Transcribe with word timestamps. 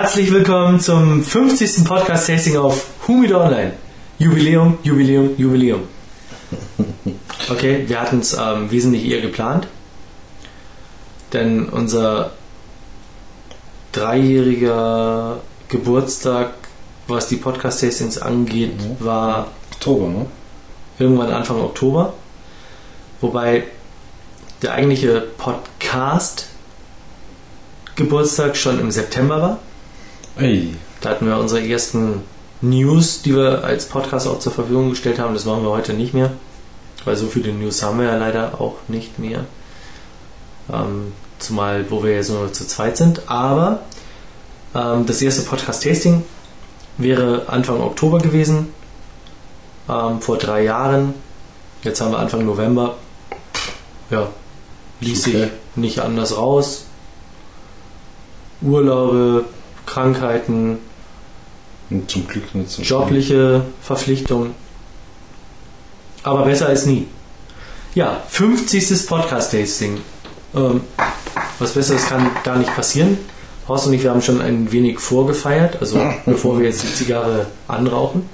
Herzlich 0.00 0.32
willkommen 0.32 0.80
zum 0.80 1.22
50. 1.22 1.84
Podcast-Tasting 1.84 2.56
auf 2.56 2.86
Humidor 3.06 3.42
Online. 3.44 3.74
Jubiläum, 4.18 4.78
Jubiläum, 4.82 5.34
Jubiläum. 5.36 5.82
Okay, 7.50 7.84
wir 7.86 8.00
hatten 8.00 8.20
es 8.20 8.32
ähm, 8.32 8.70
wesentlich 8.70 9.04
eher 9.04 9.20
geplant, 9.20 9.68
denn 11.34 11.68
unser 11.68 12.30
dreijähriger 13.92 15.40
Geburtstag, 15.68 16.54
was 17.06 17.28
die 17.28 17.36
Podcast-Tastings 17.36 18.16
angeht, 18.16 18.72
Mhm. 18.80 19.04
war 19.04 19.48
Oktober, 19.74 20.08
ne? 20.08 20.26
irgendwann 20.98 21.30
Anfang 21.30 21.60
Oktober. 21.60 22.14
Wobei 23.20 23.64
der 24.62 24.72
eigentliche 24.72 25.20
Podcast 25.36 26.46
Geburtstag 27.96 28.56
schon 28.56 28.80
im 28.80 28.90
September 28.90 29.42
war. 29.42 29.58
Ey. 30.36 30.74
Da 31.00 31.10
hatten 31.10 31.26
wir 31.26 31.36
unsere 31.38 31.66
ersten 31.66 32.22
News, 32.60 33.22
die 33.22 33.34
wir 33.34 33.64
als 33.64 33.86
Podcast 33.86 34.26
auch 34.26 34.38
zur 34.38 34.52
Verfügung 34.52 34.90
gestellt 34.90 35.18
haben. 35.18 35.34
Das 35.34 35.44
machen 35.46 35.62
wir 35.62 35.70
heute 35.70 35.94
nicht 35.94 36.12
mehr. 36.14 36.30
Weil 37.04 37.16
so 37.16 37.26
viele 37.26 37.52
News 37.52 37.82
haben 37.82 37.98
wir 37.98 38.06
ja 38.06 38.16
leider 38.16 38.60
auch 38.60 38.74
nicht 38.88 39.18
mehr. 39.18 39.44
Ähm, 40.70 41.12
zumal, 41.38 41.90
wo 41.90 42.02
wir 42.02 42.14
jetzt 42.14 42.30
nur 42.30 42.44
noch 42.44 42.52
zu 42.52 42.66
zweit 42.66 42.96
sind. 42.98 43.22
Aber 43.30 43.80
ähm, 44.74 45.06
das 45.06 45.22
erste 45.22 45.42
Podcast-Tasting 45.42 46.22
wäre 46.98 47.44
Anfang 47.48 47.80
Oktober 47.80 48.18
gewesen. 48.18 48.68
Ähm, 49.88 50.20
vor 50.20 50.36
drei 50.36 50.64
Jahren. 50.64 51.14
Jetzt 51.82 52.02
haben 52.02 52.12
wir 52.12 52.18
Anfang 52.18 52.44
November. 52.44 52.96
Ja, 54.10 54.28
ließ 55.00 55.26
Okay. 55.26 55.30
sich 55.44 55.50
nicht 55.76 56.00
anders 56.00 56.36
raus. 56.36 56.84
Urlaube, 58.60 59.46
Krankheiten, 59.90 60.78
zum 62.06 62.28
Glück 62.28 62.54
nicht 62.54 62.70
so 62.70 62.82
jobliche 62.82 63.62
Verpflichtungen. 63.82 64.54
Aber 66.22 66.44
besser 66.44 66.68
als 66.68 66.86
nie. 66.86 67.08
Ja, 67.94 68.22
50. 68.28 69.06
Podcast-Tasting. 69.08 70.00
Ähm, 70.54 70.82
was 71.58 71.72
Besseres 71.72 72.06
kann 72.06 72.30
gar 72.44 72.56
nicht 72.56 72.72
passieren. 72.74 73.18
Horst 73.66 73.88
und 73.88 73.92
ich, 73.92 74.02
wir 74.04 74.10
haben 74.10 74.22
schon 74.22 74.40
ein 74.40 74.70
wenig 74.70 75.00
vorgefeiert, 75.00 75.78
also 75.80 76.00
bevor 76.24 76.58
wir 76.58 76.66
jetzt 76.66 76.84
die 76.84 76.94
Zigarre 76.94 77.46
anrauchen. 77.66 78.28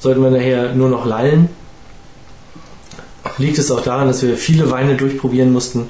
Sollten 0.00 0.22
wir 0.22 0.30
nachher 0.30 0.74
nur 0.74 0.88
noch 0.88 1.06
lallen, 1.06 1.48
liegt 3.38 3.58
es 3.58 3.70
auch 3.70 3.80
daran, 3.80 4.08
dass 4.08 4.22
wir 4.22 4.36
viele 4.36 4.70
Weine 4.70 4.96
durchprobieren 4.96 5.52
mussten, 5.52 5.88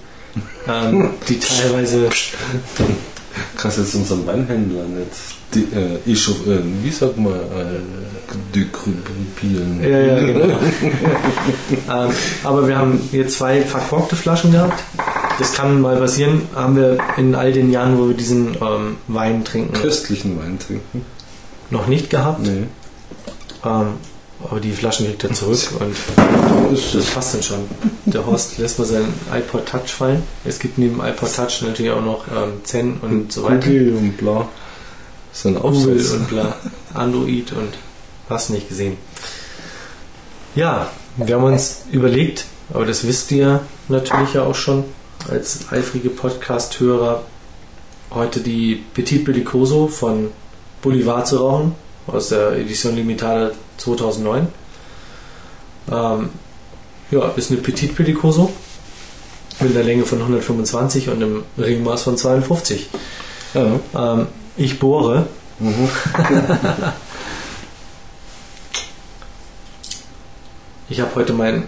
ähm, 0.69 1.11
die 1.29 1.39
teilweise 1.41 2.11
Kannst 3.57 3.79
jetzt 3.79 3.95
unseren 3.95 4.27
Weinhändler 4.27 4.85
nicht 4.85 5.35
die, 5.55 5.61
äh, 5.75 5.99
ich, 6.05 6.29
äh, 6.29 6.61
wie 6.83 6.91
sagt 6.91 7.17
man, 7.17 7.33
äh, 7.33 8.55
dekrypieren. 8.55 9.81
Ja, 9.83 9.89
ja, 9.89 10.19
genau. 10.21 10.45
ähm, 11.91 12.11
aber 12.43 12.69
wir 12.69 12.77
haben 12.77 13.01
hier 13.11 13.29
zwei 13.29 13.63
verkorkte 13.63 14.17
Flaschen 14.17 14.53
gehabt. 14.53 14.83
Das 15.39 15.53
kann 15.55 15.81
mal 15.81 15.97
passieren. 15.97 16.43
Haben 16.55 16.77
wir 16.77 16.99
in 17.17 17.35
all 17.35 17.53
den 17.53 17.71
Jahren, 17.71 17.99
wo 17.99 18.09
wir 18.09 18.15
diesen 18.15 18.55
ähm, 18.61 18.97
Wein 19.09 19.45
trinken, 19.45 19.73
Köstlichen 19.75 20.39
Wein 20.39 20.59
trinken. 20.59 21.05
noch 21.71 21.87
nicht 21.87 22.11
gehabt. 22.11 22.41
Nee. 22.43 22.65
Ähm, 23.65 23.87
aber 24.51 24.61
die 24.61 24.73
Flaschen 24.73 25.07
kriegt 25.07 25.25
er 25.25 25.33
zurück 25.33 25.61
und 25.81 25.97
das 26.73 27.07
passt 27.07 27.35
dann 27.35 27.43
schon. 27.43 27.59
Der 28.07 28.27
Horst 28.27 28.59
lässt 28.59 28.79
mal 28.79 28.85
seinen 28.85 29.13
iPod 29.33 29.67
Touch 29.67 29.89
fallen. 29.89 30.23
Es 30.45 30.59
gibt 30.59 30.79
neben 30.79 31.01
iPod 31.01 31.35
Touch 31.35 31.63
natürlich 31.63 31.91
auch 31.93 32.03
noch 32.03 32.27
ähm, 32.29 32.61
Zen 32.65 32.99
und 33.01 33.33
so 33.33 33.45
weiter. 33.45 33.67
Google 33.67 33.95
und 33.97 34.17
bla. 34.17 34.49
Das 35.31 35.39
ist 35.41 35.47
ein 35.47 35.55
Google 35.55 35.71
Aufsatz. 35.71 36.11
und 36.13 36.29
bla. 36.29 36.57
Android 36.93 37.53
und 37.53 37.75
hast 38.29 38.51
nicht 38.51 38.69
gesehen. 38.69 38.97
Ja, 40.55 40.91
wir 41.17 41.35
haben 41.37 41.45
uns 41.45 41.83
überlegt, 41.91 42.45
aber 42.73 42.87
das 42.87 43.07
wisst 43.07 43.33
ihr 43.33 43.61
natürlich 43.89 44.35
ja 44.35 44.43
auch 44.43 44.55
schon 44.55 44.85
als 45.29 45.61
eifrige 45.71 46.11
Podcast-Hörer, 46.11 47.23
heute 48.11 48.41
die 48.41 48.83
Petit 48.95 49.25
Bellicoso 49.25 49.89
von 49.89 50.31
Bolivar 50.83 51.25
zu 51.25 51.39
rauchen, 51.39 51.75
aus 52.07 52.29
der 52.29 52.53
Edition 52.53 52.97
Limitada 52.97 53.53
2009. 53.79 54.49
Ähm, 55.91 56.31
ja, 57.11 57.29
ist 57.37 57.51
eine 57.51 57.61
Petit 57.61 57.95
Bellicoso 57.95 58.53
mit 59.61 59.75
einer 59.75 59.85
Länge 59.85 60.05
von 60.05 60.21
125 60.21 61.09
und 61.09 61.23
einem 61.23 61.45
Ringmaß 61.59 62.03
von 62.03 62.17
52. 62.17 62.89
Ja. 63.55 63.81
Ähm, 63.95 64.27
ich 64.57 64.79
bohre. 64.79 65.27
Mhm. 65.59 65.89
Ich 70.89 71.01
habe 71.01 71.15
heute 71.15 71.33
mein 71.33 71.65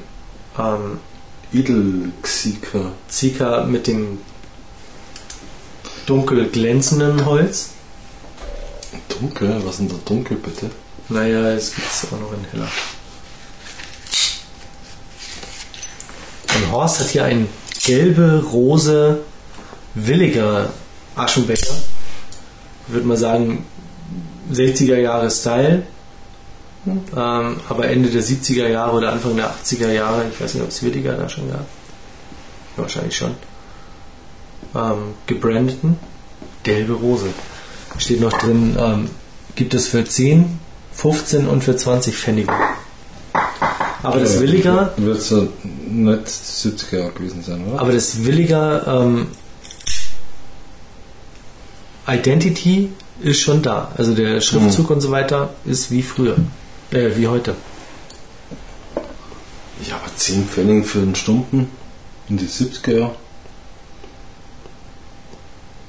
ähm, 0.59 0.99
Edelxiker. 1.53 2.93
Zika 3.09 3.65
mit 3.65 3.87
dem 3.87 4.19
dunkel 6.05 6.49
glänzenden 6.49 7.25
Holz. 7.25 7.71
Dunkel? 9.19 9.63
Was 9.65 9.73
ist 9.73 9.81
denn 9.81 9.89
da 9.89 9.95
dunkel, 10.05 10.37
bitte? 10.37 10.71
Naja, 11.09 11.53
es 11.53 11.75
gibt 11.75 11.87
es 11.89 12.07
auch 12.13 12.21
noch 12.21 12.33
in 12.33 12.45
heller. 12.51 12.69
Und 16.55 16.73
Horst 16.73 17.01
hat 17.01 17.09
hier 17.09 17.25
einen 17.25 17.49
gelbe, 17.85 18.45
rose, 18.53 19.21
williger 19.95 20.71
Aschenbecher. 21.15 21.75
Würde 22.89 23.07
mal 23.07 23.17
sagen 23.17 23.67
60er 24.53 24.97
Jahre 24.97 25.31
Style. 25.31 25.83
Ähm, 26.87 27.61
aber 27.69 27.89
Ende 27.89 28.11
der 28.11 28.23
70er 28.23 28.69
Jahre 28.69 28.97
oder 28.97 29.13
Anfang 29.13 29.35
der 29.35 29.53
80er 29.53 29.91
Jahre, 29.91 30.27
ich 30.33 30.41
weiß 30.41 30.55
nicht, 30.55 30.63
ob 30.63 30.69
es 30.69 30.83
williger 30.83 31.15
da 31.15 31.29
schon 31.29 31.51
gab. 31.51 31.67
Wahrscheinlich 32.77 33.17
schon. 33.17 33.35
Ähm, 34.75 35.15
gebrandeten 35.27 35.99
gelbe 36.67 36.95
Rose. 36.95 37.29
Steht 37.99 38.21
noch 38.21 38.33
drin, 38.33 38.77
ähm, 38.79 39.11
gibt 39.55 39.75
es 39.75 39.89
für 39.89 40.05
10, 40.05 40.59
15 40.93 41.47
und 41.47 41.65
für 41.65 41.77
20 41.77 42.17
Pfennige. 42.17 42.53
Aber 44.03 44.21
das 44.21 44.41
Williger, 44.41 44.93
Wird 44.97 45.19
es 45.19 45.31
ja 45.31 45.43
nicht 45.65 46.27
70er 46.27 46.99
Jahre 46.99 47.13
gewesen 47.13 47.43
sein, 47.43 47.67
oder? 47.67 47.81
aber 47.81 47.93
das 47.93 48.25
Williger 48.25 49.03
ähm, 49.03 49.29
Identity 52.07 52.91
ist 53.21 53.41
schon 53.41 53.63
da. 53.63 53.91
Also 53.97 54.15
der 54.15 54.41
Schriftzug 54.41 54.91
und 54.91 55.01
so 55.01 55.11
weiter 55.11 55.55
ist 55.65 55.91
wie 55.91 56.03
früher. 56.03 56.37
Äh, 56.91 57.17
wie 57.17 57.27
heute. 57.27 57.55
Ja, 59.89 59.97
aber 59.97 60.15
10 60.15 60.47
Pfennig 60.47 60.87
für 60.87 61.01
einen 61.01 61.15
Stunden 61.15 61.71
in 62.29 62.37
die 62.37 62.47
70er 62.47 62.97
Jahre. 62.99 63.17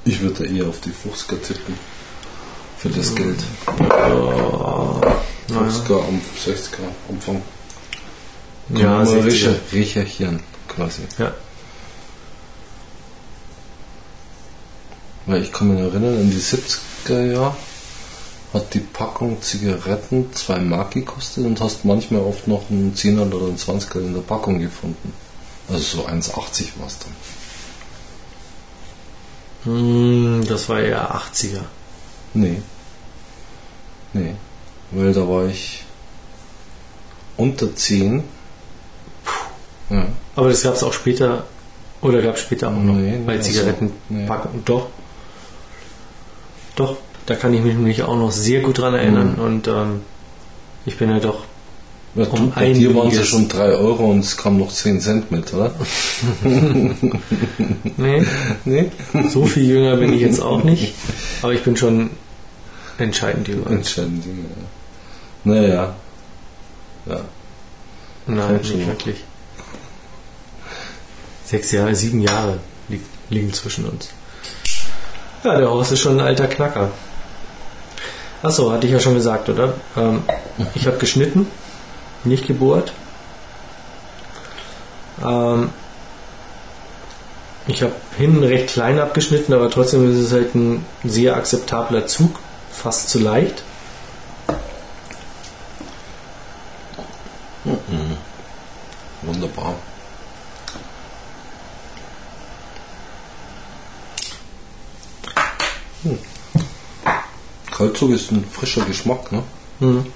Ich 0.04 0.20
würde 0.20 0.46
eher 0.46 0.66
auf 0.66 0.80
die 0.80 0.90
50er 0.90 1.40
tippen. 1.40 1.74
Für 2.78 2.88
das 2.90 3.14
Geld. 3.14 3.38
Oh, 3.66 5.00
50er, 5.50 5.98
am 6.06 6.20
60er 6.38 6.86
Umfang. 7.08 7.42
ja, 8.68 9.02
mal 9.02 9.04
60er. 9.04 9.54
recherchieren, 9.72 10.40
quasi. 10.68 11.02
Ja. 11.18 11.34
Weil 15.26 15.42
ich 15.42 15.52
kann 15.52 15.74
mich 15.74 15.80
erinnern, 15.80 16.20
in 16.20 16.30
die 16.30 16.38
70er 16.38 17.32
Jahre 17.32 17.56
hat 18.54 18.72
die 18.74 18.80
Packung 18.80 19.42
Zigaretten 19.42 20.32
2 20.32 20.60
Mark 20.60 20.92
gekostet 20.92 21.44
und 21.44 21.60
hast 21.60 21.84
manchmal 21.84 22.22
oft 22.22 22.46
noch 22.46 22.70
einen 22.70 22.94
10er 22.94 23.32
oder 23.32 23.46
einen 23.46 23.58
20er 23.58 23.98
in 23.98 24.14
der 24.14 24.20
Packung 24.20 24.60
gefunden. 24.60 25.12
Also 25.68 25.98
so 25.98 26.06
1,80 26.06 26.78
war 26.78 26.86
es 26.86 26.98
dann. 27.00 27.14
Hm, 29.64 30.46
das 30.46 30.68
war 30.68 30.80
eher 30.80 31.12
80er. 31.12 31.64
Nee. 32.34 32.62
Nee. 34.12 34.34
Weil 34.90 35.12
da 35.12 35.28
war 35.28 35.46
ich 35.46 35.84
unter 37.36 37.74
10. 37.74 38.24
Ja. 39.90 40.06
Aber 40.36 40.48
das 40.48 40.62
gab 40.62 40.74
es 40.74 40.82
auch 40.82 40.92
später, 40.92 41.44
oder 42.00 42.22
gab 42.22 42.36
es 42.36 42.42
später 42.42 42.68
auch 42.68 42.72
noch 42.72 42.94
Nee, 42.94 43.18
bei 43.24 43.36
also, 43.36 43.50
Zigarettenpackungen. 43.50 44.64
Doch. 44.64 44.88
Doch, 46.76 46.96
da 47.26 47.34
kann 47.34 47.54
ich 47.54 47.62
mich 47.62 47.74
nämlich 47.74 48.02
auch 48.02 48.16
noch 48.16 48.30
sehr 48.30 48.60
gut 48.60 48.78
dran 48.78 48.94
erinnern. 48.94 49.34
Mhm. 49.36 49.42
Und 49.42 49.68
ähm, 49.68 50.00
ich 50.86 50.96
bin 50.96 51.10
ja 51.10 51.18
doch 51.18 51.44
Ja, 52.18 52.26
Um 52.30 52.50
bei 52.50 52.72
dir 52.72 52.94
waren 52.94 53.08
es 53.08 53.14
ja 53.14 53.20
einiges. 53.20 53.28
schon 53.28 53.48
3 53.48 53.62
Euro 53.74 54.10
und 54.10 54.20
es 54.20 54.36
kam 54.36 54.58
noch 54.58 54.72
10 54.72 55.00
Cent 55.00 55.30
mit, 55.30 55.52
oder? 55.54 55.70
Nee, 57.96 58.26
Nee? 58.64 58.90
so 59.30 59.44
viel 59.46 59.64
jünger 59.68 59.96
bin 59.96 60.12
ich 60.12 60.20
jetzt 60.22 60.40
auch 60.40 60.64
nicht. 60.64 60.94
Aber 61.42 61.52
ich 61.52 61.62
bin 61.62 61.76
schon 61.76 62.10
entscheidend 62.98 63.46
jünger. 63.48 63.70
Entscheidend 63.70 64.24
Dinge, 64.24 64.42
ja. 64.48 64.64
Naja. 65.44 65.94
Ja. 67.06 67.20
Nein, 68.26 68.56
nicht 68.56 68.86
wirklich. 68.86 69.16
Sechs 71.44 71.72
Jahre, 71.72 71.94
sieben 71.94 72.20
Jahre 72.20 72.58
li 72.88 73.00
liegen 73.30 73.52
zwischen 73.52 73.84
uns. 73.86 74.10
Ja, 75.44 75.56
der 75.56 75.70
Horst 75.70 75.92
ist 75.92 76.00
schon 76.00 76.18
ein 76.20 76.26
alter 76.26 76.46
Knacker. 76.46 76.90
Achso, 78.42 78.70
hatte 78.72 78.86
ich 78.86 78.92
ja 78.92 79.00
schon 79.00 79.14
gesagt, 79.14 79.48
oder? 79.48 79.74
Ähm, 79.96 80.22
ich 80.74 80.86
habe 80.86 80.98
geschnitten, 80.98 81.46
nicht 82.24 82.46
gebohrt. 82.46 82.92
Ähm, 85.24 85.70
ich 87.66 87.82
habe 87.82 87.92
hinten 88.16 88.44
recht 88.44 88.68
klein 88.68 88.98
abgeschnitten, 88.98 89.52
aber 89.52 89.70
trotzdem 89.70 90.10
ist 90.10 90.18
es 90.18 90.32
halt 90.32 90.54
ein 90.54 90.86
sehr 91.04 91.36
akzeptabler 91.36 92.06
Zug, 92.06 92.38
fast 92.70 93.10
zu 93.10 93.18
leicht. 93.18 93.62
Wunderbar. 99.22 99.74
Hm. 106.02 106.18
Kaltzug 107.70 108.10
ist 108.10 108.30
ein 108.30 108.44
frischer 108.44 108.84
Geschmack, 108.84 109.30
ne? 109.32 109.42
Mhm. 109.80 110.06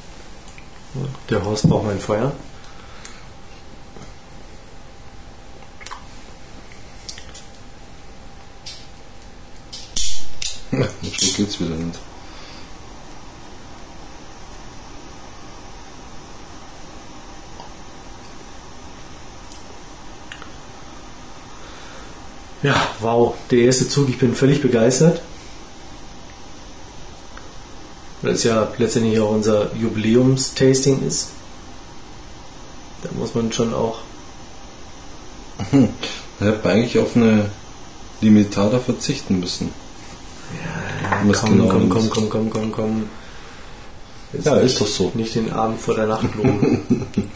Der 1.31 1.45
Horst 1.45 1.69
braucht 1.69 1.87
mein 1.87 2.01
Feuer. 2.01 2.33
So 11.03 11.37
geht's 11.37 11.61
wieder 11.61 11.75
nicht. 11.75 11.99
Ja, 22.63 22.75
wow, 23.01 23.35
der 23.51 23.59
erste 23.61 23.89
Zug, 23.89 24.09
ich 24.09 24.19
bin 24.19 24.35
völlig 24.35 24.63
begeistert. 24.63 25.21
Weil 28.23 28.33
es 28.35 28.45
ja 28.45 28.69
letztendlich 28.79 29.19
auch 29.21 29.31
unser 29.31 29.75
Jubiläumstasting 29.75 31.07
ist. 31.07 31.29
Da 33.03 33.11
muss 33.19 33.35
man 33.35 33.53
schon 33.53 33.75
auch. 33.75 33.99
Ich 35.73 36.47
hätte 36.47 36.69
eigentlich 36.69 36.99
auf 36.99 37.17
eine 37.17 37.51
Limitada 38.21 38.79
verzichten 38.79 39.41
müssen. 39.41 39.71
Ja, 41.03 41.21
Was 41.27 41.41
komm, 41.41 41.53
genau 41.53 41.69
komm, 41.69 41.89
komm, 41.89 42.11
komm, 42.11 42.31
komm, 42.31 42.51
komm, 42.51 42.73
komm. 42.73 43.03
Jetzt 44.33 44.47
Ja, 44.47 44.57
ist 44.57 44.81
doch 44.81 44.87
so. 44.87 45.11
Nicht 45.15 45.35
den 45.35 45.53
Abend 45.53 45.81
vor 45.81 45.95
der 45.95 46.07
Nacht 46.07 46.35
loben. 46.37 47.07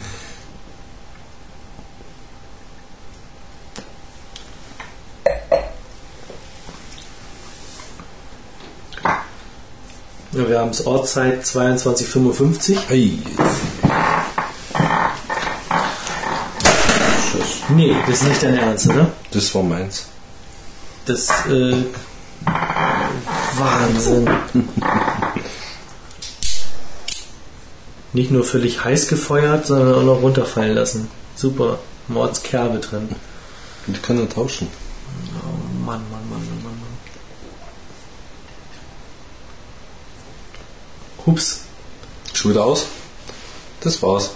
Ja, 10.37 10.47
wir 10.47 10.59
haben 10.59 10.69
es 10.69 10.85
Ortszeit 10.85 11.43
22.55. 11.45 12.77
Hey. 12.87 13.17
Nee, 17.69 17.95
das 18.05 18.21
ist 18.21 18.27
nicht 18.27 18.43
dein 18.43 18.53
Ernst, 18.53 18.87
oder? 18.87 19.11
Das 19.31 19.55
war 19.55 19.63
meins. 19.63 20.05
Das, 21.07 21.29
äh, 21.47 21.85
Wahnsinn. 23.57 24.29
Nicht 28.13 28.29
nur 28.29 28.43
völlig 28.43 28.83
heiß 28.83 29.07
gefeuert, 29.07 29.65
sondern 29.65 29.95
auch 29.95 30.03
noch 30.03 30.21
runterfallen 30.21 30.75
lassen. 30.75 31.09
Super. 31.35 31.79
Mordskerbe 32.09 32.77
drin. 32.77 33.09
Die 33.87 33.93
kann 33.93 34.19
er 34.19 34.29
tauschen. 34.29 34.67
Oh 35.33 35.83
Mann, 35.83 36.03
Mann, 36.11 36.29
Mann, 36.29 36.47
Mann, 36.47 36.63
Mann. 36.63 36.79
Mann. 36.79 36.97
Hups. 41.27 41.65
Wieder 42.49 42.63
aus? 42.63 42.85
Das 43.81 44.01
war's. 44.01 44.31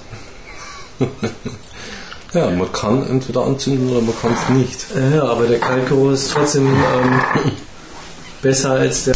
ja, 2.34 2.50
man 2.50 2.72
kann 2.74 3.08
entweder 3.08 3.46
anzünden 3.46 3.90
oder 3.90 4.02
man 4.02 4.20
kann 4.20 4.34
es 4.34 4.50
nicht. 4.50 4.86
Ja, 5.14 5.24
aber 5.24 5.48
der 5.48 5.60
Kalkgeruch 5.60 6.12
ist 6.12 6.32
trotzdem 6.32 6.68
ähm, 6.68 7.22
besser 8.42 8.72
als 8.72 9.06
der. 9.06 9.16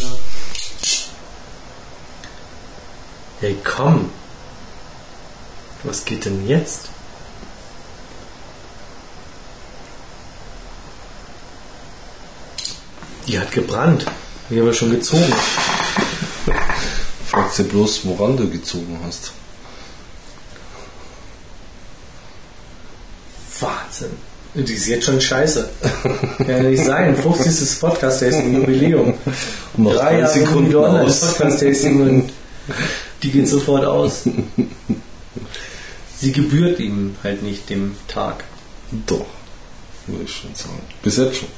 Hey, 3.41 3.57
komm! 3.63 4.09
Was 5.83 6.05
geht 6.05 6.25
denn 6.25 6.47
jetzt? 6.47 6.89
Die 13.27 13.37
hat 13.37 13.51
gebrannt. 13.51 14.05
Die 14.49 14.59
haben 14.59 14.67
wir 14.67 14.73
schon 14.73 14.91
gezogen. 14.91 15.33
Fragst 17.35 17.59
dir 17.59 17.63
bloß, 17.65 18.05
woran 18.05 18.37
du 18.37 18.49
gezogen 18.49 18.97
hast. 19.05 19.33
Wahnsinn. 23.59 24.11
Die 24.53 24.71
ist 24.71 24.87
jetzt 24.87 25.03
schon 25.05 25.19
scheiße. 25.19 25.69
Kann 26.37 26.47
ja 26.47 26.63
nicht 26.63 26.85
sein. 26.85 27.13
50. 27.13 27.81
Podcast-Tasting, 27.81 28.55
Jubiläum. 28.55 29.15
Noch 29.75 29.95
Drei 29.95 29.99
drei 30.11 30.19
Jahre 30.19 30.33
Sekunden 30.33 30.71
Sekunden 30.71 30.97
aus. 30.97 31.19
Podcast-Tasting 31.19 32.01
und 32.01 32.33
die 33.21 33.31
geht 33.31 33.49
sofort 33.49 33.83
aus. 33.83 34.21
Sie 36.17 36.31
gebührt 36.31 36.79
ihm 36.79 37.17
halt 37.21 37.43
nicht 37.43 37.69
dem 37.69 37.97
Tag. 38.07 38.45
Doch, 39.07 39.25
würde 40.07 40.23
ich 40.23 40.33
schon 40.33 40.55
sagen. 40.55 40.79
Bis 41.03 41.17
jetzt 41.17 41.35
schon. 41.35 41.49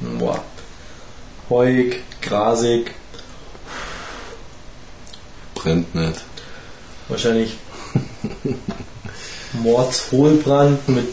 Boah. 0.00 0.42
Heuig, 1.50 2.00
grasig, 2.22 2.92
Brennt 5.56 5.92
nicht. 5.94 6.20
wahrscheinlich 7.08 7.56
Mordshohlbrand 9.54 10.88
mit 10.88 11.08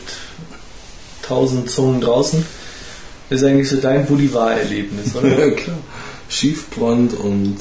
tausend 1.23 1.69
Zungen 1.69 2.01
draußen. 2.01 2.45
Das 3.29 3.41
ist 3.41 3.47
eigentlich 3.47 3.67
so 3.69 3.77
dein 3.77 4.05
Bolivar-Erlebnis, 4.05 5.15
oder? 5.15 5.27
Ja, 5.47 5.49
klar. 5.51 5.77
Schiefbrand 6.29 7.13
und 7.15 7.57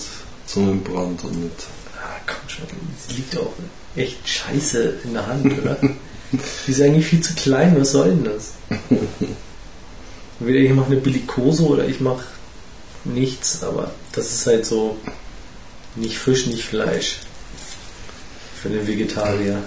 Zungenbrand 0.46 1.24
und 1.24 1.42
mit. 1.44 1.52
Ah, 1.96 2.20
komm 2.26 2.48
schon, 2.48 2.66
sie 3.08 3.14
liegt 3.16 3.36
auch 3.38 3.52
echt 3.96 4.28
scheiße 4.28 4.94
in 5.04 5.14
der 5.14 5.26
Hand, 5.26 5.46
oder? 5.58 5.76
Die 6.66 6.70
ist 6.70 6.82
eigentlich 6.82 7.06
viel 7.06 7.20
zu 7.20 7.34
klein, 7.34 7.74
was 7.78 7.92
soll 7.92 8.10
denn 8.10 8.24
das? 8.24 8.52
Entweder 10.40 10.60
ich 10.60 10.72
mache 10.72 10.92
eine 10.92 11.00
Billikose 11.00 11.64
oder 11.64 11.86
ich 11.88 12.00
mache 12.00 12.24
nichts, 13.06 13.62
aber 13.62 13.90
das 14.12 14.32
ist 14.32 14.46
halt 14.46 14.66
so 14.66 14.96
nicht 15.94 16.18
Fisch, 16.18 16.46
nicht 16.46 16.64
Fleisch. 16.64 17.20
Für 18.62 18.68
den 18.68 18.86
Vegetarier. 18.86 19.62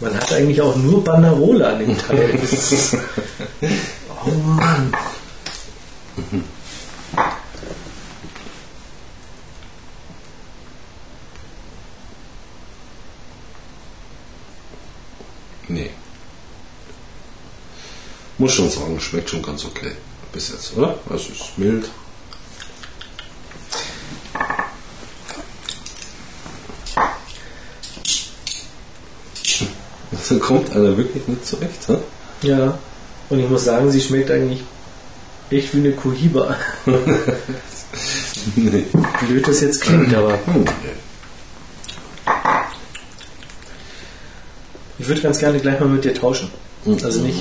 Man 0.00 0.14
hat 0.14 0.32
eigentlich 0.32 0.60
auch 0.60 0.76
nur 0.76 1.04
Banderole 1.04 1.66
an 1.66 1.78
dem 1.78 1.98
Teil. 1.98 2.38
Oh 4.22 4.30
Mann. 4.32 4.92
Nee. 15.68 15.90
Muss 18.40 18.54
schon 18.54 18.70
sagen, 18.70 18.98
schmeckt 18.98 19.28
schon 19.28 19.42
ganz 19.42 19.66
okay. 19.66 19.92
Bis 20.32 20.48
jetzt, 20.48 20.74
oder? 20.74 20.98
Also 21.10 21.30
ist 21.30 21.58
mild. 21.58 21.90
Da 30.28 30.36
kommt 30.38 30.70
einer 30.70 30.96
wirklich 30.96 31.26
nicht 31.28 31.46
zurecht, 31.46 31.88
hä? 31.88 31.96
Ja. 32.42 32.78
Und 33.28 33.40
ich 33.40 33.48
muss 33.48 33.64
sagen, 33.64 33.90
sie 33.90 34.00
schmeckt 34.00 34.30
eigentlich 34.30 34.60
echt 35.50 35.74
wie 35.74 35.78
eine 35.80 35.92
Cohiba. 35.92 36.56
Nee. 38.56 38.86
Blöd 39.26 39.46
das 39.46 39.60
jetzt 39.60 39.82
klingt, 39.82 40.14
aber 40.14 40.38
Hm. 40.46 40.64
ich 44.98 45.08
würde 45.08 45.20
ganz 45.20 45.38
gerne 45.40 45.58
gleich 45.58 45.78
mal 45.80 45.88
mit 45.88 46.04
dir 46.04 46.14
tauschen. 46.14 46.48
Also 47.02 47.20
nicht 47.20 47.38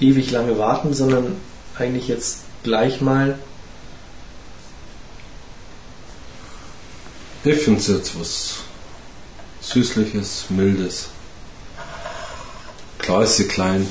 ewig 0.00 0.30
lange 0.30 0.58
warten, 0.58 0.94
sondern 0.94 1.36
eigentlich 1.76 2.08
jetzt 2.08 2.40
gleich 2.62 3.00
mal. 3.00 3.38
Ich 7.44 7.56
finde 7.62 7.80
es 7.80 7.86
jetzt 7.86 8.20
was 8.20 8.56
Süßliches, 9.60 10.46
Mildes. 10.50 11.08
Klar 12.98 13.22
ist 13.22 13.36
sie 13.36 13.48
klein, 13.48 13.86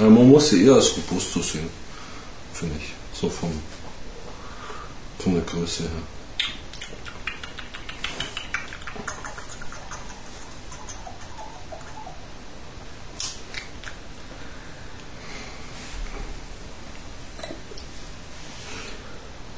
Ja, 0.00 0.08
man 0.08 0.28
muss 0.30 0.48
sie 0.48 0.64
eher 0.64 0.74
als 0.74 0.96
Robusto 0.96 1.40
sehen, 1.42 1.68
finde 2.54 2.76
ich. 2.78 2.92
So 3.12 3.28
vom, 3.28 3.50
von 5.18 5.34
der 5.34 5.42
Größe 5.42 5.82
her. 5.82 6.19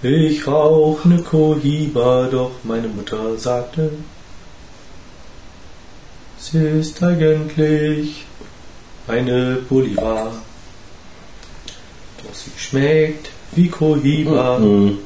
Ich 0.03 0.49
rauch 0.49 1.05
ne 1.05 1.23
Cohiba, 1.23 2.27
doch 2.27 2.51
meine 2.65 2.89
Mutter 2.89 3.39
sagte, 3.39 3.93
sie 6.41 6.59
ist 6.59 7.01
eigentlich 7.05 8.25
eine 9.07 9.59
Bolivar. 9.69 10.33
Doch 12.19 12.35
sie 12.35 12.51
schmeckt 12.57 13.31
wie 13.53 13.69
Cohiba. 13.69 14.59
Mhm. 14.59 14.99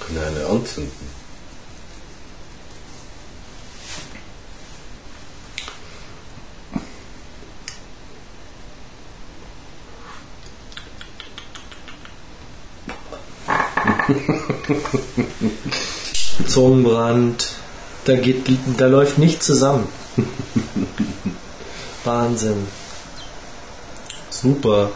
Kann 0.00 0.18
eine 0.18 0.46
anzünden. 0.46 0.97
Zungenbrand. 16.46 17.48
Da 18.04 18.16
geht, 18.16 18.46
da 18.78 18.86
läuft 18.86 19.18
nichts 19.18 19.46
zusammen. 19.46 19.86
Wahnsinn. 22.04 22.66
Super. 24.30 24.90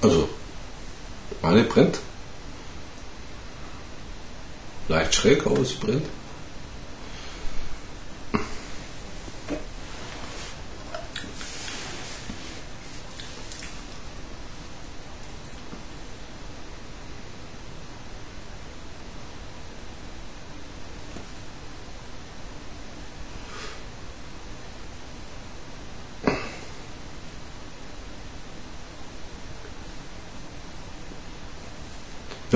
Also, 0.00 0.28
meine 1.42 1.64
brennt. 1.64 1.98
Leicht 4.88 5.14
schräg, 5.14 5.44
aber 5.44 5.64
sie 5.64 5.74
brennt. 5.74 6.06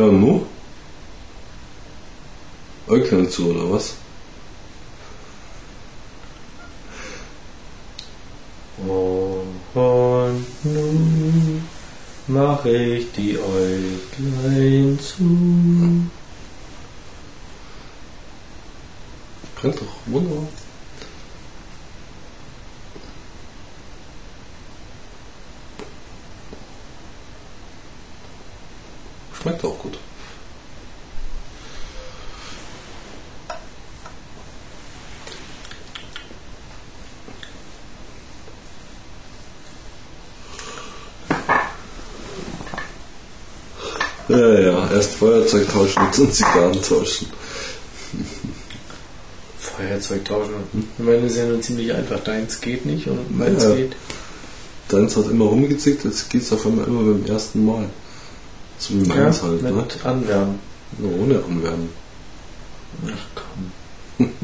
Ja, 0.00 0.06
nu? 0.06 0.46
Äuglein 3.10 3.30
zu, 3.30 3.50
oder 3.50 3.70
was? 3.72 3.94
Und 8.76 10.64
nun 10.64 11.64
mach 12.28 12.64
ich 12.64 13.10
die 13.12 13.36
Äuglein 13.38 14.98
zu. 15.00 16.08
Brennt 19.56 19.76
doch, 19.76 19.86
wunderbar. 20.06 20.46
Schmeckt 29.34 29.64
auch 29.64 29.78
gut. 29.78 29.98
Ja, 44.30 44.60
ja, 44.60 44.88
erst 44.92 45.16
Feuerzeug 45.50 45.68
tauschen 45.72 46.02
und 46.22 46.34
Zigarren 46.34 46.82
tauschen. 46.82 47.26
Feuerzeug 49.58 50.24
tauschen. 50.24 50.54
Ich 50.98 51.04
meine, 51.04 51.22
das 51.22 51.32
ist 51.32 51.38
ja 51.38 51.46
nur 51.46 51.60
ziemlich 51.60 51.92
einfach. 51.92 52.20
Deins 52.20 52.60
geht 52.60 52.86
nicht 52.86 53.06
und 53.08 53.36
meins 53.36 53.62
Ja. 53.62 53.74
geht. 53.74 53.96
Deins 54.88 55.16
hat 55.16 55.26
immer 55.26 55.46
rumgezickt, 55.46 56.04
jetzt 56.04 56.30
geht's 56.30 56.52
auf 56.52 56.66
einmal 56.66 56.86
immer 56.86 57.02
beim 57.02 57.24
ersten 57.26 57.64
Mal. 57.64 57.88
So 58.78 58.94
wie 58.94 59.06
meins 59.08 59.42
halt, 59.42 59.62
mit 59.62 59.74
ne? 59.74 59.86
Anwärmen. 60.04 60.58
Nur 60.98 61.12
ohne 61.20 61.36
Anwärmen. 61.36 61.90
Ach 63.06 63.42
komm. 64.18 64.30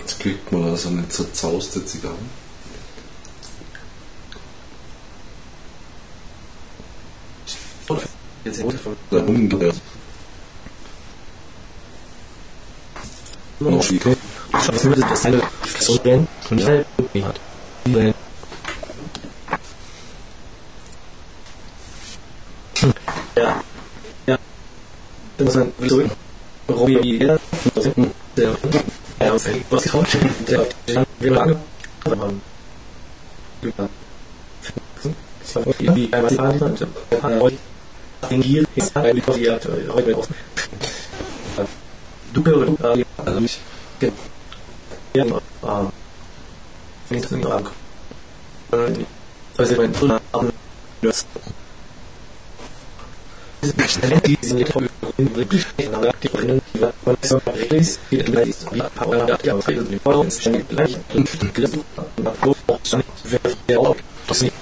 Jetzt 0.00 0.20
kriegt 0.20 0.52
man 0.52 0.62
da 0.66 0.76
so 0.76 0.88
eine 0.88 1.08
zerzauste 1.08 1.84
Zigarre. 1.84 2.14
Ist 8.44 8.64
noch 8.64 8.72
Okay. 13.58 13.98
Schau, 14.52 14.88
mir 14.88 14.96
das 14.96 15.24
eine 15.24 15.42
so 15.78 15.96
denn 15.98 16.26
und 16.50 16.60
ich 16.60 16.66
halt 16.66 16.86
hat. 17.24 17.40
Hm. 17.84 18.14
Ja. 23.36 23.62
Ja. 24.26 24.38
Dann 25.36 25.46
muss 25.46 25.54
man 25.54 25.72
zurück. 25.88 26.10
Robbie 26.68 26.98
jeder. 27.00 27.38
Der 28.36 28.56
ja, 29.20 29.32
was 29.32 29.46
was 29.70 29.82
getraut 29.82 30.06
der 30.48 30.66
der 30.86 31.06
wir 31.20 31.30
lange 31.30 31.56
haben. 32.04 32.42
Die 33.62 33.72
einmal 36.12 36.30
die 36.30 36.36
Party 36.36 36.64
und 36.64 36.86
den 38.30 38.42
Gier 38.42 38.64
ist 38.74 38.96
ein 38.96 39.14
die 39.14 39.50
hat 39.50 39.68
heute 39.90 40.16
aus. 40.16 40.28
Du 42.32 42.42
du 42.42 42.76
Also 43.24 43.40
ich, 43.40 43.60
ja, 45.14 45.24
wenn 47.08 47.18
ich 47.18 47.22
das 47.22 47.30
nicht 47.30 47.46
angucke. 47.46 47.70
Also 49.56 49.76
mein 49.76 49.92
Bruder 49.92 50.20
am. 50.32 50.50
Die 51.02 51.12
sind 54.42 54.58
jetzt 54.60 54.74
wirklich 55.34 55.66
die 55.76 56.28
Brennen, 56.28 56.62
die 56.74 56.80
war 56.80 56.92
von 57.02 57.16
so 57.22 57.40
Reis, 57.70 57.98
die 58.10 58.18
wie 58.18 58.82
Power, 58.94 59.38
ja, 59.42 59.54
aber 59.54 59.72
die 59.72 59.96
Power 59.96 60.26
ist 60.26 60.40
ständig 60.40 60.68
gleich 60.68 60.96
und 61.14 61.54
griffen, 61.54 61.82
und 62.16 62.28
auch 62.66 62.80
schon, 62.84 63.02
wer 63.24 63.40
der 63.68 63.80
auch, 63.80 63.96
das 64.28 64.42
nicht, 64.42 64.54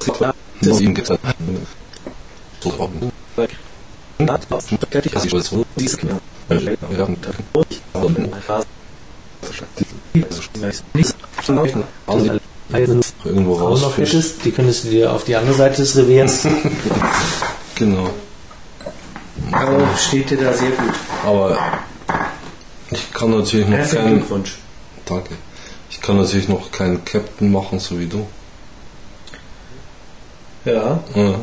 klar, 0.00 0.34
das 0.60 0.80
ihm 0.80 0.94
getan. 0.94 1.18
So. 5.42 5.64
diese 5.76 5.96
Kinder, 5.96 6.20
nicht, 10.94 11.14
also, 12.06 13.00
irgendwo 13.24 13.58
noch 13.58 13.96
hättest, 13.96 14.44
die 14.44 14.50
könntest 14.50 14.84
du 14.84 14.90
dir 14.90 15.12
auf 15.12 15.24
die 15.24 15.36
andere 15.36 15.54
Seite 15.54 15.76
des 15.76 15.96
Reviers. 15.96 16.46
Genau. 17.74 18.10
Aber 19.52 19.96
steht 19.96 20.30
dir 20.30 20.36
da 20.38 20.52
sehr 20.52 20.70
gut. 20.70 20.94
Aber 21.24 21.56
ich 22.90 23.12
kann 23.12 23.30
natürlich 23.30 23.68
noch 23.68 23.76
Herzlichen 23.76 24.04
keinen. 24.04 24.16
Glückwunsch. 24.16 24.58
Danke. 25.04 25.34
Ich 25.88 26.00
kann 26.00 26.16
natürlich 26.16 26.48
noch 26.48 26.72
keinen 26.72 27.04
Captain 27.04 27.52
machen, 27.52 27.78
so 27.78 28.00
wie 28.00 28.06
du. 28.06 28.26
Ja, 30.64 31.00
Ja. 31.14 31.34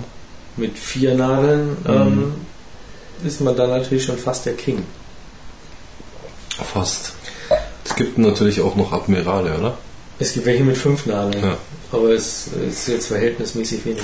Mit 0.58 0.78
vier 0.78 1.16
Nadeln 1.16 1.78
ähm, 1.88 2.34
ist 3.24 3.42
man 3.42 3.56
dann 3.56 3.70
natürlich 3.70 4.06
schon 4.06 4.18
fast 4.18 4.46
der 4.46 4.54
King. 4.54 4.84
Fast. 6.74 7.14
Es 7.84 7.96
gibt 7.96 8.18
natürlich 8.18 8.62
auch 8.62 8.76
noch 8.76 8.92
Admirale, 8.94 9.58
oder? 9.58 9.78
Es 10.20 10.34
gibt 10.34 10.46
welche 10.46 10.64
mit 10.64 10.78
fünf 10.78 11.06
Nadeln, 11.06 11.44
Ja. 11.44 11.58
aber 11.92 12.10
es 12.12 12.48
ist 12.48 12.88
jetzt 12.88 13.08
verhältnismäßig 13.08 13.86
wenig. 13.86 14.04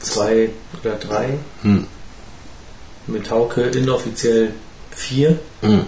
Zwei 0.00 0.50
oder 0.80 0.94
drei, 0.96 1.38
Hm. 1.62 1.86
mit 3.06 3.30
Hauke 3.30 3.62
inoffiziell 3.62 4.52
vier. 4.94 5.38
Hm. 5.60 5.84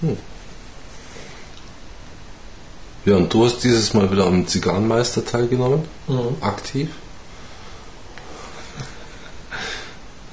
Hm. 0.00 0.16
Ja, 3.04 3.16
und 3.16 3.32
du 3.32 3.44
hast 3.44 3.60
dieses 3.64 3.94
Mal 3.94 4.10
wieder 4.10 4.26
am 4.26 4.46
Zigarrenmeister 4.46 5.24
teilgenommen, 5.24 5.84
mhm. 6.06 6.36
aktiv. 6.40 6.90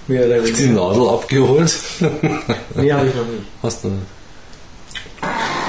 Mehr 0.07 0.25
oder 0.25 0.43
weniger. 0.43 0.57
Die 0.57 0.67
Nadel 0.67 1.09
abgeholt. 1.09 1.73
nee, 2.75 2.91
habe 2.91 3.07
ich 3.07 3.15
noch 3.15 3.25
nicht. 3.25 3.43
Hast 3.61 3.83
du 3.83 3.89
nicht. 3.89 4.05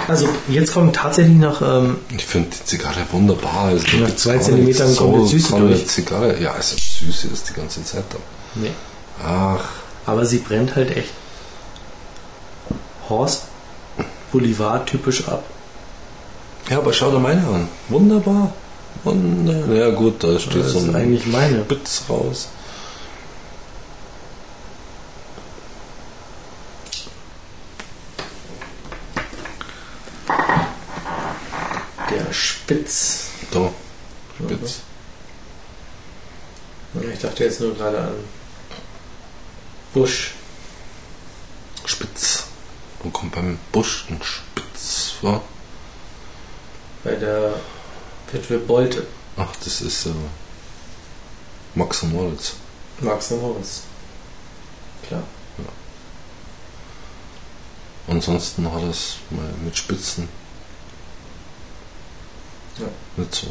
Also 0.07 0.29
jetzt 0.49 0.73
kommt 0.73 0.97
tatsächlich 0.97 1.37
noch. 1.37 1.61
Ähm, 1.61 1.99
ich 2.17 2.25
finde 2.25 2.49
die 2.51 2.65
Zigarre 2.65 3.01
wunderbar. 3.13 3.65
Also 3.65 3.97
nach 3.99 4.15
zwei 4.17 4.39
Zentimetern 4.39 4.89
so 4.89 5.11
kommt 5.11 5.25
die 5.31 5.39
Süße 5.39 5.59
durch. 5.59 5.87
Zigarre. 5.87 6.41
Ja, 6.41 6.53
also 6.53 6.77
Süße 6.77 7.29
ist 7.29 7.49
die 7.51 7.53
ganze 7.53 7.85
Zeit 7.85 8.05
da. 8.11 8.19
Nee. 8.55 8.71
Ach. 9.23 9.69
Aber 10.07 10.25
sie 10.25 10.39
brennt 10.39 10.77
halt 10.77 10.97
echt. 10.97 11.11
Horst 13.09 13.43
Boulevard 14.33 14.87
typisch 14.87 15.27
ab. 15.29 15.45
ja, 16.71 16.79
aber 16.79 16.93
schau 16.93 17.11
dir 17.11 17.19
meine 17.19 17.47
an. 17.47 17.69
Wunderbar. 17.89 18.53
Wunder 19.05 19.75
ja 19.75 19.91
gut, 19.91 20.23
da 20.25 20.39
steht 20.39 20.65
Das 20.65 20.73
so 20.73 20.81
ein 20.81 20.95
eigentlich 20.95 21.27
meine. 21.27 21.61
Spitz 21.61 22.03
raus. 22.09 22.49
Der 32.11 32.33
Spitz. 32.33 33.29
Da, 33.51 33.71
Spitz. 34.37 34.81
Ich 37.13 37.19
dachte 37.21 37.45
jetzt 37.45 37.61
nur 37.61 37.75
gerade 37.75 37.99
an 37.99 38.15
Busch. 39.95 40.33
Spitz. 41.85 42.48
Wo 43.01 43.11
kommt 43.11 43.35
beim 43.35 43.59
Busch 43.73 44.07
ein 44.11 44.21
Spitz 44.23 45.13
vor? 45.21 45.43
Bei 47.05 47.15
der 47.15 47.55
Witwe 48.33 48.59
Bolte. 48.59 49.07
Ach, 49.37 49.55
das 49.65 49.81
ist 49.81 50.07
äh, 50.07 50.11
Max 51.75 52.03
und 52.03 52.13
Moritz. 52.13 52.55
Max 53.01 53.31
und 53.31 53.41
Moritz. 53.43 53.83
Klar. 55.07 55.23
Ansonsten 58.09 58.73
hat 58.73 58.83
es 58.85 59.17
mal 59.29 59.53
mit 59.63 59.77
Spitzen. 59.77 60.29
Ja. 62.79 62.87
Nicht 63.17 63.35
so. 63.35 63.49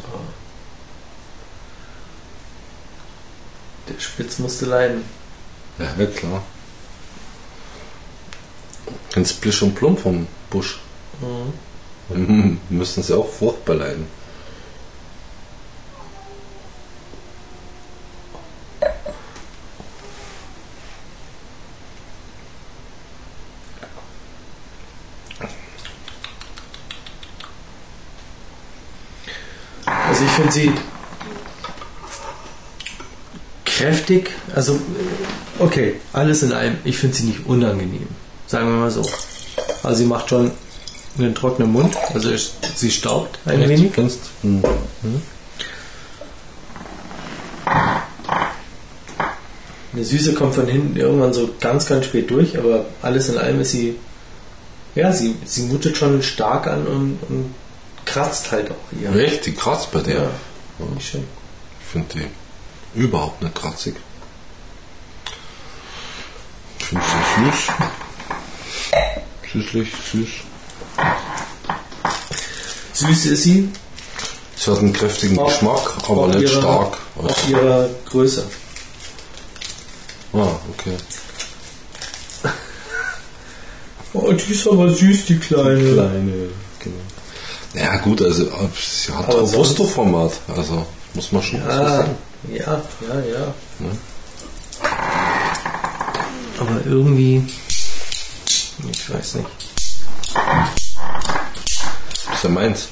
Der 3.88 4.00
Spitz 4.00 4.38
musste 4.40 4.66
leiden. 4.66 5.04
Ja, 5.78 5.94
ja 5.96 6.06
klar. 6.06 6.42
Kennst 9.12 9.40
Blisch 9.40 9.62
und 9.62 9.74
Plump 9.74 10.00
vom 10.00 10.26
Busch? 10.50 10.80
Mhm. 11.20 11.52
Mhm, 12.16 12.60
müssen 12.70 13.02
sie 13.02 13.16
auch 13.16 13.28
furchtbar 13.28 13.76
leiden. 13.76 14.06
Also 30.08 30.24
ich 30.24 30.30
finde 30.30 30.52
sie 30.52 30.72
kräftig, 33.64 34.30
also 34.54 34.74
äh, 34.74 35.62
okay, 35.62 35.94
alles 36.12 36.42
in 36.42 36.52
allem, 36.52 36.78
ich 36.84 36.98
finde 36.98 37.16
sie 37.16 37.26
nicht 37.26 37.46
unangenehm, 37.46 38.08
sagen 38.48 38.66
wir 38.68 38.76
mal 38.80 38.90
so. 38.90 39.02
Also 39.82 39.98
sie 39.98 40.04
macht 40.06 40.28
schon 40.30 40.50
einen 41.18 41.34
trockenen 41.34 41.72
Mund, 41.72 41.96
also 42.14 42.30
es- 42.30 42.52
sie 42.74 42.90
staubt 42.90 43.38
ein 43.46 43.60
Echt? 43.60 43.68
wenig. 43.70 43.92
Kennst? 43.92 44.18
Hm. 44.42 44.62
Eine 49.92 50.04
Süße 50.04 50.34
kommt 50.34 50.54
von 50.54 50.66
hinten 50.66 50.96
irgendwann 50.96 51.32
so 51.32 51.50
ganz, 51.60 51.86
ganz 51.86 52.06
spät 52.06 52.30
durch, 52.30 52.58
aber 52.58 52.84
alles 53.02 53.28
in 53.30 53.38
allem 53.38 53.60
ist 53.60 53.70
sie, 53.70 53.96
ja, 54.94 55.12
sie, 55.12 55.34
sie 55.44 55.62
mutet 55.62 55.96
schon 55.96 56.22
stark 56.22 56.66
an 56.66 56.86
und, 56.86 57.18
und 57.28 57.54
kratzt 58.04 58.52
halt 58.52 58.70
auch 58.70 58.76
hier. 58.98 59.14
Echt? 59.16 59.46
Die 59.46 59.54
kratzt 59.54 59.90
bei 59.90 60.00
der? 60.00 60.22
Ja, 60.24 60.30
ich 60.98 61.08
schön. 61.08 61.24
Ich 61.80 61.86
finde 61.86 62.08
die 62.14 63.00
überhaupt 63.00 63.42
nicht 63.42 63.54
kratzig. 63.54 63.96
Ich 66.78 66.84
finde 66.84 67.04
sie 67.04 67.50
süß. 67.50 67.76
Süßlich, 69.52 69.88
süß. 70.12 70.28
Süß 72.94 73.26
ist 73.26 73.42
sie, 73.44 73.68
Sie 74.56 74.70
hat 74.72 74.78
einen 74.80 74.92
kräftigen 74.92 75.38
Auf- 75.38 75.52
Geschmack, 75.52 75.92
aber 76.08 76.26
nicht 76.28 76.40
ihrer- 76.50 76.60
stark. 76.60 76.98
auf 77.16 77.48
ihrer 77.48 77.88
Größe. 78.10 78.44
Ah, 80.32 80.48
okay. 80.72 80.96
Oh, 84.12 84.32
die 84.32 84.52
ist 84.52 84.66
aber 84.66 84.90
süß, 84.90 85.26
die 85.26 85.38
Kleine. 85.38 85.92
Kleine, 85.94 86.32
genau. 86.80 86.96
Ja 87.74 87.96
gut, 87.98 88.20
also 88.22 88.44
sie 88.76 89.12
hat 89.12 89.28
Aber 89.28 89.40
Robusto-Format, 89.40 90.32
also 90.56 90.86
muss 91.14 91.30
man 91.32 91.42
schon 91.42 91.62
so 91.62 91.68
Ja, 91.68 91.88
sagen. 91.88 92.16
ja, 92.50 92.82
ja, 93.08 93.20
ja. 93.20 93.54
Ne? 93.78 93.90
Aber 96.58 96.80
irgendwie, 96.86 97.44
ich 98.90 99.10
weiß 99.12 99.34
nicht. 99.36 99.48
ist 102.34 102.44
ja 102.44 102.48
meins. 102.50 102.88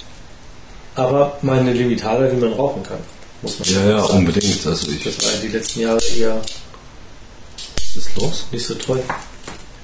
Aber 0.94 1.38
meine 1.42 1.72
Limitada, 1.72 2.26
die 2.28 2.36
man 2.36 2.52
rauchen 2.54 2.82
kann, 2.82 2.98
muss 3.42 3.58
man 3.58 3.68
Ja, 3.68 3.84
ja, 3.90 4.00
sagen. 4.00 4.18
unbedingt. 4.18 4.66
Also 4.66 4.90
ich, 4.90 5.02
Das 5.04 5.24
war 5.24 5.40
die 5.42 5.48
letzten 5.48 5.80
Jahre 5.80 6.00
eher 6.16 6.40
was 7.76 7.96
ist 7.96 8.16
los? 8.20 8.46
nicht 8.52 8.66
so 8.66 8.74
toll. 8.74 9.02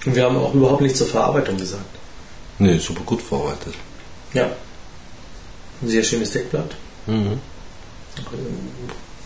Und 0.04 0.14
wir 0.14 0.24
haben 0.24 0.36
auch 0.36 0.52
überhaupt 0.54 0.82
nichts 0.82 0.98
zur 0.98 1.06
Verarbeitung 1.06 1.56
gesagt. 1.56 1.84
Nee, 2.58 2.78
super 2.78 3.02
gut 3.04 3.22
verarbeitet. 3.22 3.74
Ja. 4.34 4.50
Ein 5.80 5.88
sehr 5.88 6.02
schönes 6.02 6.30
Deckblatt. 6.32 6.76
Mhm. 7.06 7.40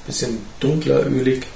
Bisschen 0.06 0.38
dunkler, 0.60 1.04
ölig. 1.06 1.46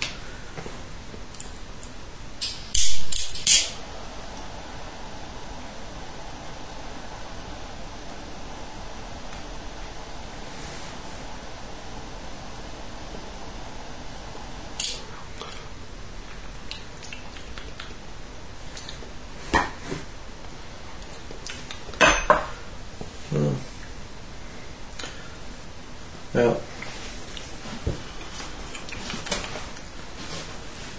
Ja. 26.34 26.56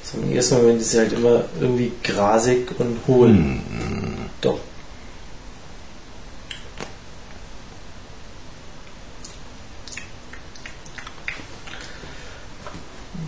So 0.04 0.18
Im 0.18 0.32
ersten 0.34 0.56
Moment 0.58 0.81
ist 0.92 0.98
sie 0.98 1.00
halt 1.00 1.14
immer 1.14 1.46
irgendwie 1.60 1.92
grasig 2.04 2.68
und 2.78 3.00
hohl. 3.08 3.34
Doch. 4.42 4.60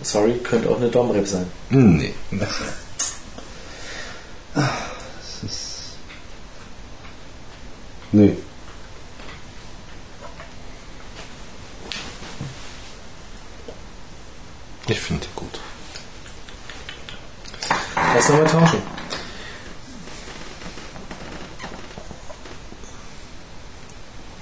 Sorry, 0.02 0.34
könnte 0.42 0.68
auch 0.68 0.76
eine 0.76 0.90
Domrep 0.90 1.26
sein. 1.26 1.46
Nee. 1.70 2.12
Nee. 8.12 8.36
Ich 14.86 15.00
finde. 15.00 15.26
Lass 18.14 18.28
nochmal 18.28 18.46
tauschen. 18.46 18.82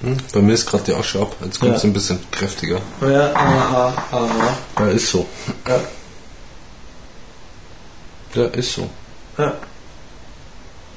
Hm? 0.01 0.17
Bei 0.33 0.41
mir 0.41 0.53
ist 0.53 0.65
gerade 0.65 0.83
die 0.83 0.93
Asche 0.93 1.21
ab. 1.21 1.35
Jetzt 1.43 1.59
kommt 1.59 1.71
Ja. 1.71 1.77
es 1.77 1.83
ein 1.83 1.93
bisschen 1.93 2.19
kräftiger. 2.31 2.81
Ja, 3.01 3.33
aha, 3.33 3.93
aha. 4.11 4.57
Ja, 4.79 4.87
ist 4.87 5.09
so. 5.09 5.25
Ja, 5.67 5.79
Ja, 8.35 8.45
ist 8.47 8.73
so. 8.73 8.89
ja. 9.37 9.53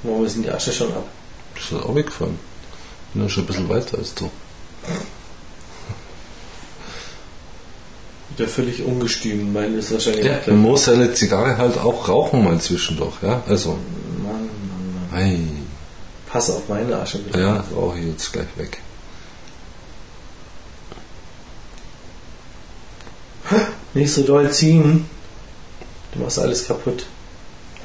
Warum 0.03 0.25
ist 0.25 0.37
denn 0.37 0.43
die 0.45 0.51
Asche 0.51 0.73
schon 0.73 0.91
ab? 0.93 1.05
Das 1.55 1.65
ist 1.65 1.73
auch 1.75 1.95
weggefallen. 1.95 2.39
Bin 3.13 3.23
ja 3.25 3.29
schon 3.29 3.45
ein 3.45 3.47
bisschen 3.47 3.69
weiter 3.69 3.99
als 3.99 4.15
du. 4.15 4.31
Der 8.39 8.49
völlig 8.49 8.83
ungestüm, 8.83 9.53
mein 9.53 9.79
ist 9.79 9.93
wahrscheinlich. 9.93 10.25
Der, 10.25 10.39
der 10.41 10.55
muss 10.55 10.85
seine 10.85 11.15
Zigarre 11.15 11.57
halt 11.57 11.79
auch 11.79 12.09
rauchen 12.09 12.45
mal 12.45 12.61
zwischendurch, 12.61 13.15
ja? 13.23 13.43
Also. 13.49 13.79
Mann, 14.23 14.33
Mann, 14.33 15.09
Mann. 15.11 15.23
Ei. 15.23 15.39
Pass 16.29 16.51
auf 16.51 16.69
meine 16.69 16.97
Asche 16.97 17.19
bitte. 17.19 17.41
Ja, 17.41 17.65
rauche 17.75 17.99
ich 17.99 18.07
jetzt 18.07 18.33
gleich 18.33 18.49
weg. 18.57 18.79
Nicht 23.95 24.13
so 24.13 24.23
doll 24.23 24.53
ziehen. 24.53 25.09
Du 26.13 26.19
machst 26.19 26.39
alles 26.39 26.67
kaputt. 26.67 27.07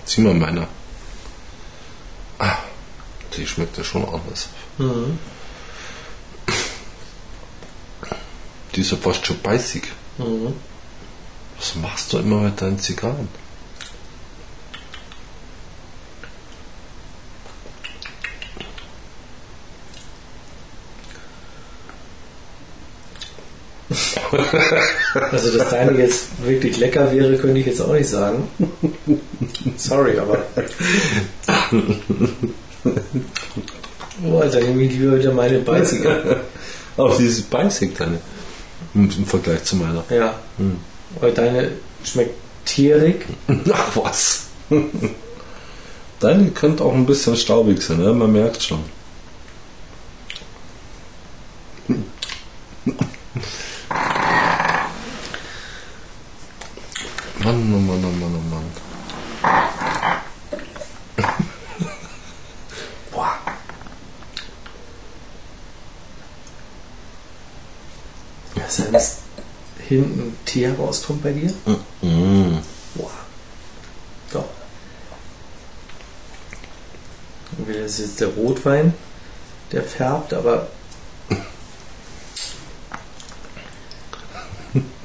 Zieh 0.06 0.20
mal 0.20 0.34
meiner. 0.34 0.68
Ah, 2.40 2.58
die 3.38 3.48
schmeckt 3.48 3.78
ja 3.78 3.84
schon 3.86 4.04
anders. 4.04 4.50
Mhm. 4.78 5.18
Die 8.76 8.82
ist 8.82 8.92
ja 8.92 8.98
fast 8.98 9.26
schon 9.26 9.40
beißig. 9.40 9.84
Mhm. 10.22 10.54
Was 11.58 11.76
machst 11.76 12.14
du 12.14 12.18
immer 12.20 12.42
mit 12.42 12.62
deinen 12.62 12.80
Zigarren? 12.80 13.28
Also, 25.32 25.58
dass 25.58 25.70
deine 25.70 25.98
jetzt 25.98 26.28
wirklich 26.44 26.78
lecker 26.78 27.12
wäre, 27.12 27.38
könnte 27.38 27.60
ich 27.60 27.66
jetzt 27.66 27.82
auch 27.82 27.94
nicht 27.94 28.10
sagen. 28.10 28.48
Sorry, 29.78 30.18
aber. 30.18 30.44
Oh, 34.24 34.38
Alter, 34.40 34.60
nehme 34.62 34.84
ich 34.84 34.92
lieber 34.92 35.18
wieder 35.18 35.34
meine 35.34 35.60
beißige. 35.60 36.06
Auch 36.98 37.18
die 37.18 37.26
ist 37.26 37.50
beißig, 37.50 37.94
deine. 37.98 38.20
Im, 38.94 39.10
Im 39.10 39.26
Vergleich 39.26 39.64
zu 39.64 39.76
meiner. 39.78 40.04
Ja. 40.10 40.36
Weil 41.20 41.34
deine 41.34 41.72
schmeckt 42.04 42.36
tierig. 42.66 43.26
Ach 43.72 43.96
was. 43.96 44.48
Deine 46.20 46.52
könnte 46.52 46.84
auch 46.84 46.94
ein 46.94 47.06
bisschen 47.06 47.36
staubig 47.36 47.82
sein, 47.82 47.98
ne? 47.98 48.14
man 48.14 48.32
merkt 48.32 48.62
schon. 48.64 48.80
Mann, 57.44 57.74
oh 57.74 57.80
Mann, 57.80 58.06
oh 58.06 58.20
Mann, 58.20 58.36
oh 58.36 58.50
Mann. 58.54 58.91
Ist 68.72 68.84
das 68.94 69.18
hinten 69.90 70.38
Tee 70.46 70.70
rauskommt 70.70 71.24
bei 71.24 71.34
dir? 71.34 71.52
Mm. 72.02 72.60
Boah. 72.96 73.12
Doch. 74.32 74.46
Entweder 77.58 77.84
ist 77.84 78.00
jetzt 78.00 78.22
der 78.22 78.30
Rotwein, 78.30 78.94
der 79.74 79.84
färbt, 79.84 80.34
aber. 80.34 80.70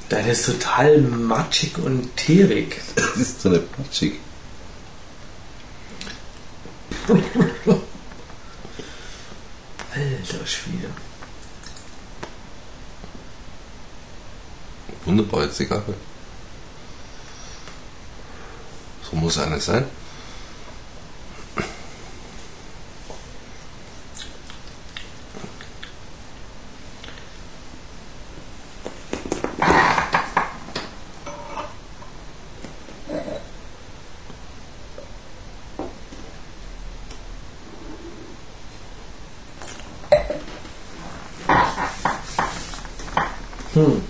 Deine 0.07 0.31
ist 0.31 0.45
total 0.45 1.01
matschig 1.01 1.77
und 1.77 2.15
teerig. 2.15 2.81
Das 2.95 3.17
ist 3.17 3.41
so 3.41 3.49
eine 3.49 3.59
Patschig. 3.59 4.13
Alter 7.09 7.21
Schwede. 10.45 10.87
Wunderbare 15.07 15.49
Zigarre. 15.49 15.93
So 19.09 19.15
muss 19.15 19.37
eine 19.37 19.57
sein. 19.61 19.85
Hm. 43.73 44.01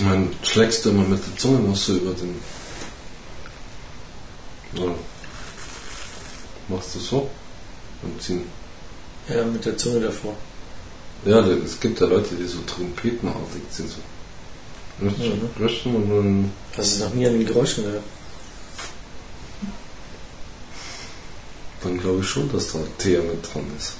Ich 0.00 0.06
meine, 0.06 0.30
schlägst 0.50 0.84
du 0.84 0.90
immer 0.90 1.04
mit 1.04 1.24
der 1.24 1.36
Zunge 1.36 1.60
noch 1.60 1.76
so 1.76 1.94
über 1.94 2.12
den. 2.12 2.34
Oder 4.76 4.94
machst 6.68 6.94
du 6.94 6.98
so? 6.98 7.30
Und 8.02 8.22
ziehen. 8.22 8.44
Ja, 9.28 9.44
mit 9.44 9.64
der 9.64 9.76
Zunge 9.76 10.00
davor. 10.00 10.34
Ja, 11.24 11.40
es 11.46 11.78
gibt 11.78 12.00
ja 12.00 12.06
Leute, 12.06 12.34
die 12.34 12.46
so 12.46 12.58
trompetenartig 12.66 13.62
sind. 13.70 13.90
So. 13.90 15.04
Mhm. 15.04 15.50
Rösten 15.58 15.94
und 15.94 16.10
dann. 16.10 16.52
Hast 16.76 16.98
du 16.98 17.04
noch 17.04 17.14
nie 17.14 17.26
an 17.26 17.34
den 17.34 17.46
Geräuschen 17.46 17.84
gehört? 17.84 18.04
Dann 21.82 21.98
glaube 21.98 22.20
ich 22.20 22.28
schon, 22.28 22.50
dass 22.52 22.72
da 22.72 22.78
Teer 22.98 23.22
mit 23.22 23.42
dran 23.42 23.64
ist. 23.78 23.94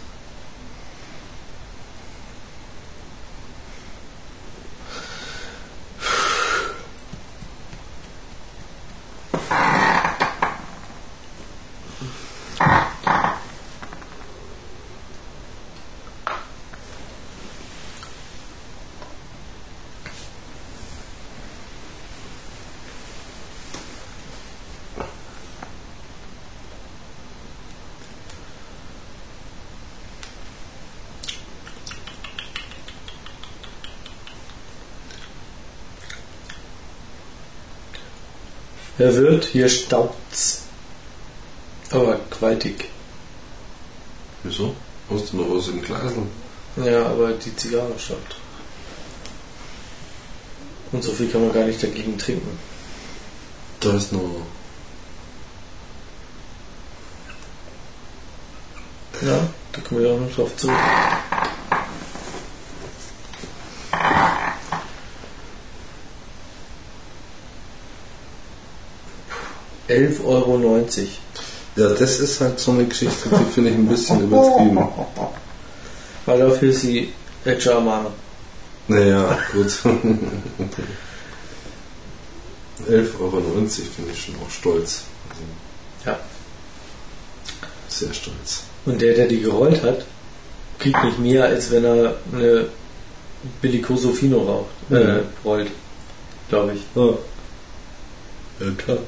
Herr 39.01 39.17
Wirt, 39.17 39.47
hier 39.47 39.67
staubt's. 39.71 40.65
Aber 41.91 42.21
gewaltig. 42.29 42.91
Wieso? 44.43 44.77
Hast 45.09 45.33
du 45.33 45.39
noch 45.39 45.57
was 45.57 45.69
im 45.69 45.81
Glasl? 45.81 46.27
Ja, 46.77 47.07
aber 47.07 47.33
die 47.33 47.57
Zigarre 47.57 47.99
staubt. 47.99 48.37
Und 50.93 51.03
so 51.03 51.13
viel 51.13 51.31
kann 51.31 51.41
man 51.41 51.55
gar 51.55 51.65
nicht 51.65 51.83
dagegen 51.83 52.19
trinken. 52.19 52.59
Da 53.81 53.97
ist 53.97 54.13
noch. 54.13 54.21
Ja, 59.23 59.49
da 59.73 59.81
kommen 59.81 60.03
wir 60.03 60.13
auch 60.13 60.21
noch 60.21 60.35
drauf 60.35 60.55
zurück. 60.59 60.77
Elf 69.91 70.25
Euro. 70.25 70.59
neunzig. 70.59 71.21
Ja, 71.77 71.89
das 71.91 72.19
ist 72.21 72.41
halt 72.41 72.59
so 72.59 72.73
eine 72.73 72.85
Geschichte, 72.87 73.29
die 73.29 73.53
finde 73.53 73.71
ich 73.71 73.77
ein 73.77 73.87
bisschen 73.89 74.21
übertrieben. 74.25 74.89
Weil 76.27 76.39
dafür 76.41 76.71
ist 76.71 76.81
sie 76.83 77.13
Amano. 77.47 78.11
Naja, 78.89 79.39
gut. 79.53 79.67
11,90 82.89 83.21
Euro 83.21 83.41
finde 83.61 84.13
ich 84.13 84.25
schon 84.25 84.35
auch 84.37 84.51
stolz. 84.51 85.03
Also 85.29 85.43
Ja. 86.07 86.19
sehr 87.89 88.13
stolz. 88.13 88.63
Und 88.87 89.01
der, 89.01 89.15
der 89.15 89.27
die 89.29 89.41
gerollt 89.41 89.83
hat, 89.83 90.05
kriegt 90.79 91.03
nicht 91.05 91.19
mehr, 91.19 91.45
als 91.45 91.71
wenn 91.71 91.85
er 91.85 92.15
eine 92.33 92.67
Bellicoso 93.61 94.13
Fino 94.13 94.39
raucht, 94.43 94.71
äh, 94.91 94.95
Mhm. 95.19 95.21
rollt. 95.45 95.71
Glaube 96.49 96.73
ich. 96.75 96.81
Ja. 96.95 97.07
ja, 98.67 98.73
klar. 98.77 98.99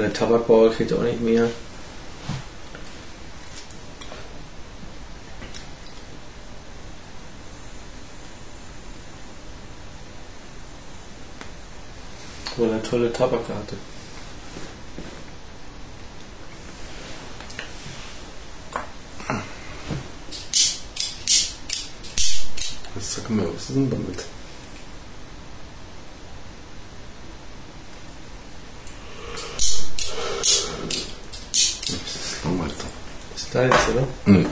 Und 0.00 0.06
der 0.06 0.14
Tabakbauer 0.14 0.72
kriegt 0.72 0.94
auch 0.94 1.02
nicht 1.02 1.20
mehr. 1.20 1.50
Weil 12.56 12.70
er 12.70 12.82
tolle 12.82 13.12
Tabak 13.12 13.42
hatte. 13.42 13.76
Was 22.94 23.14
sag 23.16 23.28
mal, 23.28 23.46
was 23.54 23.68
ist 23.68 23.76
denn 23.76 23.90
damit? 23.90 24.24
Das 31.90 32.14
ist 32.14 32.44
langweilig. 32.44 32.74
Ist 33.60 33.70
da 33.70 33.76
jetzt, 33.76 33.88
oder? 33.90 34.06
Nee. 34.24 34.46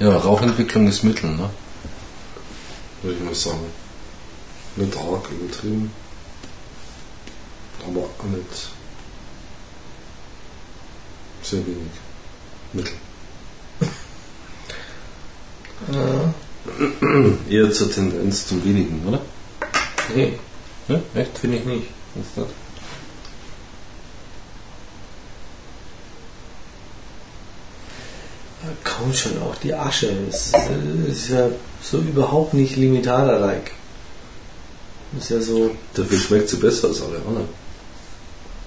Ja, 0.00 0.16
Rauchentwicklung 0.16 0.88
ist 0.88 1.04
Mittel, 1.04 1.30
ne? 1.30 1.50
Würde 3.02 3.16
ich 3.18 3.22
mal 3.24 3.34
sagen. 3.34 3.66
Nicht 4.76 4.96
arg 4.96 5.28
übertrieben. 5.30 5.92
Aber 7.86 8.00
auch 8.00 8.24
nicht 8.24 8.68
sehr 11.42 11.60
wenig. 11.66 11.90
Mittel. 12.72 12.92
Eher 17.48 17.72
zur 17.72 17.90
Tendenz 17.92 18.46
zum 18.46 18.62
wenigen, 18.64 19.02
oder? 19.06 19.20
Nee, 20.14 20.38
Ja, 20.88 21.00
echt? 21.14 21.38
finde 21.38 21.58
ich 21.58 21.64
nicht. 21.64 21.86
Was 22.14 22.26
ist 22.26 22.36
das? 22.36 22.46
Kaum 29.00 29.14
schon 29.14 29.40
auch 29.42 29.56
die 29.56 29.72
Asche. 29.72 30.12
Es 30.28 30.52
ist, 31.08 31.30
ja 31.30 31.48
so 31.82 31.98
überhaupt 31.98 32.52
nicht 32.52 32.76
Limitada-like. 32.76 33.70
Ist 35.18 35.30
ja 35.30 35.40
so 35.40 35.70
Dafür 35.94 36.18
schmeckt 36.18 36.50
sie 36.50 36.56
besser 36.56 36.88
als 36.88 37.00
alle 37.00 37.16
anderen. 37.26 37.48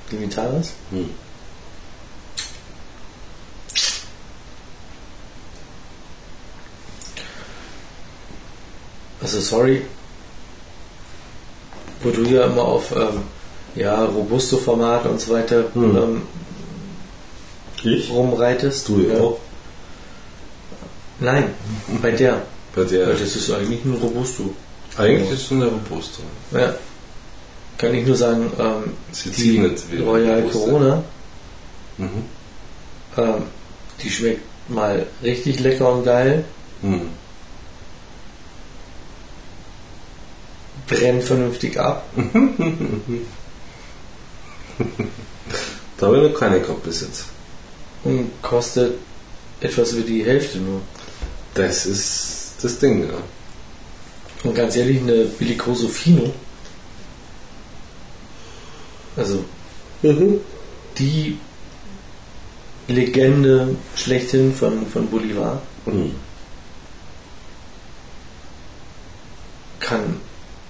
Limitadas. 0.10 0.72
Hm. 0.90 1.10
Also 9.22 9.40
sorry, 9.40 9.84
wo 12.02 12.10
du 12.10 12.24
ja 12.24 12.46
immer 12.46 12.64
auf 12.64 12.92
ähm, 12.94 13.22
ja, 13.76 14.04
Robusto-Format 14.04 15.06
und 15.06 15.22
so 15.22 15.32
weiter 15.32 15.66
Hm. 15.74 15.96
ähm, 15.96 16.22
Ich? 17.84 18.10
rumreitest. 18.10 18.90
Du 18.90 19.00
ja 19.00 19.20
auch. 19.20 19.40
Nein, 21.24 21.46
bei 22.02 22.12
der. 22.12 22.42
Bei 22.76 22.84
der. 22.84 23.08
Weil 23.08 23.16
das 23.16 23.36
ist 23.36 23.50
eigentlich 23.52 23.84
ein 23.86 23.94
Robusto. 23.94 24.54
Eigentlich 24.98 25.32
ist 25.32 25.46
es 25.46 25.52
eine 25.52 25.66
Robusta. 25.68 26.22
Ja. 26.52 26.76
Kann 27.78 27.94
ich 27.96 28.06
nur 28.06 28.16
sagen, 28.16 28.52
ähm, 28.60 28.92
Sie 29.12 29.32
die 29.32 29.60
nicht 29.60 29.84
Royal 30.06 30.40
Robusta. 30.42 30.60
Corona, 30.60 31.04
Mhm. 31.98 32.10
ähm, 33.18 33.44
die 34.02 34.10
schmeckt 34.10 34.42
mal 34.70 35.06
richtig 35.24 35.60
lecker 35.60 35.92
und 35.94 36.04
geil, 36.04 36.44
Hm. 36.82 37.02
brennt 40.88 41.24
vernünftig 41.24 41.80
ab. 41.80 42.06
Da 45.98 46.08
habe 46.08 46.18
ich 46.26 46.32
noch 46.34 46.40
keine 46.40 46.60
gehabt 46.60 46.84
bis 46.84 47.02
jetzt. 47.02 47.26
und 48.04 48.30
kostet 48.42 48.96
etwas 49.62 49.92
über 49.94 50.02
die 50.06 50.26
Hälfte 50.26 50.58
nur. 50.58 50.82
Das 51.54 51.86
ist 51.86 52.56
das 52.62 52.80
Ding, 52.80 53.08
ja. 53.08 53.14
Und 54.44 54.56
ganz 54.56 54.76
ehrlich, 54.76 55.00
eine 55.02 55.26
Bellicoso 55.26 55.88
Fino, 55.88 56.34
also 59.16 59.46
die 60.98 61.38
Legende 62.88 63.76
schlechthin 63.96 64.54
von, 64.54 64.86
von 64.88 65.08
Bolivar, 65.08 65.62
Mhm. 65.86 66.16
kann 69.80 70.20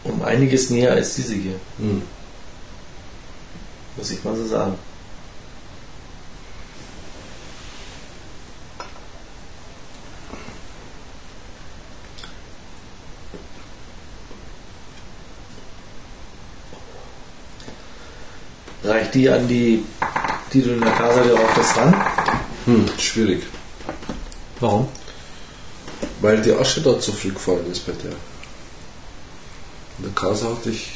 um 0.03 0.21
einiges 0.23 0.69
näher 0.69 0.91
als 0.91 1.15
diese 1.15 1.35
hier, 1.35 1.55
Mhm. 1.77 2.01
muss 3.95 4.11
ich 4.11 4.23
mal 4.23 4.35
so 4.35 4.45
sagen. 4.45 4.75
Die 19.13 19.29
an 19.29 19.47
die, 19.47 19.85
die 20.51 20.61
du 20.61 20.71
in 20.73 20.81
der 20.81 20.91
Casa 20.91 21.21
geraucht 21.21 21.57
hast, 21.57 21.77
ran? 21.77 21.93
Hm, 22.65 22.85
schwierig. 22.97 23.43
Warum? 24.59 24.87
Weil 26.21 26.41
die 26.41 26.53
Asche 26.53 26.81
da 26.81 26.99
zu 26.99 27.11
früh 27.11 27.31
gefallen 27.31 27.69
ist 27.71 27.85
bei 27.85 27.93
der. 27.93 28.11
In 29.99 30.05
der 30.05 30.13
Kase 30.13 30.49
hatte 30.49 30.69
ich 30.69 30.91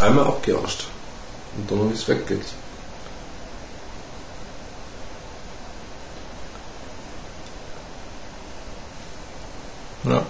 einmal 0.00 0.26
abgeascht. 0.26 0.86
Und 1.56 1.70
dann 1.70 1.78
habe 1.80 1.92
ich 1.92 2.00
es 2.00 2.08
weggelegt. 2.08 2.48
Ja. 10.04 10.24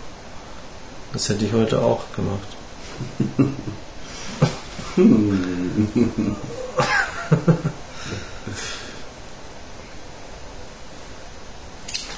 Das 1.13 1.29
hätte 1.29 1.45
ich 1.45 1.53
heute 1.53 1.81
auch 1.81 2.05
gemacht. 2.15 2.49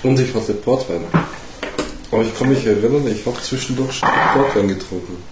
Und 0.03 0.19
ich 0.21 0.35
hatte 0.35 0.55
Portwein. 0.55 1.05
Aber 2.11 2.23
ich 2.23 2.39
kann 2.39 2.49
mich 2.49 2.65
erinnern, 2.65 3.07
ich 3.07 3.27
habe 3.27 3.41
zwischendurch 3.43 3.93
schon 3.93 4.09
Portwein 4.35 4.69
getrunken. 4.69 5.23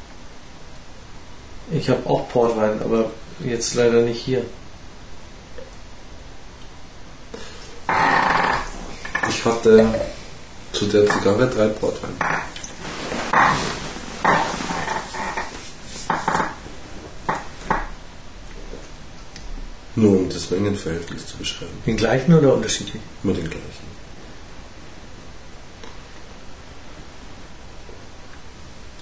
Ich 1.71 1.89
habe 1.89 2.09
auch 2.09 2.29
Portwein, 2.29 2.81
aber 2.83 3.11
jetzt 3.45 3.75
leider 3.75 4.03
nicht 4.03 4.21
hier. 4.21 4.45
Ich 9.29 9.45
hatte 9.45 9.95
zu 10.73 10.87
der 10.87 11.07
Zigarre 11.07 11.49
drei 11.49 11.69
Portwein. 11.69 12.13
Nur 20.49 20.59
das 20.59 20.63
Mengenverhältnis 20.63 21.27
zu 21.27 21.37
beschreiben. 21.39 21.73
Den 21.87 21.97
gleichen 21.97 22.33
oder 22.33 22.55
unterschiedlich? 22.55 23.03
Immer 23.25 23.33
den 23.33 23.51
gleichen. 23.51 23.87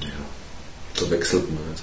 Ja. 0.00 0.08
Da 0.98 1.10
wechselt 1.10 1.50
man 1.50 1.58
halt. 1.66 1.82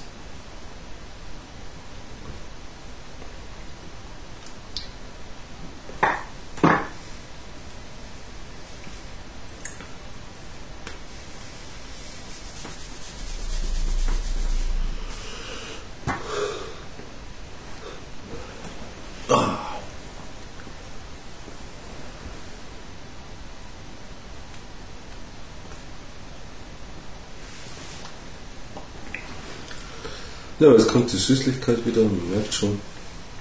Ja, 30.62 30.68
aber 30.68 30.78
es 30.78 30.88
kommt 30.88 31.12
die 31.12 31.18
Süßlichkeit 31.18 31.84
wieder, 31.88 32.04
man 32.04 32.30
merkt 32.36 32.54
schon. 32.54 32.80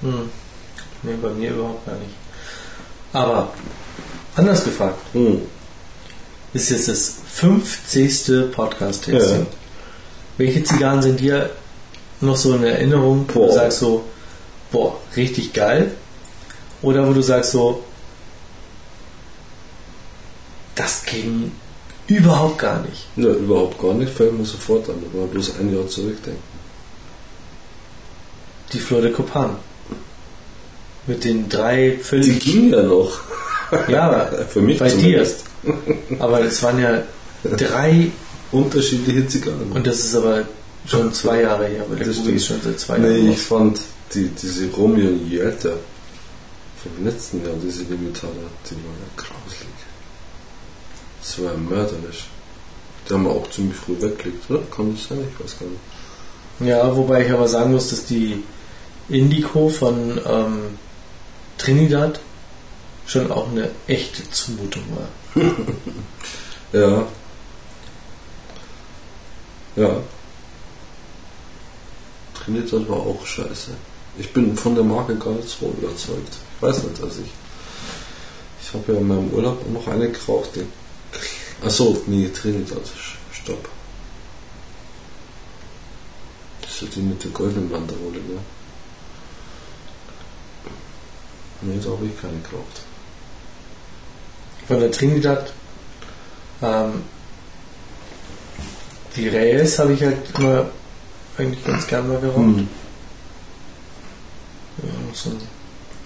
Hm. 0.00 0.30
Nee, 1.02 1.12
bei 1.20 1.28
mir 1.30 1.50
überhaupt 1.50 1.84
gar 1.84 1.96
nicht. 1.96 2.14
Aber 3.12 3.52
anders 4.36 4.64
gefragt, 4.64 4.98
Hm. 5.12 5.42
ist 6.54 6.70
jetzt 6.70 6.88
das 6.88 7.16
50. 7.34 8.50
Podcast-Tasting. 8.50 9.40
Ja. 9.40 9.46
Welche 10.38 10.64
Zigarren 10.64 11.02
sind 11.02 11.20
dir 11.20 11.50
noch 12.22 12.36
so 12.36 12.54
in 12.54 12.64
Erinnerung, 12.64 13.26
wo 13.28 13.40
du 13.40 13.46
Boah. 13.48 13.52
sagst 13.52 13.80
so, 13.80 14.02
boah, 14.72 14.96
richtig 15.14 15.52
geil? 15.52 15.92
Oder 16.80 17.06
wo 17.06 17.12
du 17.12 17.20
sagst 17.22 17.50
so, 17.52 17.84
das 20.74 21.04
ging 21.04 21.52
überhaupt 22.06 22.58
gar 22.58 22.80
nicht. 22.80 23.06
Ja, 23.16 23.28
überhaupt 23.28 23.78
gar 23.78 23.92
nicht, 23.92 24.10
fällt 24.12 24.32
mir 24.38 24.46
sofort 24.46 24.88
an, 24.88 25.02
aber 25.12 25.26
bloß 25.26 25.58
ein 25.60 25.74
Jahr 25.74 25.86
zurückdenken. 25.86 26.49
Die 28.72 28.78
Flor 28.78 29.00
de 29.02 29.10
Copan. 29.12 29.56
Mit 31.06 31.24
den 31.24 31.48
drei 31.48 31.96
Die 31.98 32.02
völlig. 32.02 32.40
ging 32.40 32.70
ja 32.72 32.82
noch. 32.82 33.20
Ja, 33.88 34.30
Für 34.48 34.60
mich 34.60 34.78
bei 34.78 34.88
zumindest. 34.90 35.44
dir. 35.62 35.74
Aber 36.18 36.40
es 36.42 36.62
waren 36.62 36.78
ja 36.80 37.02
drei 37.44 38.10
Unterschiedliche 38.52 39.26
Zigarren. 39.28 39.70
und 39.72 39.86
das 39.86 40.00
ist 40.00 40.14
aber 40.14 40.44
schon 40.86 41.12
zwei 41.12 41.42
Jahre 41.42 41.66
her, 41.66 41.84
weil 41.88 41.98
Das 41.98 42.16
ist 42.16 42.46
schon 42.46 42.60
seit 42.62 42.80
zwei 42.80 42.98
Jahren. 42.98 43.24
Nee, 43.24 43.32
ich 43.32 43.38
fand 43.40 43.80
die, 44.14 44.28
diese 44.28 44.68
Romeo 44.70 45.08
und 45.08 45.30
Julieta 45.30 45.70
vom 46.82 47.04
letzten 47.04 47.44
Jahr, 47.44 47.54
diese 47.62 47.82
Limitada, 47.84 48.32
die 48.68 48.74
war 48.74 48.94
ja 48.98 49.10
grauslig. 49.16 49.68
Das 51.20 51.38
war 51.38 51.52
ja 51.52 51.58
mörderisch. 51.58 52.24
Die 53.08 53.12
haben 53.14 53.24
wir 53.24 53.30
auch 53.30 53.50
ziemlich 53.50 53.76
früh 53.76 53.92
weggelegt, 54.00 54.50
oder? 54.50 54.62
Kann 54.74 54.94
das 54.94 55.08
sein? 55.08 55.18
Ich 55.20 55.44
weiß 55.44 55.58
gar 55.58 55.66
nicht. 55.66 56.68
Ja, 56.70 56.96
wobei 56.96 57.24
ich 57.26 57.32
aber 57.32 57.46
sagen 57.48 57.72
muss, 57.72 57.90
dass 57.90 58.04
die 58.06 58.42
Indico 59.10 59.68
von 59.68 60.20
ähm, 60.24 60.78
Trinidad 61.58 62.20
schon 63.06 63.30
auch 63.30 63.48
eine 63.50 63.70
echte 63.86 64.28
Zumutung 64.30 64.84
war. 64.94 65.42
Ja. 66.72 67.04
Ja. 69.74 69.96
Trinidad 72.32 72.88
war 72.88 72.98
auch 72.98 73.26
scheiße. 73.26 73.72
Ich 74.18 74.32
bin 74.32 74.56
von 74.56 74.76
der 74.76 74.84
Marke 74.84 75.16
gar 75.16 75.32
nicht 75.32 75.48
so 75.48 75.74
überzeugt. 75.76 76.36
Ich 76.56 76.62
weiß 76.62 76.84
nicht, 76.84 77.02
dass 77.02 77.18
ich. 77.18 77.30
Ich 78.62 78.72
habe 78.72 78.92
ja 78.92 79.00
in 79.00 79.08
meinem 79.08 79.30
Urlaub 79.30 79.68
noch 79.68 79.88
eine 79.88 80.10
geraucht. 80.10 80.50
Achso, 81.64 82.00
nee, 82.06 82.28
Trinidad. 82.28 82.82
Stopp. 83.32 83.68
Das 86.62 86.82
ist 86.82 86.94
die 86.94 87.00
mit 87.00 87.24
der 87.24 87.32
goldenen 87.32 87.68
Banderole, 87.68 88.18
ne? 88.18 88.38
Nee, 91.62 91.78
da 91.82 91.90
habe 91.90 92.06
ich 92.06 92.20
keine 92.20 92.38
geraucht. 92.38 92.82
Von 94.66 94.80
der 94.80 94.90
Trinidad 94.90 95.52
ähm, 96.62 97.02
die 99.16 99.28
Reyes 99.28 99.78
habe 99.78 99.92
ich 99.92 100.02
halt 100.02 100.18
immer 100.38 100.70
eigentlich 101.36 101.64
ganz 101.64 101.86
gern 101.86 102.08
mal 102.08 102.20
geraucht. 102.20 102.36
Hm. 102.36 102.68
Ja, 104.82 105.14
so 105.14 105.30
ein 105.30 105.40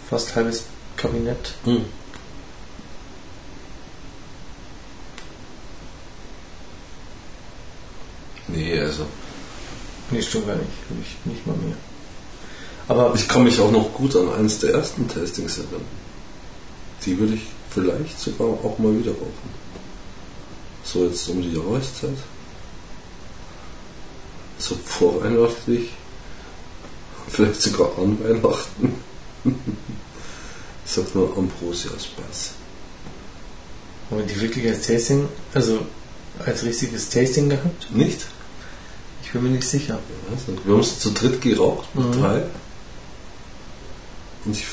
fast 0.09 0.35
halbes 0.35 0.65
Kabinett. 0.97 1.55
Hm. 1.65 1.85
Nee, 8.49 8.79
also. 8.79 9.07
Nee, 10.11 10.23
stimmt 10.23 10.47
gar 10.47 10.57
nicht. 10.57 10.69
Hab 10.89 10.99
ich 11.01 11.33
nicht 11.33 11.47
mal 11.47 11.57
mehr. 11.57 11.77
Aber 12.89 13.15
Ich 13.15 13.29
kann 13.29 13.45
mich 13.45 13.59
auch 13.61 13.71
noch 13.71 13.93
gut 13.95 14.15
an 14.17 14.29
eines 14.35 14.59
der 14.59 14.75
ersten 14.75 15.09
Tastings 15.09 15.59
erinnern. 15.59 15.85
Die 17.07 17.19
würde 17.19 17.35
ich 17.35 17.43
vielleicht 17.71 18.19
sogar 18.21 18.49
auch 18.49 18.79
mal 18.79 18.97
wieder 18.99 19.13
rauchen. 19.13 19.51
So 20.85 21.07
jetzt 21.07 21.29
um 21.29 21.41
die 21.43 21.53
Jahreszeit. 21.53 22.17
So 24.59 24.77
vorweihnachtlich. 24.85 25.91
Vielleicht 27.29 27.61
sogar 27.63 27.91
an 27.99 28.19
Weihnachten. 28.23 28.95
Ich 29.45 30.93
sag 30.93 31.15
nur 31.15 31.37
Ambrosias 31.37 32.07
Bass. 32.07 32.51
haben 34.11 34.19
wir 34.19 34.27
die 34.27 34.41
wirklich 34.41 34.69
als 34.69 34.87
Tasting, 34.87 35.29
also 35.55 35.79
als 36.45 36.63
richtiges 36.63 37.09
Tasting 37.09 37.49
gehabt? 37.49 37.89
Nicht? 37.95 38.27
Ich 39.23 39.33
bin 39.33 39.43
mir 39.43 39.49
nicht 39.51 39.67
sicher. 39.69 39.99
Ich 40.29 40.33
weiß 40.39 40.49
nicht. 40.49 40.67
Wir 40.67 40.75
haben 40.75 40.81
es 40.81 40.99
zu 40.99 41.11
dritt 41.13 41.41
geraucht, 41.41 41.89
mit 41.95 42.07
Mhm. 42.07 42.13
drei. 42.21 42.43
Und 44.45 44.57
ich 44.57 44.67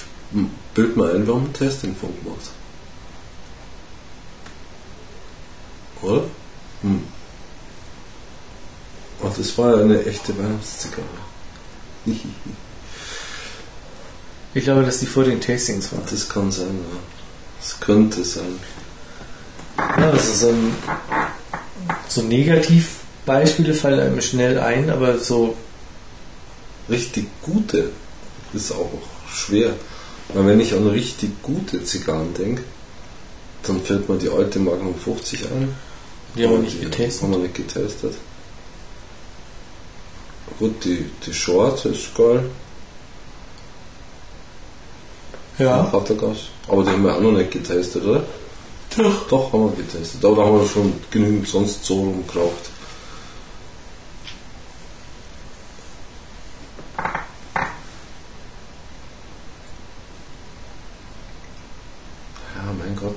bild 0.73 0.97
mal 0.97 1.15
ein, 1.15 1.27
haben 1.27 1.45
ein 1.45 1.53
Tasting 1.53 1.95
von 1.95 2.09
gemacht. 2.23 2.51
Oder? 6.01 6.23
Hm. 6.81 7.03
Ach, 9.23 9.35
das 9.37 9.57
war 9.57 9.77
ja 9.77 9.83
eine 9.83 10.03
echte 10.05 10.37
Weihnachtszigarre. 10.37 11.05
Ich 14.53 14.65
glaube, 14.65 14.83
dass 14.83 14.99
die 14.99 15.05
vor 15.05 15.23
den 15.23 15.39
Tastings 15.39 15.93
waren. 15.93 16.01
Das 16.11 16.27
kann 16.27 16.51
sein, 16.51 16.67
ja. 16.67 16.99
Das 17.61 17.79
könnte 17.79 18.21
sein. 18.25 18.59
Ja, 19.77 20.11
das 20.11 20.27
ist 20.27 20.41
so 20.41 20.49
ein 20.49 20.75
so 22.09 22.21
Negativbeispiele 22.23 23.73
fallen 23.73 24.01
einem 24.01 24.21
schnell 24.21 24.59
ein, 24.59 24.89
aber 24.89 25.19
so 25.19 25.55
Richtig 26.91 27.27
gute 27.41 27.89
ist 28.53 28.71
auch 28.73 28.91
schwer. 29.33 29.73
Weil 30.33 30.45
wenn 30.47 30.59
ich 30.59 30.73
an 30.73 30.87
richtig 30.87 31.41
gute 31.41 31.83
Zigarren 31.83 32.33
denke, 32.33 32.63
dann 33.63 33.81
fällt 33.81 34.09
mir 34.09 34.17
die 34.17 34.29
alte 34.29 34.59
Magnum 34.59 34.95
50 34.95 35.45
ein. 35.45 35.75
die 36.35 36.45
haben 36.45 36.53
wir 36.53 36.59
nicht 36.59 36.81
getestet. 36.81 37.23
Haben 37.23 37.31
wir 37.31 37.39
nicht 37.39 37.55
getestet. 37.55 38.15
Gut, 40.59 40.83
die, 40.83 41.05
die 41.25 41.33
Short 41.33 41.85
ist 41.85 42.13
geil. 42.15 42.43
Ja. 45.57 45.91
Er 45.91 46.15
Gas. 46.15 46.37
Aber 46.67 46.83
die 46.83 46.89
haben 46.89 47.03
wir 47.03 47.15
auch 47.15 47.21
noch 47.21 47.31
nicht 47.31 47.51
getestet, 47.51 48.03
oder? 48.03 48.23
Doch. 48.97 49.27
Doch, 49.27 49.53
haben 49.53 49.71
wir 49.71 49.83
getestet. 49.83 50.23
Aber 50.23 50.35
da 50.35 50.43
haben 50.43 50.59
wir 50.59 50.67
schon 50.67 50.93
genügend 51.09 51.47
sonst 51.47 51.85
so 51.85 51.95
rumgeraucht. 51.95 52.69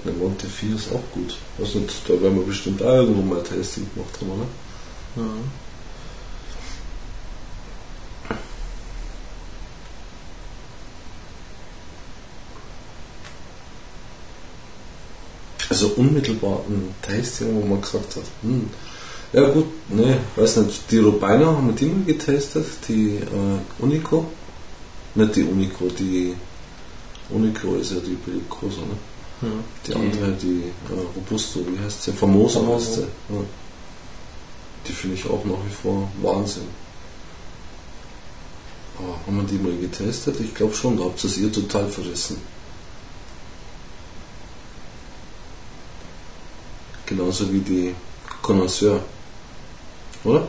Ja, 0.05 0.11
eine 0.11 0.19
Monte 0.19 0.47
4 0.47 0.77
ist 0.77 0.93
auch 0.93 1.03
gut. 1.13 1.37
Also, 1.59 1.81
da 2.07 2.21
werden 2.21 2.37
wir 2.39 2.47
bestimmt 2.47 2.83
auch 2.83 2.95
irgendwo 2.95 3.23
mal 3.23 3.39
ein 3.39 3.45
Tasting 3.45 3.89
gemacht 3.95 4.21
haben, 4.21 4.31
oder? 4.31 4.47
Mhm. 5.17 5.51
Also 15.71 15.89
unmittelbar 15.97 16.61
ein 16.69 16.95
Tasting, 17.03 17.55
wo 17.55 17.67
man 17.67 17.81
gesagt 17.81 18.17
hat, 18.17 18.23
hm, 18.43 18.71
ja 19.33 19.49
gut, 19.49 19.67
ne, 19.89 20.19
weiß 20.37 20.59
nicht, 20.59 20.89
die 20.91 20.99
Robina 20.99 21.47
haben 21.47 21.67
wir 21.67 21.75
die 21.75 21.87
mal 21.87 22.05
getestet, 22.05 22.67
die 22.87 23.17
äh, 23.17 23.83
Unico. 23.83 24.27
Nicht 25.17 25.35
die 25.35 25.43
Unico, 25.43 25.89
die 25.89 26.35
Unico 27.31 27.75
ist 27.75 27.93
ja 27.93 27.99
die 27.99 28.15
Bellicosa, 28.15 28.83
ne? 28.83 29.14
Mhm. 29.45 29.65
Die 29.87 29.95
andere, 29.95 30.33
die 30.33 30.63
äh, 30.91 31.01
Robusto, 31.17 31.61
wie 31.67 31.79
heißt 31.85 32.03
sie? 32.03 32.13
Famoso. 32.13 32.67
heißt 32.75 32.95
sie. 32.95 33.01
Ja. 33.03 33.41
Die 34.87 34.93
finde 34.93 35.17
ich 35.17 35.25
auch 35.29 35.45
nach 35.45 35.59
wie 35.67 35.73
vor 35.83 36.11
Wahnsinn. 36.23 36.69
Aber 38.99 39.17
haben 39.27 39.37
wir 39.37 39.45
die 39.45 39.59
mal 39.63 39.77
getestet? 39.77 40.39
Ich 40.41 40.55
glaube 40.55 40.75
schon, 40.75 40.97
da 40.97 41.05
habt 41.05 41.23
ihr 41.25 41.31
es 41.31 41.37
ihr 41.39 41.53
total 41.53 41.89
verrissen. 41.89 42.37
Genauso 47.07 47.53
wie 47.53 47.61
die 47.61 47.95
Connoisseur. 48.43 49.01
Oder? 50.25 50.47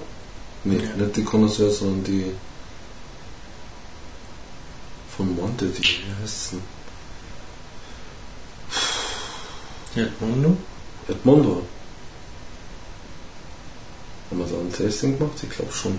Nee, 0.64 0.78
Ja. 0.78 0.96
nicht 0.96 1.16
die 1.18 1.24
Connoisseur, 1.24 1.70
sondern 1.72 2.04
die 2.04 2.32
von 5.16 5.36
Monte, 5.36 5.68
die, 5.68 5.82
wie 5.84 6.22
heißt 6.24 6.50
sie? 6.52 6.58
Edmundo? 9.96 10.58
Edmondo. 11.08 11.64
Haben 14.30 14.40
wir 14.40 14.46
da 14.46 14.56
ein 14.60 14.74
Tasting 14.74 15.18
gemacht? 15.18 15.38
Ich 15.42 15.50
glaube 15.50 15.72
schon. 15.72 15.98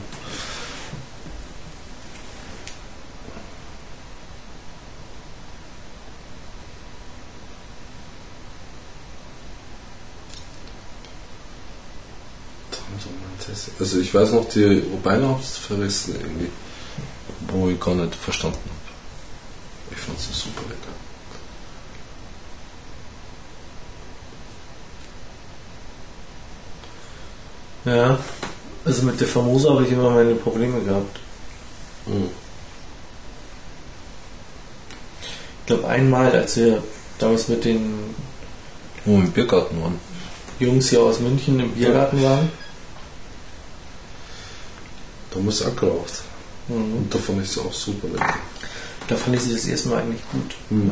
Also 13.78 14.00
ich 14.00 14.12
weiß 14.12 14.32
noch, 14.32 14.48
die 14.48 14.64
Robina 14.64 15.28
habt 15.28 15.44
verrissen 15.44 16.16
irgendwie. 16.16 16.50
wo 17.48 17.68
ich 17.68 17.80
gar 17.80 17.94
nicht 17.94 18.14
verstanden 18.14 18.58
habe. 18.58 19.94
Ich 19.94 19.98
fand 19.98 20.18
es 20.18 20.40
super 20.40 20.62
lecker. 20.62 21.05
Ja, 27.86 28.18
also 28.84 29.02
mit 29.04 29.20
der 29.20 29.28
Famosa 29.28 29.70
habe 29.70 29.84
ich 29.84 29.92
immer 29.92 30.10
meine 30.10 30.34
Probleme 30.34 30.80
gehabt. 30.80 31.20
Mhm. 32.06 32.30
Ich 35.60 35.66
glaube 35.66 35.86
einmal, 35.88 36.32
als 36.32 36.56
wir 36.56 36.82
damals 37.18 37.48
mit 37.48 37.64
den 37.64 38.14
wir 39.04 39.14
im 39.14 39.30
Biergarten 39.30 39.80
waren. 39.80 40.00
Jungs 40.58 40.90
hier 40.90 41.00
aus 41.00 41.20
München 41.20 41.60
im 41.60 41.70
Biergarten 41.72 42.22
waren. 42.22 42.50
Da 45.30 45.38
muss 45.38 45.62
auch 45.62 45.76
geraucht. 45.76 46.22
Mhm. 46.66 46.96
Und 46.96 47.14
da 47.14 47.18
fand 47.18 47.42
ich 47.42 47.50
es 47.50 47.58
auch 47.58 47.72
super 47.72 48.08
lecker. 48.08 48.34
Da 49.06 49.16
fand 49.16 49.36
ich 49.36 49.42
sie 49.42 49.52
das 49.52 49.64
erste 49.64 49.90
Mal 49.90 50.02
eigentlich 50.02 50.22
gut. 50.32 50.56
Mhm. 50.70 50.90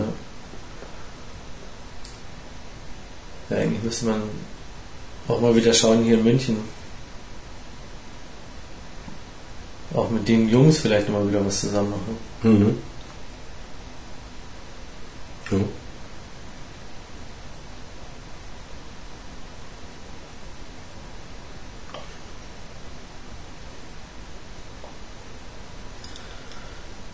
Ja. 3.51 3.57
ja, 3.57 3.63
eigentlich 3.63 3.83
müsste 3.83 4.07
man 4.07 4.23
auch 5.27 5.41
mal 5.41 5.57
wieder 5.57 5.75
schauen 5.75 6.05
hier 6.05 6.19
in 6.19 6.25
München. 6.25 6.74
Auch 9.95 10.11
mit 10.11 10.27
den 10.27 10.49
Jungs 10.49 10.79
vielleicht 10.79 11.09
mal 11.09 11.27
wieder 11.29 11.45
was 11.47 11.61
zusammen 11.61 11.91
machen. 11.91 12.19
Mhm. 12.43 12.79
Ja. 15.51 15.59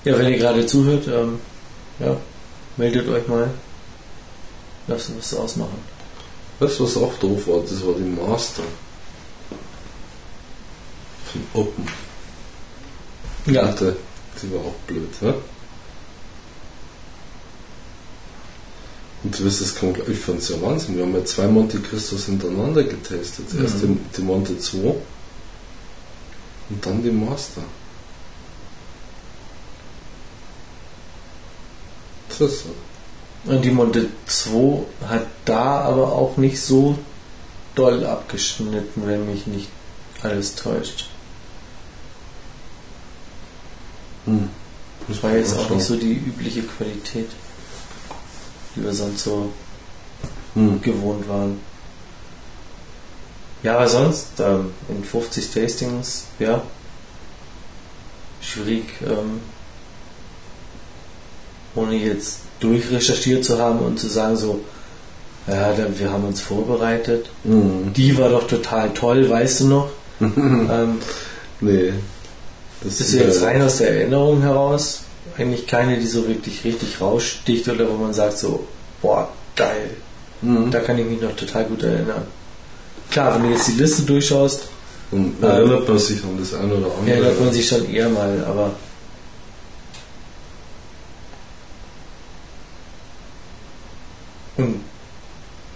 Ja, 0.02 0.18
wenn 0.18 0.28
ihr 0.32 0.38
gerade 0.38 0.64
zuhört, 0.64 1.06
ähm, 1.08 1.38
ja, 1.98 2.16
meldet 2.78 3.06
euch 3.06 3.28
mal. 3.28 3.50
Lasst 4.86 5.10
uns 5.10 5.32
was 5.32 5.38
ausmachen. 5.38 5.78
Du, 6.58 6.64
was 6.66 6.96
auch 6.96 7.14
doof 7.18 7.46
war? 7.46 7.60
Das 7.60 7.86
war 7.86 7.94
die 7.94 8.02
Master. 8.02 8.62
Von 11.26 11.42
Open. 11.52 12.09
Alte, 13.46 13.96
die 14.42 14.52
war 14.52 14.60
auch 14.60 14.74
blöd, 14.86 15.22
ne? 15.22 15.34
Und 19.22 19.38
du 19.38 19.44
wirst 19.44 19.60
es 19.60 19.74
kaum 19.74 19.92
glauben, 19.92 20.12
ich 20.12 20.18
fand 20.18 20.38
es 20.38 20.48
ja 20.48 20.60
Wahnsinn. 20.62 20.96
Wir 20.96 21.02
haben 21.04 21.14
ja 21.14 21.24
zwei 21.24 21.46
Monte 21.46 21.78
Christus 21.80 22.24
hintereinander 22.26 22.82
getestet. 22.84 23.46
Erst 23.60 23.82
Mhm. 23.82 23.98
die, 24.12 24.16
die 24.16 24.22
Monte 24.22 24.58
2 24.58 24.78
und 26.70 26.86
dann 26.86 27.02
die 27.02 27.10
Master. 27.10 27.62
Das 32.28 32.40
ist 32.40 32.64
so. 32.64 33.50
Und 33.52 33.62
die 33.64 33.70
Monte 33.70 34.08
2 34.26 34.84
hat 35.08 35.26
da 35.44 35.80
aber 35.82 36.12
auch 36.12 36.36
nicht 36.36 36.60
so 36.60 36.98
doll 37.74 38.04
abgeschnitten, 38.04 39.06
wenn 39.06 39.26
mich 39.30 39.46
nicht 39.46 39.68
alles 40.22 40.54
täuscht. 40.54 41.08
Hm. 44.30 44.48
Das 45.08 45.22
war 45.22 45.32
jetzt 45.32 45.56
auch 45.58 45.70
nicht 45.70 45.84
so 45.84 45.96
die 45.96 46.12
übliche 46.12 46.62
Qualität, 46.62 47.28
die 48.76 48.84
wir 48.84 48.92
sonst 48.92 49.24
so 49.24 49.50
Hm. 50.54 50.80
gewohnt 50.82 51.28
waren. 51.28 51.60
Ja, 53.62 53.76
aber 53.76 53.88
sonst 53.88 54.40
ähm, 54.40 54.72
in 54.88 55.04
50 55.04 55.50
Tastings, 55.50 56.24
ja, 56.38 56.62
schwierig, 58.40 58.84
ähm, 59.02 59.40
ohne 61.74 61.94
jetzt 61.94 62.38
durchrecherchiert 62.58 63.44
zu 63.44 63.58
haben 63.58 63.78
und 63.80 64.00
zu 64.00 64.08
sagen 64.08 64.36
so, 64.36 64.60
ja, 65.46 65.74
wir 65.98 66.10
haben 66.10 66.24
uns 66.24 66.40
vorbereitet. 66.40 67.30
Hm. 67.44 67.92
Die 67.94 68.16
war 68.18 68.28
doch 68.30 68.46
total 68.46 68.90
toll, 68.92 69.28
weißt 69.28 69.60
du 69.60 69.66
noch? 69.68 69.90
ähm, 70.20 70.98
Nee. 71.60 71.92
Das 72.82 73.00
ist 73.00 73.12
jetzt 73.14 73.42
rein 73.42 73.60
aus 73.62 73.78
der 73.78 73.90
Erinnerung 73.90 74.40
heraus 74.42 75.02
eigentlich 75.40 75.66
keine, 75.66 75.98
die 75.98 76.06
so 76.06 76.26
wirklich 76.26 76.64
richtig 76.64 77.00
raussticht 77.00 77.68
oder 77.68 77.88
wo 77.88 77.94
man 77.94 78.12
sagt 78.12 78.38
so, 78.38 78.66
boah, 79.00 79.28
geil. 79.56 79.90
Mhm. 80.42 80.70
Da 80.70 80.80
kann 80.80 80.98
ich 80.98 81.06
mich 81.06 81.20
noch 81.20 81.34
total 81.36 81.64
gut 81.64 81.82
erinnern. 81.82 82.22
Klar, 83.10 83.34
wenn 83.34 83.44
du 83.44 83.50
jetzt 83.50 83.68
die 83.68 83.72
Liste 83.80 84.02
durchschaust, 84.02 84.62
Und 85.10 85.42
erinnert 85.42 85.88
man 85.88 85.98
sich 85.98 86.22
an 86.22 86.38
das 86.38 86.54
eine 86.54 86.74
oder 86.74 86.94
andere. 86.98 87.10
erinnert 87.16 87.40
man 87.40 87.52
sich 87.52 87.68
schon 87.68 87.90
eher 87.90 88.08
mal, 88.08 88.44
aber 88.44 88.72
und 94.56 94.80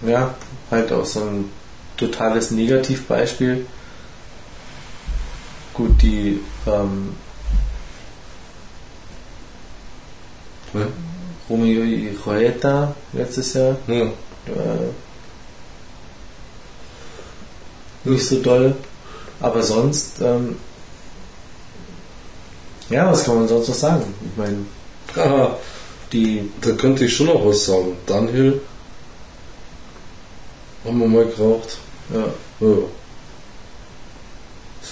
ja, 0.06 0.34
halt 0.70 0.92
auch 0.92 1.04
so 1.06 1.20
ein 1.20 1.50
totales 1.96 2.50
Negativbeispiel. 2.50 3.66
Gut, 5.74 6.00
die 6.02 6.40
ähm, 6.66 7.14
Ja. 10.72 10.86
Romeo 11.48 11.82
y 11.84 12.16
Julieta 12.24 12.94
letztes 13.12 13.52
Jahr 13.54 13.76
Ja. 13.86 14.04
äh, 14.04 14.90
nicht 18.04 18.26
so 18.26 18.40
doll. 18.40 18.74
Aber 19.40 19.62
sonst, 19.62 20.20
ähm, 20.20 20.56
ja, 22.90 23.10
was 23.10 23.24
kann 23.24 23.36
man 23.36 23.48
sonst 23.48 23.68
noch 23.68 23.74
sagen? 23.74 24.14
Ich 24.24 24.36
meine, 24.36 24.58
Ah, 25.16 25.56
die, 26.12 26.50
da 26.60 26.72
könnte 26.72 27.04
ich 27.04 27.14
schon 27.16 27.26
noch 27.26 27.44
was 27.46 27.64
sagen. 27.66 27.96
Dunhill 28.06 28.60
haben 30.84 30.98
wir 30.98 31.06
mal 31.08 31.24
geraucht. 31.26 31.78
ja, 32.12 32.24
Ja. 32.60 32.76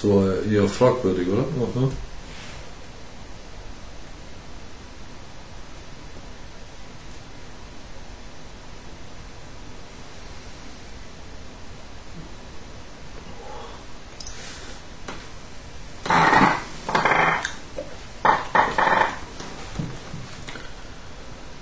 Das 0.03 0.11
eher 0.51 0.67
fragwürdig, 0.67 1.29
oder? 1.29 1.43
mhm. 1.43 1.91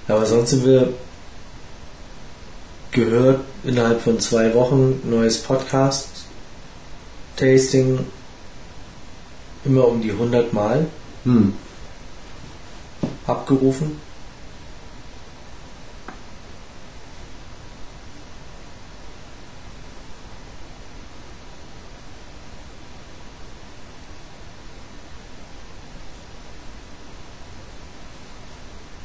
Aber 0.07 0.25
sonst 0.25 0.49
sind 0.49 0.65
wir 0.65 0.93
gehört 2.89 3.41
innerhalb 3.63 4.01
von 4.01 4.19
zwei 4.19 4.51
Wochen 4.55 4.99
neues 5.07 5.37
Podcast 5.37 6.09
Tasting 7.37 7.99
immer 9.65 9.87
um 9.87 10.01
die 10.01 10.11
100 10.11 10.53
Mal 10.53 10.87
Hm. 11.23 11.53
abgerufen. 13.27 13.99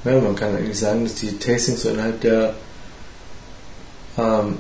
Ja, 0.04 0.20
man 0.20 0.36
kann 0.36 0.56
eigentlich 0.56 0.78
sagen, 0.78 1.02
dass 1.02 1.16
die 1.16 1.36
Tastings 1.36 1.82
so 1.82 1.88
innerhalb 1.88 2.20
der 2.20 2.54
ähm, 4.16 4.58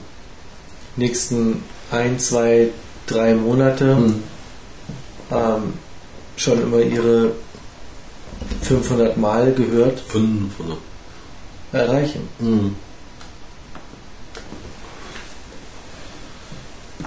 nächsten 0.96 1.62
ein, 1.90 2.18
zwei, 2.18 2.70
drei 3.06 3.34
Monate 3.34 3.96
Hm. 3.96 4.22
ähm, 5.30 5.74
schon 6.46 6.62
immer 6.62 6.78
ihre 6.78 7.32
500 8.62 9.16
Mal 9.16 9.52
gehört 9.52 9.98
Fünf, 9.98 10.60
oder? 10.60 10.76
erreichen. 11.72 12.28
Hm. 12.38 12.76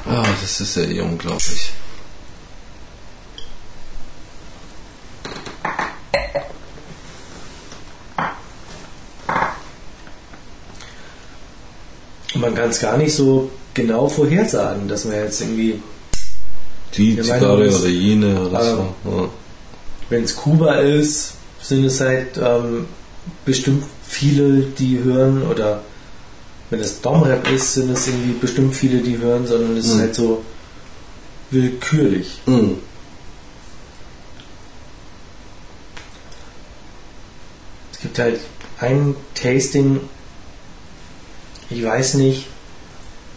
Ah, 0.05 0.25
das 0.41 0.59
ist 0.59 0.75
ja 0.75 0.83
eh 0.83 0.99
unglaublich. 0.99 1.71
Man 12.35 12.55
kann 12.55 12.69
es 12.69 12.79
gar 12.81 12.97
nicht 12.97 13.15
so 13.15 13.49
genau 13.73 14.09
vorhersagen, 14.09 14.87
dass 14.89 15.05
man 15.05 15.15
jetzt 15.15 15.39
irgendwie, 15.41 15.81
Die 16.97 17.15
Ja, 17.15 17.23
Zigarre 17.23 17.69
oder 17.69 17.87
jene 17.87 18.47
oder 18.47 18.61
ähm, 18.61 18.77
so. 19.03 19.09
Ja. 19.11 19.29
wenn 20.09 20.23
es 20.23 20.35
Kuba 20.35 20.75
ist, 20.75 21.33
sind 21.61 21.85
es 21.85 21.99
halt 22.01 22.37
ähm, 22.41 22.87
bestimmt 23.45 23.83
viele, 24.07 24.61
die 24.77 24.99
hören 25.03 25.43
oder 25.43 25.81
wenn 26.71 26.79
es 26.79 27.01
Domrep 27.01 27.49
ist, 27.51 27.73
sind 27.73 27.91
es 27.91 28.07
irgendwie 28.07 28.33
bestimmt 28.39 28.75
viele, 28.75 28.99
die 29.01 29.17
hören, 29.17 29.45
sondern 29.47 29.77
es 29.77 29.85
ist 29.85 29.95
Mhm. 29.95 29.99
halt 29.99 30.15
so 30.15 30.43
willkürlich. 31.51 32.41
Hm. 32.45 32.77
gibt 38.01 38.17
halt 38.19 38.39
ein 38.79 39.15
Tasting, 39.35 39.99
ich 41.69 41.83
weiß 41.83 42.13
nicht, 42.15 42.47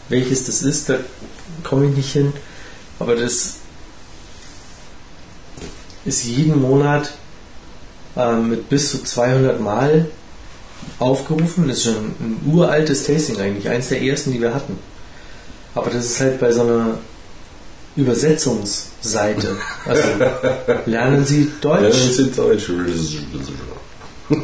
welches 0.09 0.47
das 0.47 0.63
ist, 0.63 0.89
da 0.89 0.99
komme 1.65 1.87
ich 1.89 1.97
nicht 1.97 2.13
hin, 2.13 2.33
aber 3.03 3.17
das 3.17 3.57
ist 6.05 6.25
jeden 6.25 6.61
Monat 6.61 7.13
äh, 8.17 8.37
mit 8.37 8.69
bis 8.69 8.93
zu 8.93 9.03
200 9.03 9.61
Mal 9.61 10.07
aufgerufen. 11.01 11.67
Das 11.67 11.79
ist 11.79 11.85
schon 11.85 11.95
ein 12.21 12.41
uraltes 12.47 13.05
Tasting 13.05 13.41
eigentlich, 13.41 13.69
eins 13.69 13.89
der 13.89 14.03
ersten, 14.03 14.31
die 14.31 14.41
wir 14.41 14.55
hatten. 14.55 14.79
Aber 15.75 15.91
das 15.91 16.05
ist 16.05 16.21
halt 16.21 16.39
bei 16.39 16.53
so 16.53 16.63
einer 16.63 16.99
Übersetzungsseite. 17.97 19.57
Also 19.85 20.03
lernen 20.87 21.25
Sie 21.27 21.51
Deutsch. 21.61 21.97
Lernen 21.97 22.13
Sie 22.13 22.31
Deutsch. 22.31 22.71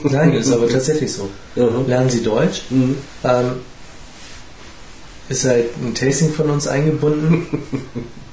Nein, 0.05 0.33
ist 0.33 0.53
aber 0.53 0.69
tatsächlich 0.69 1.13
so. 1.13 1.31
Lernen 1.55 2.11
Sie 2.11 2.23
Deutsch. 2.25 2.63
Mhm. 2.71 2.97
Ähm, 3.23 3.53
ist 5.29 5.45
halt 5.45 5.67
ein 5.83 5.95
Tasting 5.95 6.33
von 6.33 6.51
uns 6.51 6.67
eingebunden. 6.67 7.47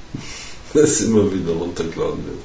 Das 0.76 1.02
immer 1.02 1.32
wieder 1.32 1.54
runtergeladen 1.54 2.26
wird. 2.26 2.38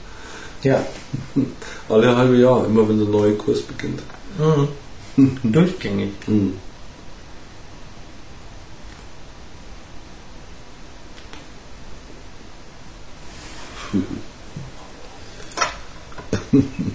Ja. 0.62 0.86
Alle 1.88 2.16
halbe 2.16 2.36
Jahr, 2.36 2.64
immer 2.64 2.88
wenn 2.88 2.98
der 2.98 3.08
neue 3.08 3.32
Kurs 3.34 3.60
beginnt. 3.62 4.00
Mhm. 4.38 5.36
Durchgängig. 5.52 6.12
Mhm. 6.26 6.54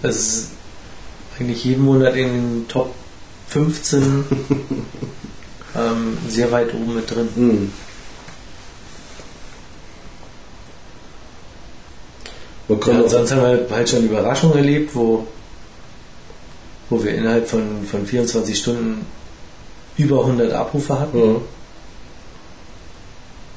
Das 0.01 0.15
ist 0.15 0.51
eigentlich 1.39 1.63
jeden 1.63 1.83
Monat 1.83 2.15
in 2.15 2.27
den 2.27 2.67
Top 2.67 2.93
15 3.47 4.25
ähm, 5.75 6.17
sehr 6.27 6.51
weit 6.51 6.73
oben 6.73 6.95
mit 6.95 7.09
drin. 7.09 7.29
Mhm. 7.35 7.45
Man 7.45 7.63
kann 12.25 12.54
Ja, 12.67 13.07
sonst 13.09 13.31
haben 13.31 13.41
wir 13.41 13.67
halt 13.69 13.89
schon 13.89 14.05
Überraschungen 14.05 14.57
erlebt, 14.57 14.95
wo, 14.95 15.27
wo 16.89 17.03
wir 17.03 17.13
innerhalb 17.15 17.47
von, 17.47 17.85
von 17.89 18.05
24 18.05 18.57
Stunden 18.57 19.05
über 19.97 20.21
100 20.21 20.51
Abrufe 20.53 20.99
hatten. 20.99 21.17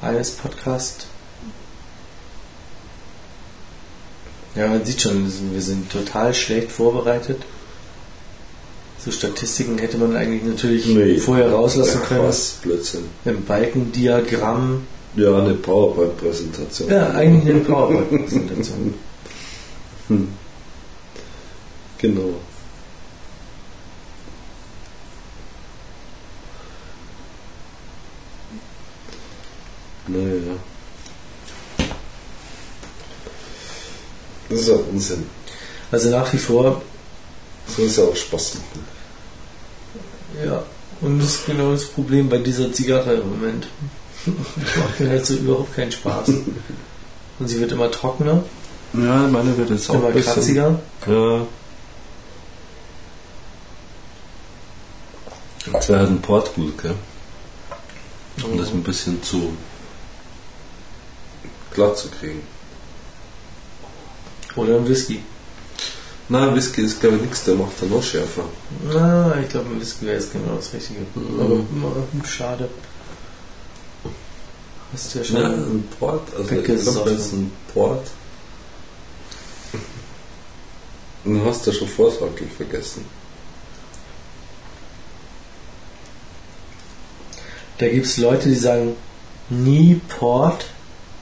ja. 0.01 0.07
Eines 0.07 0.31
Podcast. 0.31 1.07
Ja, 4.55 4.67
man 4.67 4.85
sieht 4.85 5.01
schon, 5.01 5.31
wir 5.53 5.61
sind 5.61 5.91
total 5.91 6.33
schlecht 6.33 6.71
vorbereitet. 6.71 7.41
So 9.03 9.11
Statistiken 9.11 9.77
hätte 9.77 9.97
man 9.97 10.15
eigentlich 10.15 10.43
natürlich 10.43 10.85
Nee. 10.87 11.17
vorher 11.17 11.51
rauslassen 11.51 12.01
können. 12.03 12.33
Blödsinn. 12.61 13.05
Im 13.25 13.43
Balkendiagramm. 13.45 14.85
Ja, 15.19 15.37
eine 15.37 15.53
PowerPoint-Präsentation. 15.53 16.89
Ja, 16.89 17.11
eigentlich 17.11 17.53
eine 17.53 17.63
PowerPoint-Präsentation. 17.65 18.93
Hm. 20.07 20.27
Genau. 21.99 22.33
Naja. 30.07 30.55
Das 34.49 34.61
ist 34.61 34.67
ja 34.67 34.75
Unsinn. 34.91 35.25
Also 35.91 36.09
nach 36.09 36.33
wie 36.33 36.39
vor, 36.39 36.81
So 37.67 37.83
ist 37.83 37.97
ja 37.97 38.05
auch 38.05 38.15
Spaß 38.15 38.57
ja, 40.45 40.63
und 41.01 41.19
das 41.19 41.35
ist 41.35 41.45
genau 41.45 41.71
das 41.71 41.85
Problem 41.85 42.29
bei 42.29 42.37
dieser 42.37 42.71
Zigarre 42.71 43.15
im 43.15 43.29
Moment. 43.29 43.67
Die 44.25 44.79
macht 44.79 44.99
mir 44.99 45.09
halt 45.09 45.25
so 45.25 45.35
überhaupt 45.35 45.75
keinen 45.75 45.91
Spaß. 45.91 46.29
Und 47.39 47.47
sie 47.47 47.59
wird 47.59 47.71
immer 47.71 47.89
trockener, 47.89 48.43
Ja, 48.93 49.27
meine 49.27 49.57
wird 49.57 49.69
jetzt 49.69 49.89
immer 49.89 50.11
kratziger. 50.11 50.79
Ja. 51.07 51.45
Das 55.71 55.89
wäre 55.89 55.99
halt 55.99 56.09
ein 56.09 56.21
Port 56.21 56.53
gut, 56.55 56.81
gell? 56.81 56.95
Um 58.43 58.57
das 58.57 58.69
ein 58.71 58.83
bisschen 58.83 59.21
zu 59.21 59.53
glatt 61.73 61.97
zu 61.97 62.09
kriegen. 62.09 62.41
Oder 64.55 64.77
ein 64.77 64.87
Whisky. 64.87 65.21
Na, 66.27 66.53
Whisky 66.55 66.81
ist 66.81 66.99
glaube 66.99 67.17
ich 67.17 67.21
nichts, 67.23 67.43
der 67.43 67.55
macht 67.55 67.81
dann 67.81 67.89
noch 67.89 68.03
schärfer. 68.03 68.43
Na, 68.93 69.35
ich 69.41 69.49
glaube, 69.49 69.69
ein 69.69 69.79
Whisky 69.81 70.05
wäre 70.05 70.17
jetzt 70.17 70.31
genau 70.31 70.55
das 70.55 70.73
Richtige. 70.73 71.01
Mhm. 71.15 71.39
Aber 71.39 71.55
mm, 71.55 72.25
schade. 72.25 72.69
Hast 74.93 75.13
du 75.13 75.19
ja 75.19 75.25
schon. 75.25 75.35
Ja, 75.37 75.47
ein 75.49 75.87
Port, 75.99 76.27
also 76.35 76.55
ich 76.55 76.63
glaube, 76.63 77.09
das 77.11 77.25
ist 77.25 77.33
ein 77.33 77.51
Port. 77.73 78.07
Du 81.25 81.45
hast 81.45 81.65
ja 81.67 81.73
schon 81.73 81.87
vorsorglich 81.87 82.51
vergessen. 82.51 83.05
Da 87.77 87.87
gibt 87.87 88.05
es 88.05 88.17
Leute, 88.17 88.49
die 88.49 88.55
sagen, 88.55 88.95
nie 89.49 90.01
Port, 90.07 90.65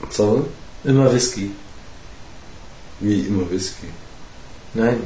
Sag 0.09 0.43
immer 0.83 1.11
Whisky. 1.13 1.51
wie 2.99 3.21
immer 3.21 3.49
Whisky. 3.49 3.87
Nein. 4.73 5.03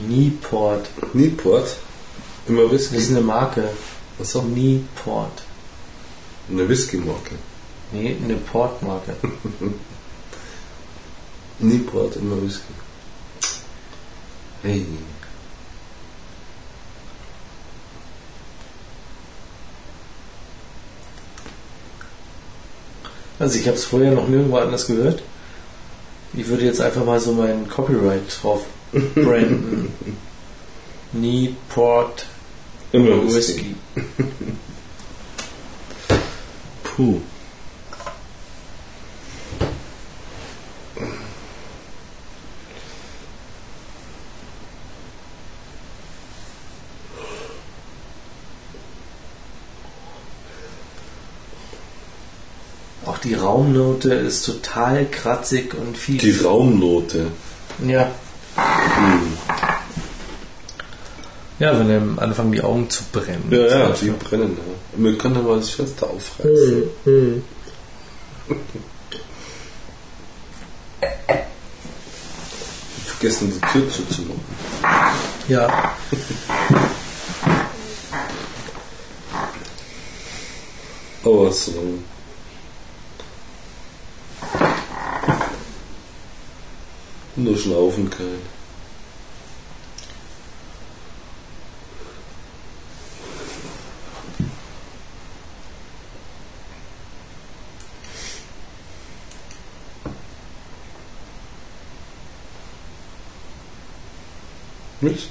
Nie 0.00 0.30
Port. 0.30 0.88
Nie 1.12 1.28
Port, 1.28 1.76
immer 2.48 2.68
Das 2.68 2.82
ist 2.82 2.92
Whisky. 2.92 3.10
eine 3.16 3.20
Marke. 3.20 3.68
Achso, 4.18 4.42
Nie 4.42 4.84
Port. 5.04 5.42
Eine 6.50 6.68
Whisky-Marke. 6.68 7.34
Nee, 7.92 8.16
eine 8.22 8.36
Portmarke. 8.36 9.16
Nie 11.60 11.78
Port, 11.78 12.16
immer 12.16 12.40
Whisky. 12.40 12.72
Hey. 14.62 14.86
Also 23.38 23.58
ich 23.58 23.66
habe 23.66 23.76
es 23.76 23.84
vorher 23.84 24.12
noch 24.12 24.28
nirgendwo 24.28 24.56
anders 24.56 24.86
gehört. 24.86 25.22
Ich 26.34 26.46
würde 26.48 26.64
jetzt 26.64 26.80
einfach 26.80 27.04
mal 27.04 27.20
so 27.20 27.32
mein 27.32 27.68
Copyright 27.68 28.42
drauf 28.42 28.64
branden. 28.92 29.92
Nie 31.12 31.54
Port 31.68 32.26
Immer 32.92 33.22
Whisky. 33.24 33.74
Whisky. 33.94 33.96
Puh. 36.98 37.20
Auch 53.06 53.18
die 53.18 53.34
Raumnote 53.34 54.12
ist 54.14 54.44
total 54.44 55.06
kratzig 55.06 55.74
und 55.74 55.96
viel. 55.96 56.18
Die 56.18 56.32
Raumnote. 56.32 57.28
Ja. 57.86 58.10
Ja, 61.58 61.76
wenn 61.78 61.90
einem 61.90 62.18
anfangen 62.18 62.52
die 62.52 62.62
Augen 62.62 62.88
zu 62.88 63.02
brennen. 63.10 63.48
Ja, 63.50 63.66
ja, 63.66 63.88
Das 63.88 64.00
die 64.00 64.10
brennen. 64.10 64.56
Ja. 64.56 65.02
Wir 65.04 65.18
können 65.18 65.36
aber 65.38 65.56
das 65.56 65.70
Fenster 65.70 66.08
aufreißen. 66.08 66.84
Hm, 67.04 67.42
Vergessen 73.04 73.52
die 73.52 73.60
Tür 73.72 73.90
zuzumachen. 73.90 74.40
Ja. 75.48 75.94
Aber 81.24 81.52
so. 81.52 81.72
Nur 87.34 87.58
schnaufen 87.58 88.08
können. 88.10 88.57
nicht. 105.08 105.30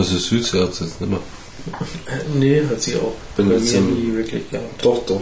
Also 0.00 0.16
süße 0.16 0.62
hat 0.62 0.74
sie 0.74 0.84
jetzt 0.84 1.00
nicht 1.00 1.10
mehr. 1.10 1.20
Äh, 2.06 2.24
nee, 2.34 2.62
hat 2.66 2.80
sie 2.80 2.96
auch. 2.96 3.14
Bin 3.36 3.50
bei 3.50 3.58
mir 3.58 3.80
nie 3.80 4.14
wirklich 4.14 4.48
gehabt. 4.48 4.82
Doch, 4.82 5.04
doch. 5.04 5.20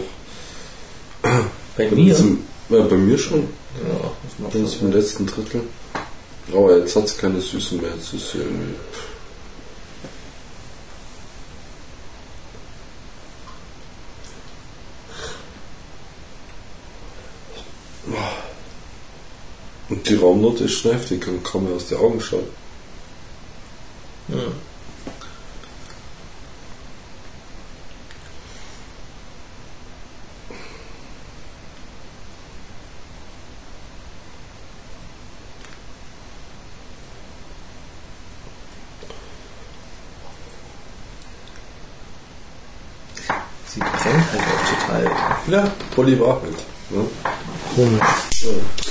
Bei, 1.21 1.41
bei 1.75 1.91
mir? 1.91 2.15
Ja, 2.69 2.81
bei 2.83 2.95
mir 2.95 3.17
schon. 3.17 3.41
Ja, 3.41 4.11
das 4.23 4.39
macht 4.39 4.55
im 4.55 4.67
schon 4.67 4.91
letzten 4.91 5.25
Drittel. 5.25 5.61
Aber 6.51 6.77
jetzt 6.77 6.95
hat 6.95 7.05
es 7.05 7.17
keine 7.17 7.41
Süße 7.41 7.75
mehr. 7.75 7.91
Jetzt 7.95 8.13
ist 8.13 8.31
sie 8.31 8.39
irgendwie. 8.39 8.75
Und 19.89 20.07
die 20.07 20.15
Raumnote 20.15 20.65
ist 20.65 20.73
schon 20.73 20.91
heftig, 20.91 21.21
kann 21.21 21.41
kaum 21.43 21.65
mehr 21.65 21.75
aus 21.75 21.87
den 21.87 21.97
Augen 21.97 22.21
schauen. 22.21 22.47
Ja. 24.27 24.37
Sie 43.65 43.79
brennt 43.79 44.31
halt 44.31 44.41
auch 44.41 44.81
total. 44.81 45.11
Ja, 45.47 45.71
Polly 45.99 46.17
war 46.17 46.41
halt. 46.41 46.53
Ne? 46.91 47.05
Komisch. 47.75 48.01
Ja. 48.43 48.88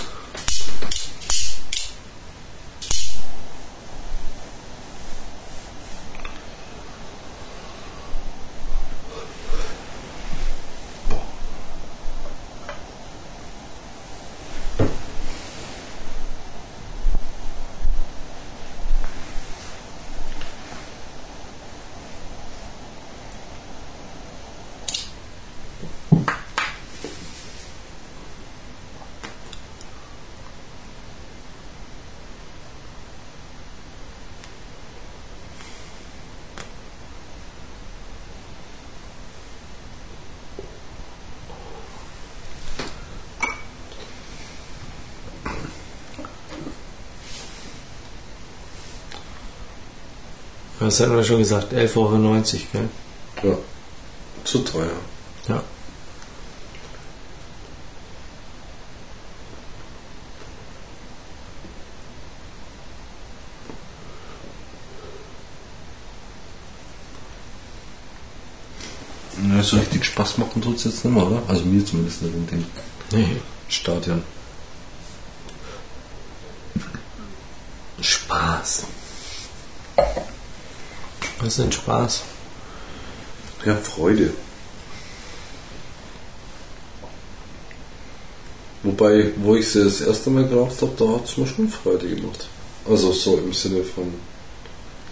Das 50.88 51.00
hatten 51.00 51.14
wir 51.16 51.22
schon 51.22 51.36
gesagt, 51.36 51.74
11,90 51.74 51.96
Euro, 51.98 52.42
gell? 52.72 52.88
ja. 53.42 53.58
Zu 54.44 54.60
teuer. 54.60 54.88
Ja. 55.46 55.62
Ja, 69.54 69.62
so 69.62 69.76
richtig 69.76 70.06
Spaß 70.06 70.38
machen 70.38 70.62
tut 70.62 70.76
es 70.76 70.84
jetzt 70.84 71.04
nicht 71.04 71.14
mehr, 71.14 71.26
oder? 71.26 71.42
Also 71.48 71.66
mir 71.66 71.84
zumindest 71.84 72.22
nicht 72.22 72.34
in 72.34 72.46
dem 72.46 72.66
Nee. 73.12 73.36
Stadion. 73.68 74.22
Spaß. 78.00 78.84
Was 81.38 81.48
ist 81.48 81.58
denn 81.58 81.72
Spaß? 81.72 82.22
Ja, 83.64 83.76
Freude. 83.76 84.32
Wobei, 88.82 89.32
wo 89.36 89.54
ich 89.54 89.68
sie 89.68 89.84
das 89.84 90.00
erste 90.00 90.30
Mal 90.30 90.48
geraucht 90.48 90.80
habe, 90.80 90.92
da 90.96 91.14
hat 91.14 91.24
es 91.24 91.36
mir 91.36 91.46
schon 91.46 91.68
Freude 91.68 92.08
gemacht. 92.08 92.48
Also 92.88 93.12
so 93.12 93.36
im 93.38 93.52
Sinne 93.52 93.82
von 93.84 94.14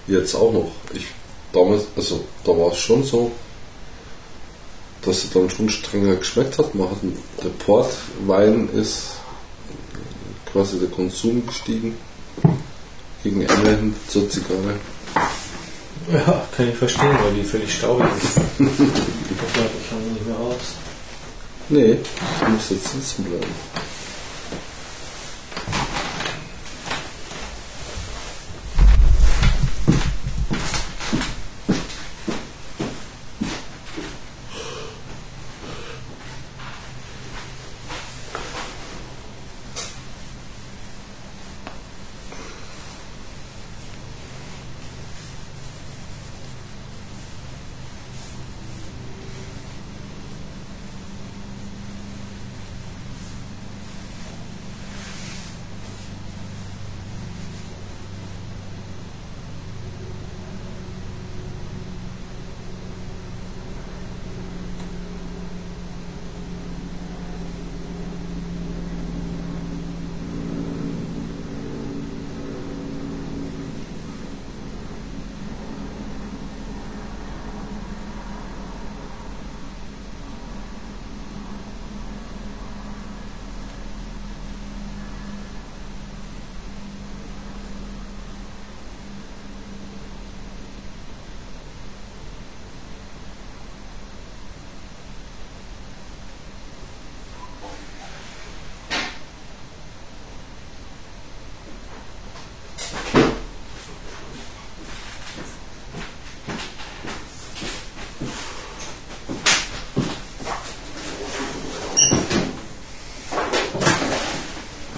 jetzt 0.07 0.35
auch 0.35 0.53
noch. 0.53 0.71
Ich 0.95 1.07
damals, 1.53 1.85
also 1.97 2.25
da 2.45 2.53
war 2.53 2.73
es 2.73 2.79
schon 2.79 3.03
so, 3.03 3.33
dass 5.03 5.23
sie 5.23 5.29
dann 5.33 5.51
schon 5.51 5.69
strenger 5.69 6.17
geschmeckt 6.17 6.59
hat. 6.59 6.75
Man 6.75 6.91
hat 6.91 6.99
der 7.43 7.49
Portwein 7.51 8.69
ist 8.75 9.13
quasi 10.53 10.79
der 10.79 10.89
Konsum 10.89 11.47
gestiegen 11.47 11.97
gegen 13.23 13.43
Ende 13.43 13.77
hin 13.77 13.95
zur 14.09 14.29
Zigarre. 14.29 14.75
Ja, 16.13 16.47
kann 16.57 16.69
ich 16.69 16.77
verstehen, 16.77 17.19
weil 17.23 17.35
die 17.35 17.43
völlig 17.43 17.75
staubig 17.75 18.07
ist. 18.23 18.35
Guck 18.59 18.69
mal, 18.69 19.69
ich 19.81 19.91
kann 19.91 20.13
nicht 20.13 20.27
mehr 20.27 20.37
raus. 20.37 20.77
Nee, 21.69 21.99
du 22.41 22.51
musst 22.51 22.71
jetzt 22.71 22.93
sitzen 22.93 23.25
bleiben. 23.25 23.53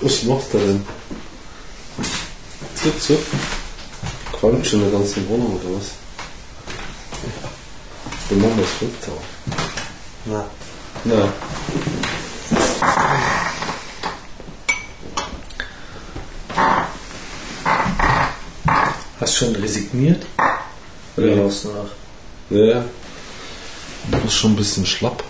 Was 0.00 0.22
macht 0.24 0.54
er 0.54 0.60
denn? 0.60 0.86
Zip, 2.74 3.00
zip. 3.00 3.18
Qualmt 4.32 4.66
schon 4.66 4.82
in 4.82 4.90
der 4.90 4.98
ganzen 5.00 5.28
Wohnung 5.28 5.56
oder 5.60 5.76
was? 5.76 5.86
Wir 8.28 8.38
machen 8.38 8.58
das 8.58 8.70
Foto. 8.70 9.18
Na. 10.26 10.44
Ja. 11.04 11.32
Hast 19.20 19.34
schon 19.36 19.54
resigniert? 19.56 20.24
Oder 21.16 21.26
Ja. 21.34 21.42
rauchst 21.42 21.64
du 21.64 21.68
noch? 21.68 21.90
Ja. 22.50 22.84
Du 24.10 24.18
bist 24.18 24.34
schon 24.36 24.52
ein 24.52 24.56
bisschen 24.56 24.86
schlapp. 24.86 25.22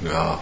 Ja. 0.00 0.40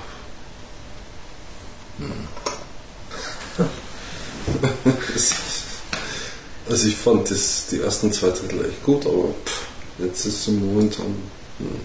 Also 6.82 6.90
ich 6.90 6.98
fand 6.98 7.30
das, 7.30 7.68
die 7.70 7.80
ersten 7.80 8.12
zwei 8.12 8.30
Drittel 8.30 8.64
echt 8.64 8.82
gut, 8.82 9.06
aber 9.06 9.28
pff, 9.44 9.68
jetzt 9.98 10.26
ist 10.26 10.48
im 10.48 10.66
momentan 10.66 11.14
hm, 11.58 11.80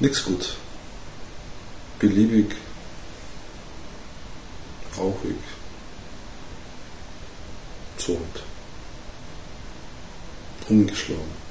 nichts 0.00 0.24
gut. 0.24 0.56
Beliebig, 2.00 2.56
rauchig, 4.98 5.36
so 7.96 8.14
und 8.14 8.42
umgeschlagen. 10.68 11.44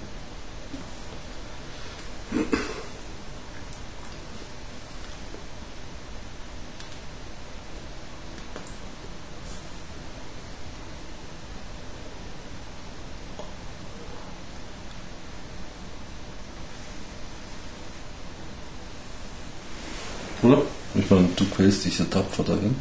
Oder? 20.43 20.61
Ich 20.95 21.09
meine, 21.09 21.29
du 21.35 21.42
quälst 21.55 21.85
dich 21.85 21.99
ja 21.99 22.05
tapfer 22.05 22.43
dahin. 22.43 22.75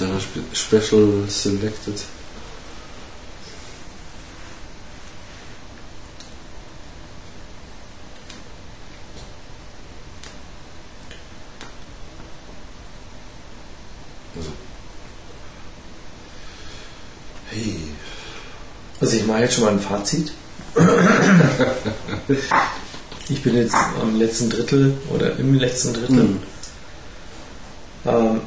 Der 0.00 0.20
Spe 0.20 0.40
Special 0.52 1.24
Selected. 1.28 2.00
Also. 14.36 14.50
Hey. 17.50 17.76
Also 19.00 19.16
ich 19.16 19.26
mache 19.26 19.40
jetzt 19.40 19.54
schon 19.54 19.64
mal 19.64 19.72
ein 19.72 19.80
Fazit. 19.80 20.32
Ich 23.28 23.42
bin 23.42 23.56
jetzt 23.56 23.74
am 23.74 24.18
letzten 24.18 24.50
Drittel 24.50 24.98
oder 25.10 25.36
im 25.38 25.54
letzten 25.54 25.94
Drittel. 25.94 26.18
Hm. 26.18 26.40
Ähm, 28.06 28.40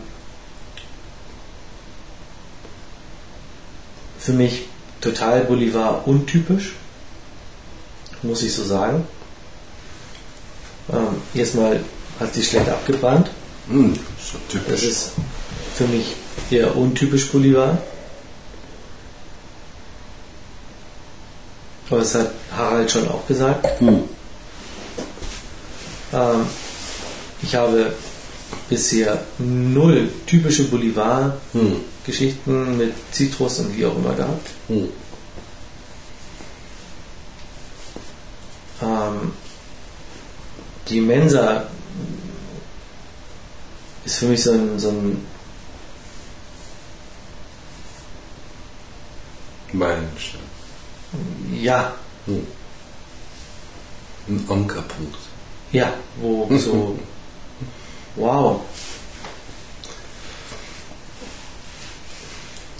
für 4.19 4.33
mich 4.33 4.65
total 5.01 5.41
Bolivar 5.45 6.07
untypisch, 6.07 6.73
muss 8.23 8.43
ich 8.43 8.53
so 8.53 8.63
sagen. 8.63 9.07
Ähm, 10.91 11.21
erstmal 11.33 11.81
hat 12.19 12.33
sie 12.33 12.43
schlecht 12.43 12.69
abgebrannt. 12.69 13.29
Hm, 13.67 13.93
so 13.93 14.37
Das 14.53 14.65
typisch. 14.65 14.83
ist 14.83 15.11
für 15.75 15.85
mich 15.87 16.15
eher 16.49 16.75
untypisch 16.75 17.29
Bolivar. 17.31 17.77
Aber 21.89 21.99
das 21.99 22.15
hat 22.15 22.31
Harald 22.55 22.91
schon 22.91 23.07
auch 23.07 23.25
gesagt. 23.27 23.79
Hm. 23.79 24.03
Ähm, 26.13 26.45
ich 27.41 27.55
habe 27.55 27.93
bisher 28.69 29.23
null 29.37 30.09
typische 30.25 30.65
Bolivar-Geschichten 30.65 32.65
Hm. 32.67 32.77
mit 32.77 32.93
Zitrus 33.11 33.59
und 33.59 33.75
wie 33.77 33.85
auch 33.85 33.95
immer 33.95 34.13
gehabt. 34.13 34.49
Hm. 34.67 34.89
Ähm, 38.81 39.33
die 40.89 41.01
Mensa 41.01 41.63
ist 44.05 44.17
für 44.17 44.25
mich 44.27 44.43
so 44.43 44.51
ein, 44.51 44.79
so 44.79 44.89
ein 44.89 45.25
Meilenstein. 49.73 50.41
ja, 51.61 51.93
Hm. 52.25 52.45
Ein 54.29 54.45
Ankerpunkt. 54.49 55.15
ja, 55.71 55.93
wo 56.17 56.49
so, 56.57 56.97
wow. 58.17 58.61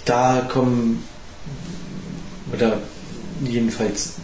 Da 0.04 0.46
kommen, 0.50 1.06
oder 2.52 2.78
jedenfalls, 3.44 4.14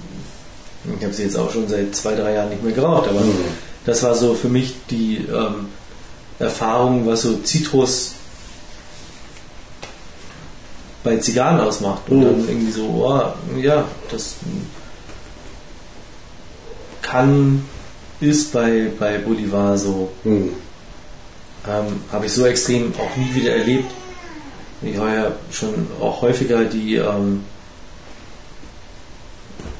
ich 0.99 1.05
habe 1.05 1.13
sie 1.15 1.25
jetzt 1.25 1.37
auch 1.37 1.53
schon 1.53 1.69
seit 1.69 1.95
zwei, 1.95 2.15
drei 2.15 2.35
Jahren 2.35 2.49
nicht 2.51 2.63
mehr 2.63 2.73
geraucht, 2.73 3.09
aber 3.09 3.21
Hm. 3.21 3.35
das 3.85 4.03
war 4.03 4.15
so 4.15 4.35
für 4.35 4.49
mich 4.49 4.75
die 4.91 5.17
ähm, 5.31 5.67
Erfahrung, 6.39 7.07
was 7.07 7.23
so 7.23 7.37
Zitrus 7.39 8.13
bei 11.03 11.19
Zigarren 11.19 11.61
ausmacht. 11.61 12.09
Und 12.09 12.21
Mhm. 12.21 12.25
dann 12.25 12.49
irgendwie 12.49 12.73
so, 12.73 12.87
oh, 12.87 13.59
ja, 13.59 13.85
das 14.11 14.37
kann, 17.03 17.67
ist 18.21 18.53
bei, 18.53 18.91
bei 18.99 19.19
Bolivar 19.19 19.77
so. 19.77 20.11
Hm. 20.23 20.51
Ähm, 21.67 22.01
Habe 22.13 22.27
ich 22.27 22.33
so 22.33 22.45
extrem 22.47 22.93
auch 22.99 23.17
nie 23.17 23.35
wieder 23.35 23.57
erlebt. 23.57 23.91
Ich 24.83 24.99
war 24.99 25.15
ja 25.15 25.33
schon 25.51 25.87
auch 26.01 26.21
häufiger 26.21 26.65
die, 26.65 26.97
ähm, 26.97 27.45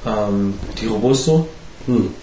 ähm, 0.07 0.59
die 0.81 0.87
Robusto. 0.87 1.47
Hm. 1.87 2.15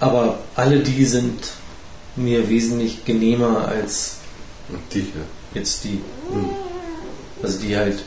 Aber 0.00 0.40
alle 0.56 0.80
die 0.80 1.04
sind 1.04 1.52
mir 2.16 2.48
wesentlich 2.48 3.04
genehmer 3.04 3.68
als 3.68 4.16
Die 4.92 5.00
hier. 5.00 5.22
jetzt 5.54 5.84
die. 5.84 6.00
Hm. 6.30 6.50
Also 7.42 7.60
die 7.60 7.76
halt 7.76 8.02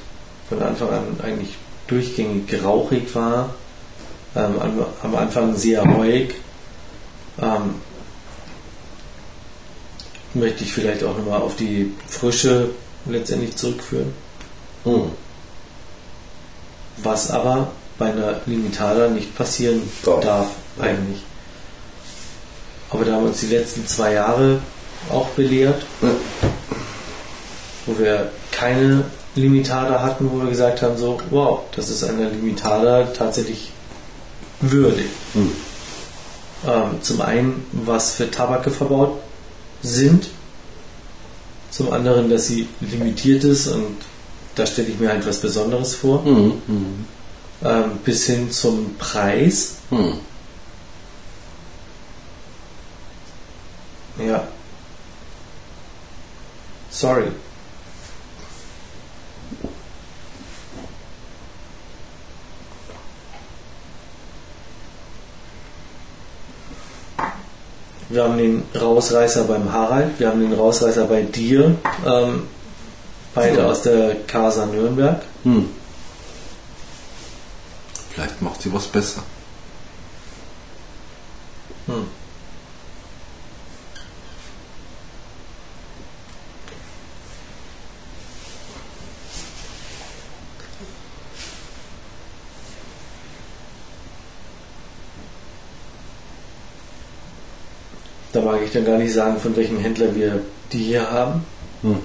von 0.50 0.62
Anfang 0.62 0.90
an 0.90 1.20
eigentlich 1.24 1.56
durchgängig 1.88 2.64
rauchig 2.64 3.14
war. 3.16 3.54
Ähm, 4.38 4.60
am, 4.62 4.86
am 5.02 5.16
Anfang 5.16 5.56
sehr 5.56 5.82
reuig. 5.82 6.36
Ähm, 7.42 7.76
möchte 10.36 10.64
ich 10.64 10.72
vielleicht 10.72 11.04
auch 11.04 11.18
nochmal 11.18 11.42
auf 11.42 11.56
die 11.56 11.92
Frische 12.08 12.70
letztendlich 13.08 13.56
zurückführen. 13.56 14.14
Hm. 14.84 15.12
Was 16.98 17.32
aber 17.32 17.72
bei 17.98 18.12
einer 18.12 18.42
Limitada 18.46 19.08
nicht 19.08 19.36
passieren 19.36 19.82
Darf. 20.04 20.22
darf, 20.22 20.48
eigentlich. 20.80 21.24
Aber 22.92 23.06
da 23.06 23.14
haben 23.14 23.26
uns 23.26 23.40
die 23.40 23.48
letzten 23.48 23.88
zwei 23.88 24.14
Jahre 24.14 24.60
auch 25.12 25.28
belehrt, 25.30 25.84
Ja. 26.02 26.10
wo 27.88 27.98
wir 27.98 28.32
keine 28.52 29.06
Limitada 29.36 30.02
hatten, 30.02 30.30
wo 30.32 30.42
wir 30.42 30.50
gesagt 30.50 30.82
haben, 30.82 30.98
so, 30.98 31.20
wow, 31.32 31.62
das 31.76 31.90
ist 31.90 32.04
einer 32.04 32.30
Limitada 32.30 33.04
tatsächlich 33.06 33.72
würdig. 34.62 35.08
Hm. 35.34 35.52
Ähm, 36.68 37.02
zum 37.02 37.22
einen, 37.22 37.66
was 37.72 38.14
für 38.14 38.30
Tabake 38.32 38.72
verbaut 38.72 39.20
sind, 39.84 40.28
zum 41.70 41.92
anderen, 41.94 42.30
dass 42.30 42.48
sie 42.48 42.68
limitiert 42.82 43.44
ist 43.44 43.68
und 43.68 43.98
da 44.56 44.66
stelle 44.66 44.88
ich 44.88 45.00
mir 45.00 45.10
halt 45.10 45.28
was 45.28 45.40
Besonderes 45.40 45.96
vor, 45.96 46.24
Hm. 46.26 46.54
Hm. 46.66 47.06
ähm, 47.64 47.92
bis 48.04 48.26
hin 48.26 48.50
zum 48.52 48.96
Preis. 48.98 49.76
Hm. 49.90 50.14
Ja. 54.28 54.48
Sorry. 56.90 57.28
Wir 68.18 68.24
haben 68.24 68.40
den 68.40 68.64
Rausreißer 68.74 69.44
beim 69.44 69.72
Harald, 69.72 70.20
wir 70.20 70.30
haben 70.30 70.40
den 70.40 70.52
Rausreißer 70.52 71.06
bei 71.06 71.22
dir, 71.22 71.76
ähm, 72.04 72.48
beide 73.36 73.60
Ja. 73.60 73.68
aus 73.68 73.84
der 73.84 74.16
Casa 74.26 74.66
Nürnberg. 74.66 75.22
Hm. 75.44 75.70
Vielleicht 78.10 78.42
macht 78.42 78.64
sie 78.64 78.74
was 78.74 78.88
besser. 78.88 79.22
Gar 98.88 98.98
nicht 98.98 99.14
sagen, 99.14 99.40
von 99.40 99.56
welchem 99.56 99.78
Händler 99.78 100.16
wir 100.16 100.42
die 100.72 100.80
hier 100.80 101.10
haben. 101.12 101.44
Hm. 101.82 101.98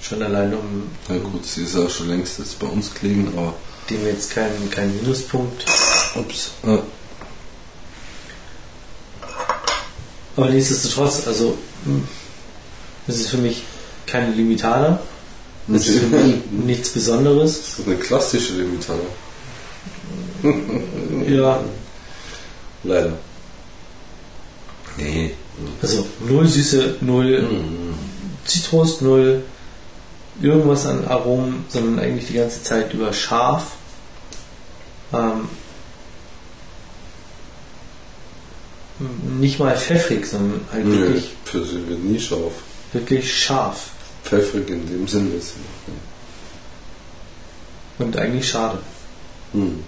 Schon 0.00 0.22
allein 0.22 0.52
um 0.54 0.88
Na 1.08 1.18
gut, 1.18 1.44
sie 1.44 1.62
ist 1.64 1.76
ja 1.76 1.88
schon 1.88 2.08
längst 2.08 2.38
jetzt 2.38 2.58
bei 2.58 2.66
uns 2.66 2.92
gelegen, 2.94 3.28
aber. 3.36 3.54
dem 3.90 4.04
jetzt 4.06 4.30
keinen 4.30 4.70
kein 4.70 4.94
Minuspunkt. 4.96 5.64
Ups. 6.14 6.50
Äh, 6.64 6.78
Aber 10.36 10.50
nichtsdestotrotz, 10.50 11.26
also 11.26 11.56
hm, 11.84 12.06
es 13.06 13.20
ist 13.20 13.30
für 13.30 13.38
mich 13.38 13.62
keine 14.06 14.32
Limitada. 14.32 15.00
Es 15.72 15.88
ist 15.88 15.98
für 16.00 16.06
mich 16.06 16.36
nichts 16.50 16.90
Besonderes. 16.90 17.58
das 17.58 17.78
ist 17.78 17.86
eine 17.86 17.96
klassische 17.96 18.52
Limitada. 18.54 19.00
Ja, 21.26 21.60
Leider. 22.84 23.18
Nee. 24.98 25.34
also 25.82 26.06
null 26.20 26.46
Süße, 26.46 26.96
null 27.00 27.48
Zitrus, 28.44 29.00
null 29.00 29.42
irgendwas 30.40 30.86
an 30.86 31.04
Aromen, 31.06 31.64
sondern 31.68 31.98
eigentlich 31.98 32.28
die 32.28 32.34
ganze 32.34 32.62
Zeit 32.62 32.92
über 32.94 33.12
scharf. 33.12 33.72
Ähm, 35.12 35.48
nicht 39.38 39.58
mal 39.58 39.76
pfeffrig, 39.76 40.24
sondern 40.26 40.60
halt 40.72 40.86
Nee, 40.86 40.98
wirklich, 40.98 41.30
für 41.44 41.64
sie 41.64 41.86
wird 41.88 42.00
nie 42.00 42.20
scharf. 42.20 42.52
wirklich 42.92 43.36
scharf. 43.36 43.90
Pfeffrig 44.24 44.68
in 44.70 44.86
dem 44.88 45.06
Sinne 45.06 45.34
ist 45.36 45.54
sie. 45.54 45.92
Und 48.02 48.16
eigentlich 48.16 48.48
schade. 48.48 48.78
Hm. 49.52 49.84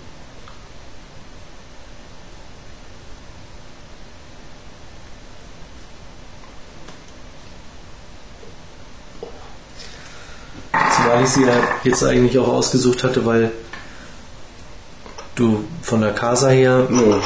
Zumal 10.73 11.18
ich 11.29 11.35
sie 11.35 11.45
ja 11.45 11.55
jetzt 11.85 12.03
eigentlich 12.05 12.39
auch 12.39 12.49
ausgesucht 12.49 13.05
hatte, 13.05 13.25
weil 13.25 13.51
du 15.35 15.65
von 15.83 16.01
der 16.01 16.13
Casa 16.15 16.49
her 16.49 16.87
Ja. 16.91 17.21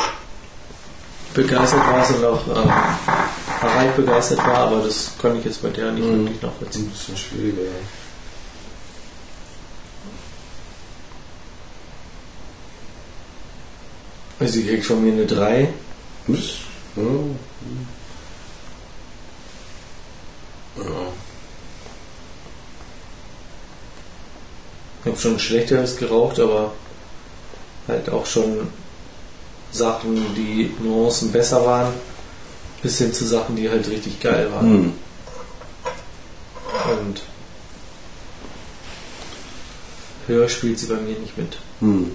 begeistert 1.34 1.80
warst 1.90 2.10
und 2.14 2.24
auch 2.24 2.46
ähm, 2.48 2.70
Harald 3.62 3.96
begeistert 3.96 4.38
war, 4.38 4.58
aber 4.58 4.82
das 4.84 5.12
konnte 5.20 5.38
ich 5.38 5.44
jetzt 5.46 5.62
bei 5.62 5.70
der 5.70 5.92
nicht 5.92 6.04
Mhm. 6.06 6.26
wirklich 6.26 6.42
Ein 6.42 6.46
nachvollziehen. 6.48 6.90
bisschen 6.90 7.16
schwieriger. 7.16 7.62
ja. 7.62 7.68
Also 14.40 14.54
sie 14.54 14.66
kriegt 14.66 14.84
von 14.84 15.02
mir 15.04 15.12
eine 15.12 15.26
3. 15.26 15.68
Das, 16.26 16.38
ja. 16.96 17.02
Ja. 17.02 17.08
Habe 25.12 25.20
schon 25.20 25.38
schlechteres 25.38 25.96
geraucht, 25.96 26.40
aber 26.40 26.72
halt 27.86 28.08
auch 28.08 28.24
schon 28.24 28.68
Sachen, 29.70 30.16
die 30.34 30.74
Nuancen 30.82 31.30
besser 31.30 31.64
waren, 31.64 31.92
bis 32.82 32.98
hin 32.98 33.12
zu 33.12 33.26
Sachen, 33.26 33.56
die 33.56 33.68
halt 33.68 33.88
richtig 33.88 34.20
geil 34.20 34.50
waren. 34.50 34.66
Hm. 34.66 34.92
Und 36.98 37.22
höher 40.26 40.48
spielt 40.48 40.78
sie 40.78 40.86
bei 40.86 40.96
mir 40.96 41.18
nicht 41.18 41.36
mit. 41.36 41.58
Hm. 41.80 42.12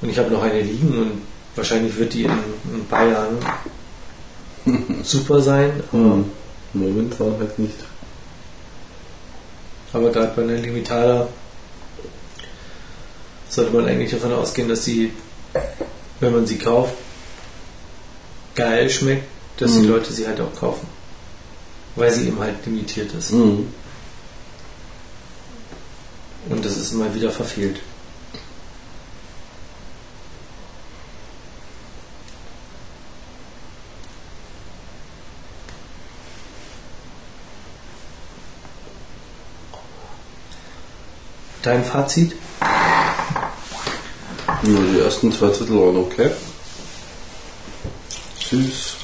Und 0.00 0.08
ich 0.08 0.18
habe 0.18 0.30
noch 0.30 0.42
eine 0.42 0.62
liegen 0.62 0.98
und 0.98 1.22
wahrscheinlich 1.54 1.96
wird 1.96 2.12
die 2.12 2.24
in, 2.24 2.30
in 2.30 2.80
ein 2.80 2.86
paar 2.88 3.06
Jahren 3.06 3.38
super 5.02 5.40
sein. 5.40 5.82
Aber. 5.92 6.24
Momentan 6.74 7.36
halt 7.38 7.58
nicht. 7.58 7.74
aber 9.92 10.10
gerade 10.10 10.32
bei 10.34 10.42
einer 10.42 10.56
Limitada 10.56 11.28
sollte 13.50 13.72
man 13.72 13.86
eigentlich 13.86 14.10
davon 14.10 14.32
ausgehen, 14.32 14.68
dass 14.68 14.84
sie, 14.84 15.12
wenn 16.20 16.32
man 16.32 16.46
sie 16.46 16.56
kauft, 16.56 16.94
geil 18.54 18.88
schmeckt, 18.88 19.24
dass 19.58 19.72
die 19.72 19.80
Mhm. 19.80 19.88
Leute 19.88 20.12
sie 20.12 20.26
halt 20.26 20.40
auch 20.40 20.54
kaufen. 20.58 20.86
Weil 21.94 22.10
sie 22.10 22.28
eben 22.28 22.40
halt 22.40 22.64
limitiert 22.64 23.12
ist. 23.12 23.32
Hm. 23.32 23.68
Und 26.48 26.64
das 26.64 26.78
ist 26.78 26.94
mal 26.94 27.14
wieder 27.14 27.30
verfehlt. 27.30 27.80
Dein 41.62 41.84
Fazit? 41.84 42.34
Ja, 42.60 44.58
die 44.62 45.00
ersten 45.00 45.32
zwei 45.32 45.46
Drittel 45.48 45.78
waren 45.78 45.96
okay. 45.96 46.30
Süß. 48.50 48.94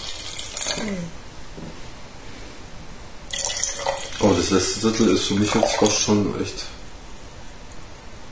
Aber 4.20 4.34
das 4.34 4.50
letzte 4.50 4.80
Drittel 4.80 5.08
ist 5.14 5.24
für 5.26 5.34
mich 5.34 5.54
jetzt 5.54 5.76
fast 5.76 6.00
schon 6.00 6.34
echt. 6.42 6.64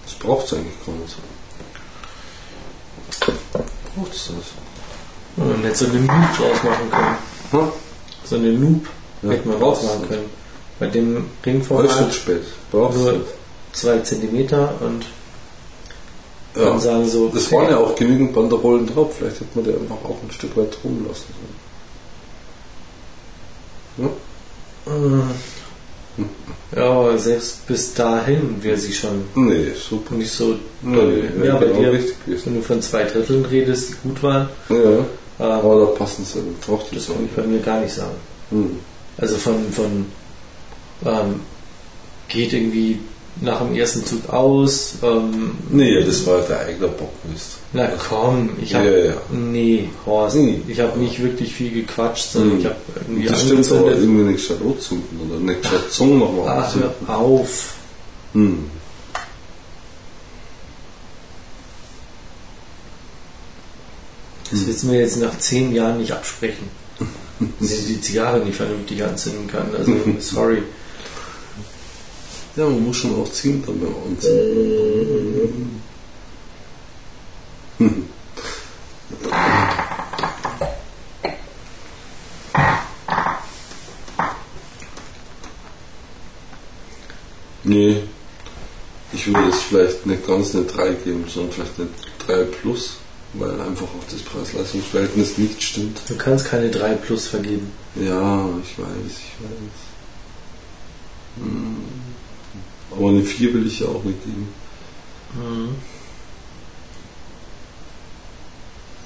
Das 0.05 0.15
braucht 0.15 0.47
es 0.47 0.55
eigentlich 0.55 0.75
gar 0.85 0.95
nicht. 0.97 1.17
Braucht 3.95 4.13
es 4.13 4.27
das? 4.27 4.35
Wenn 5.37 5.49
man 5.53 5.63
jetzt 5.65 5.79
so 5.79 5.87
eine 5.87 5.99
Loop 5.99 6.37
draus 6.37 6.63
machen 6.65 6.91
können. 6.91 7.17
Hm? 7.53 7.73
So 8.25 8.37
eine 8.37 8.51
Loop 8.51 8.89
Ja, 9.23 9.31
hätte 9.31 9.49
man 9.49 9.61
braucht's 9.61 9.81
draus 9.83 9.91
machen 9.91 10.01
nicht. 10.01 10.11
können. 10.11 10.31
Bei 10.79 10.87
dem 10.89 11.15
Heute 11.17 11.47
Ringformat 11.47 11.91
schon 11.91 12.13
spät. 12.13 12.43
Braucht 12.73 12.97
es 12.97 13.05
2 13.77 13.99
cm 14.01 14.37
und 14.81 15.07
Ja. 16.57 16.65
dann 16.71 16.81
sagen 16.81 17.07
so, 17.09 17.31
Es 17.37 17.53
waren 17.53 17.69
ja 17.71 17.77
auch 17.79 17.95
genügend 17.95 18.33
Banderollen 18.35 18.87
drauf. 18.87 19.15
Vielleicht 19.19 19.41
hätte 19.41 19.51
man 19.55 19.65
die 19.65 19.73
einfach 19.73 19.97
auch 20.05 20.17
ein 20.27 20.31
Stück 20.33 20.57
weit 20.57 20.77
rumlassen 20.83 21.27
sollen. 23.99 24.11
Äh, 24.87 26.77
Ja, 26.77 26.91
aber 26.91 27.19
selbst 27.19 27.67
bis 27.67 27.93
dahin 27.95 28.57
wäre 28.63 28.77
sie 28.79 28.93
schon 28.93 29.25
Ja? 29.35 29.41
Nee, 29.43 29.73
super. 29.75 30.15
nicht 30.15 30.31
so 30.33 30.57
Nee, 30.83 30.97
doll. 30.97 31.31
wäre 31.37 31.47
ja, 31.49 31.57
bei 31.57 31.67
genau 31.67 31.81
dir, 31.93 32.01
wenn 32.45 32.55
du 32.55 32.63
von 32.63 32.81
zwei 32.83 33.05
Dritteln 33.05 33.45
redest, 33.45 33.91
die 33.91 34.09
gut 34.09 34.23
waren, 34.23 34.49
Ja, 34.71 34.77
ähm, 34.77 35.05
aber 35.39 35.81
da 35.81 35.87
passen 35.93 36.25
sie. 36.25 36.41
Braucht 36.67 36.95
das 36.97 37.07
kann 37.07 37.25
ich 37.25 37.31
bei 37.33 37.43
mir 37.43 37.61
gar 37.61 37.81
nicht 37.81 37.95
sagen. 37.95 38.17
Hm. 38.51 38.79
Also 39.19 39.37
von, 39.37 39.71
von 39.73 40.07
ähm, 41.05 41.41
geht 42.29 42.53
irgendwie 42.55 43.01
nach 43.41 43.61
dem 43.61 43.75
ersten 43.75 44.05
Zug 44.05 44.29
aus. 44.31 44.95
Ähm, 45.03 45.53
Nee, 45.71 46.03
das 46.03 46.27
war 46.27 46.41
der 46.41 46.61
eigene 46.61 46.89
Bockmist. 46.89 47.57
Na 47.73 47.89
komm, 48.09 48.51
ich 48.63 48.75
habe 48.75 48.87
Ja, 48.89 48.97
ja. 49.11 49.15
nee, 49.31 49.89
Horst, 50.07 50.37
Nee. 50.37 50.63
ich 50.69 50.81
habe 50.81 50.99
nicht 50.99 51.23
wirklich 51.23 51.53
viel 51.55 51.71
gequatscht, 51.73 52.33
sondern 52.33 52.53
Hm. 52.53 52.59
ich 52.61 52.65
habe 52.67 52.77
irgendwie 52.97 53.27
Das 53.29 53.43
stimmt 53.43 53.71
aber 53.73 53.91
irgendwie 53.93 54.23
nicht 54.25 54.37
gescheit 54.49 54.59
zünden 54.81 55.21
oder 55.31 55.39
nicht 55.41 55.63
gescheit 55.63 55.91
Zungen 55.91 56.19
nochmal 56.19 56.65
Ach, 56.67 56.77
hör 57.07 57.19
auf. 57.19 57.75
Hm. 58.33 58.59
Das 64.51 64.67
willst 64.67 64.83
du 64.85 64.87
mir 64.89 65.01
jetzt 65.01 65.17
nach 65.19 65.37
zehn 65.39 65.75
Jahren 65.75 65.99
nicht 65.99 66.13
absprechen. 66.13 66.69
Dass 67.61 67.71
ich 67.73 67.87
die 67.87 68.01
Zigarre 68.01 68.39
nicht 68.41 68.57
vernünftig 68.57 69.03
anzünden 69.03 69.49
kann. 69.49 69.67
Also, 69.77 69.93
sorry. 70.21 70.63
Ja, 72.57 72.65
man 72.65 72.85
muss 72.85 72.97
schon 72.97 73.15
auch 73.21 73.31
ziehen 73.31 73.63
dann 73.67 73.79
beim 73.79 73.95
Anzünden. 74.09 75.83
Nee, 87.63 88.05
ich 89.13 89.27
würde 89.27 89.49
es 89.51 89.63
vielleicht 89.63 90.07
nicht 90.07 90.27
ganz 90.27 90.55
eine 90.55 90.65
3 90.65 90.95
geben, 91.05 91.27
sondern 91.29 91.53
vielleicht 91.53 91.79
eine 91.79 91.89
3 92.27 92.45
plus, 92.45 92.97
weil 93.35 93.61
einfach 93.61 93.87
auch 93.87 94.05
das 94.11 94.23
Preis-Leistungs-Verhältnis 94.23 95.37
nicht 95.37 95.63
stimmt. 95.63 96.01
Du 96.09 96.17
kannst 96.17 96.47
keine 96.47 96.71
3 96.71 96.95
Plus 96.95 97.27
vergeben. 97.27 97.71
Ja, 97.97 98.49
ich 98.63 98.79
weiß, 98.79 98.87
ich 99.11 99.35
weiß. 99.43 99.73
Hm. 101.39 102.06
Aber 102.97 103.11
eine 103.11 103.23
4 103.23 103.55
will 103.55 103.67
ich 103.67 103.81
ja 103.81 103.87
auch 103.87 104.03
nicht 104.05 104.23
geben. 104.25 104.49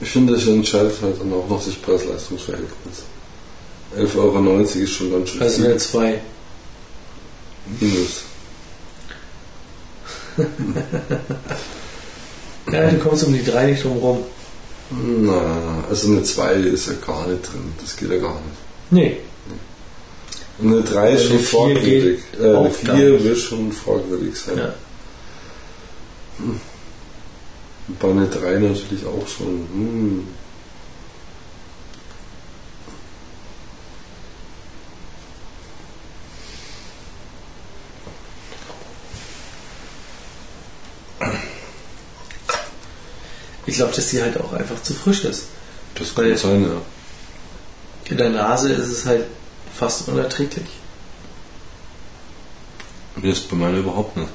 Ich 0.00 0.10
finde, 0.10 0.34
es 0.34 0.46
entscheidet 0.46 0.94
halt 1.02 1.20
dann 1.20 1.32
auch 1.32 1.48
noch 1.48 1.64
das 1.64 1.74
Preis-Leistungs-Verhältnis. 1.74 3.02
11,90 3.96 4.16
Euro 4.18 4.58
ist 4.60 4.90
schon 4.90 5.10
ganz 5.10 5.30
schön 5.30 5.42
Also 5.42 5.64
eine 5.64 5.76
2. 5.76 6.20
Minus. 7.80 8.22
Ja, 12.72 12.88
du 12.88 12.98
kommst 12.98 13.24
um 13.24 13.32
die 13.32 13.44
3 13.44 13.66
nicht 13.66 13.84
drum 13.84 13.98
rum. 13.98 14.18
Na, 14.90 15.84
also 15.88 16.08
eine 16.08 16.22
2 16.22 16.54
ist 16.54 16.86
ja 16.86 16.92
gar 17.04 17.26
nicht 17.26 17.50
drin. 17.50 17.72
Das 17.80 17.96
geht 17.96 18.10
ja 18.10 18.18
gar 18.18 18.34
nicht. 18.34 18.56
Nee. 18.90 19.16
Eine 20.62 20.82
3 20.82 21.12
ist 21.12 21.20
Eine 21.20 21.28
schon 21.30 21.38
vier 21.38 21.58
fragwürdig. 21.58 22.20
geht 22.32 22.40
Äh, 22.40 22.44
eine 22.44 22.58
auch 22.58 22.82
gar 22.84 22.96
4 22.96 23.10
nicht. 23.12 23.24
wird 23.24 23.38
schon 23.38 23.72
fragwürdig 23.72 24.36
sein. 24.38 24.58
Ja. 24.58 24.74
Und 26.38 27.98
bei 27.98 28.10
einer 28.10 28.26
3 28.26 28.58
natürlich 28.58 29.06
auch 29.06 29.26
schon. 29.26 29.46
Hm. 29.72 30.28
Ich 43.66 43.76
glaube, 43.76 43.94
dass 43.94 44.08
die 44.08 44.20
halt 44.22 44.38
auch 44.40 44.52
einfach 44.52 44.82
zu 44.82 44.94
frisch 44.94 45.24
ist. 45.24 45.44
Das 45.94 46.16
Weil- 46.16 46.30
kann 46.30 46.38
sein, 46.38 46.62
ja. 46.62 46.80
In 48.10 48.16
der 48.16 48.30
Nase 48.30 48.72
ist 48.72 48.88
es 48.88 49.06
halt 49.06 49.26
fast 49.74 50.08
unerträglich. 50.08 50.68
Jetzt 53.22 53.50
bei 53.50 53.56
meiner 53.56 53.78
überhaupt 53.78 54.16
nicht. 54.16 54.30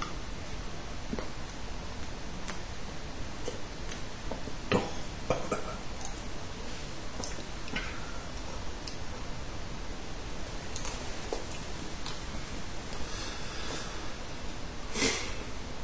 Doch. 4.70 4.82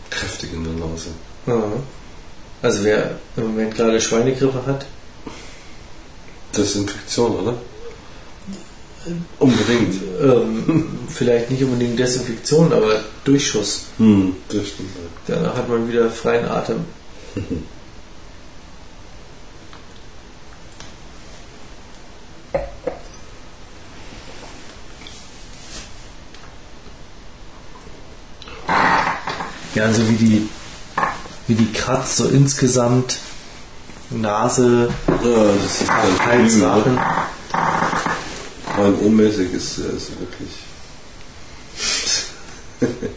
Kräftig 0.10 0.54
in 0.54 0.64
der 0.64 0.74
Nase. 0.74 1.10
Also 2.62 2.84
wer 2.84 3.20
im 3.36 3.44
Moment 3.44 3.74
gerade 3.74 4.00
Schweinegrippe 4.00 4.64
hat, 4.68 4.86
Desinfektion, 6.56 7.36
oder? 7.36 7.58
Unbedingt. 9.40 9.96
ähm, 10.22 11.00
vielleicht 11.10 11.50
nicht 11.50 11.64
unbedingt 11.64 11.98
Desinfektion, 11.98 12.72
aber 12.72 13.02
Durchschuss. 13.24 13.86
Hm, 13.98 14.36
das 14.50 14.68
stimmt. 14.68 14.90
Danach 15.28 15.56
hat 15.56 15.70
man 15.70 15.88
wieder 15.88 16.10
freien 16.10 16.46
Atem. 16.46 16.86
Ja, 29.74 29.84
also 29.86 30.08
wie 30.10 30.16
die, 30.16 30.50
wie 31.48 31.56
die 31.56 31.72
kratzt, 31.72 32.18
so 32.18 32.28
insgesamt 32.28 33.20
Nase, 34.10 34.90
Ja, 35.08 35.14
das 35.64 35.82
ist 35.82 35.88
kein 35.88 36.26
Hals, 36.26 36.54
Film, 36.54 36.66
Rachen. 36.66 37.00
Ohnmäßig 38.90 39.54
ist 39.54 39.78
er 39.80 39.92
ist 39.92 40.12
wirklich. 40.20 40.50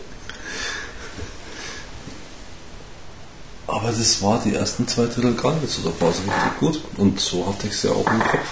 Aber 3.66 3.90
das 3.90 4.22
war 4.22 4.40
die 4.44 4.54
ersten 4.54 4.86
zwei 4.86 5.06
Drittel 5.06 5.34
gar 5.34 5.54
nicht 5.54 5.72
so, 5.72 5.82
da 5.82 6.00
war 6.00 6.10
es 6.10 6.18
richtig 6.18 6.58
gut. 6.60 6.80
Und 6.96 7.18
so 7.18 7.46
hatte 7.46 7.66
ich 7.66 7.72
es 7.72 7.82
ja 7.82 7.90
auch 7.90 8.06
im 8.06 8.20
Kopf. 8.20 8.46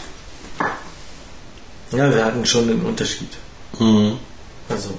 Ja, 1.92 2.10
wir 2.14 2.24
hatten 2.24 2.46
schon 2.46 2.70
einen 2.70 2.84
Unterschied. 2.84 3.30
Mhm. 3.78 4.18
Also 4.68 4.90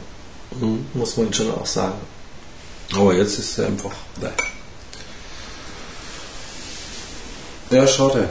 muss 0.93 1.17
man 1.17 1.33
schon 1.33 1.51
auch 1.51 1.65
sagen. 1.65 1.99
Aber 2.93 3.13
jetzt 3.15 3.39
ist 3.39 3.57
er 3.57 3.67
einfach. 3.67 3.91
Bäh. 4.19 4.29
Ja, 7.71 7.87
schade. 7.87 8.29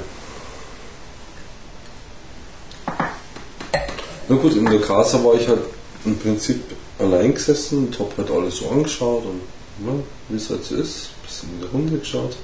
Na 4.33 4.39
gut, 4.39 4.57
in 4.57 4.64
der 4.64 4.80
Casa 4.80 5.22
war 5.22 5.35
ich 5.35 5.47
halt 5.47 5.61
im 6.07 6.18
Prinzip 6.18 6.62
allein 6.99 7.35
gesessen 7.35 7.87
und 7.87 7.99
hab 7.99 8.16
halt 8.16 8.30
alles 8.30 8.57
so 8.57 8.70
angeschaut 8.70 9.26
und 9.26 9.43
ne, 9.87 10.03
wie 10.30 10.37
es 10.37 10.49
halt 10.49 10.64
so 10.64 10.74
ist, 10.76 11.11
bisschen 11.22 11.51
in 11.51 11.61
die 11.61 11.66
Runde 11.66 11.99
geschaut. 11.99 12.39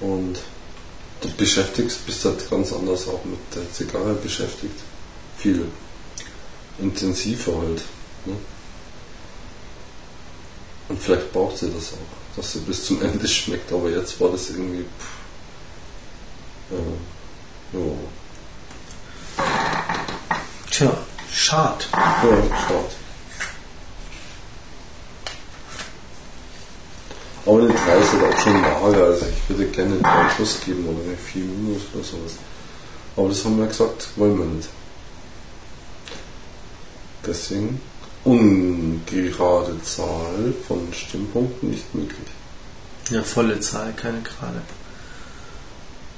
Und 0.00 0.40
du 1.20 1.28
beschäftigst, 1.36 2.04
bist 2.04 2.24
halt 2.24 2.50
ganz 2.50 2.72
anders 2.72 3.06
auch 3.06 3.24
mit 3.24 3.38
der 3.54 3.72
Zigarre 3.72 4.14
beschäftigt. 4.14 4.74
Viel 5.36 5.66
intensiver 6.80 7.56
halt. 7.56 7.82
Ne? 8.24 8.34
Und 10.88 11.00
vielleicht 11.00 11.32
braucht 11.32 11.58
sie 11.58 11.70
das 11.70 11.92
auch, 11.92 12.36
dass 12.36 12.54
sie 12.54 12.58
bis 12.58 12.86
zum 12.86 13.00
Ende 13.02 13.28
schmeckt, 13.28 13.72
aber 13.72 13.88
jetzt 13.88 14.20
war 14.20 14.32
das 14.32 14.50
irgendwie. 14.50 14.82
Pff, 14.82 16.72
äh, 16.72 17.78
ja, 17.78 17.92
Tja, 21.40 21.74
schade. 21.80 21.84
ja, 21.92 22.56
schade. 22.58 22.84
Aber 27.46 27.58
eine 27.58 27.68
3 27.68 27.74
ist 27.74 28.12
halt 28.12 28.34
auch 28.34 28.42
schon 28.42 28.60
mager, 28.60 29.04
also 29.04 29.26
ich 29.26 29.48
würde 29.48 29.66
gerne 29.70 29.94
eine 29.94 30.02
3 30.02 30.34
plus 30.34 30.60
geben 30.60 30.86
oder 30.86 31.02
eine 31.02 31.16
4 31.16 31.42
minus 31.42 31.82
oder 31.94 32.04
sowas. 32.04 32.32
Aber 33.16 33.28
das 33.28 33.44
haben 33.44 33.58
wir 33.58 33.66
gesagt, 33.66 34.08
wollen 34.16 34.38
wir 34.38 34.44
nicht. 34.44 34.68
Deswegen 37.26 37.80
ungerade 38.24 39.82
Zahl 39.82 40.54
von 40.68 40.92
Stimmpunkten 40.92 41.70
nicht 41.70 41.94
möglich. 41.94 42.28
Ja, 43.10 43.22
volle 43.22 43.58
Zahl, 43.60 43.94
keine 43.94 44.20
gerade. 44.20 44.60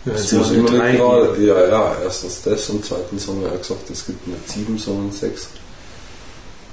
Ja, 0.05 0.13
muss 0.13 0.33
eine 0.33 0.59
immer 0.59 0.69
drei 0.71 0.93
nicht 0.93 1.01
gerade. 1.01 1.33
geben. 1.35 1.47
Ja, 1.47 1.69
ja, 1.69 1.97
erstens 2.03 2.43
das 2.43 2.69
und 2.71 2.85
zweitens 2.85 3.29
haben 3.29 3.41
wir 3.43 3.49
ja 3.51 3.57
gesagt, 3.57 3.89
es 3.91 4.07
gibt 4.07 4.27
nicht 4.27 4.49
sieben, 4.49 4.77
sondern 4.79 5.13
sechs. 5.13 5.49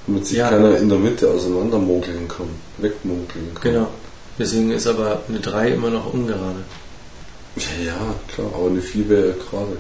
Damit 0.08 0.26
sich 0.26 0.38
Ja. 0.38 0.50
keiner 0.50 0.78
in 0.78 0.90
der 0.90 0.98
Mitte 0.98 1.30
auseinandermogeln 1.30 2.28
kann, 2.28 2.48
wegmogeln 2.80 3.54
kann. 3.54 3.62
Genau. 3.74 3.88
Deswegen 4.40 4.72
ist 4.72 4.88
aber 4.88 5.22
eine 5.28 5.40
3 5.40 5.70
immer 5.74 5.90
noch 5.90 6.12
ungerade. 6.14 6.64
Ja, 7.58 7.86
ja, 7.86 8.16
klar, 8.34 8.48
aber 8.56 8.68
eine 8.70 8.82
4 8.82 9.10
wäre 9.10 9.34
gerade. 9.34 9.78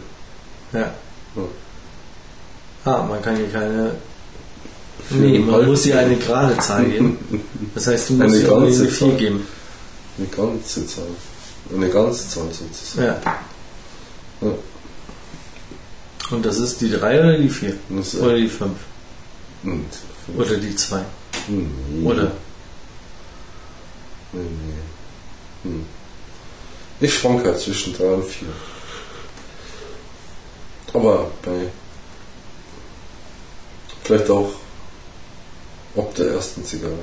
Ja. 0.74 0.93
Ja. 1.36 1.43
Ah, 2.86 3.04
man 3.04 3.22
kann 3.22 3.36
hier 3.38 3.47
keine. 3.50 3.95
Nee, 5.12 5.39
man 5.39 5.66
muss 5.66 5.84
hier 5.84 5.97
eine 5.97 6.16
gerade 6.18 6.58
Zahl 6.60 6.86
geben. 6.86 7.18
Das 7.74 7.88
heißt, 7.88 8.10
du 8.10 8.14
musst 8.16 8.36
hier 8.36 8.56
eine 8.56 8.72
4 8.72 8.89
Zahl. 8.93 9.12
geben. 9.18 9.47
Eine 10.18 10.28
ganze 10.28 10.86
Zahl. 10.86 11.04
Eine 11.74 11.89
ganze 11.89 12.28
Zahl 12.30 12.47
sozusagen. 12.51 13.05
Ja. 13.07 13.22
Ja. 14.41 14.53
Und 16.32 16.45
das 16.45 16.57
ist 16.57 16.82
die 16.82 16.89
3 16.91 17.20
oder 17.20 17.38
die 17.38 17.49
4? 17.49 17.76
Das 17.89 18.13
ist- 18.13 18.22
Oder 18.22 18.36
die 18.38 18.47
5? 18.47 18.72
Und 19.63 19.86
Oder 20.38 20.57
die 20.57 20.76
2? 20.76 21.03
Nee. 21.47 22.05
Oder? 22.05 22.32
Nee, 24.32 24.41
nee. 24.41 25.70
Hm. 25.70 25.86
Ich 26.99 27.13
schwank 27.17 27.43
halt 27.45 27.59
zwischen 27.59 27.93
3 27.95 28.05
und 28.13 28.26
4. 28.26 28.47
Aber 30.93 31.32
bei. 31.43 31.67
Vielleicht 34.03 34.30
auch 34.30 34.51
ob 35.95 36.15
der 36.15 36.28
ersten 36.34 36.63
Zigarre. 36.63 36.93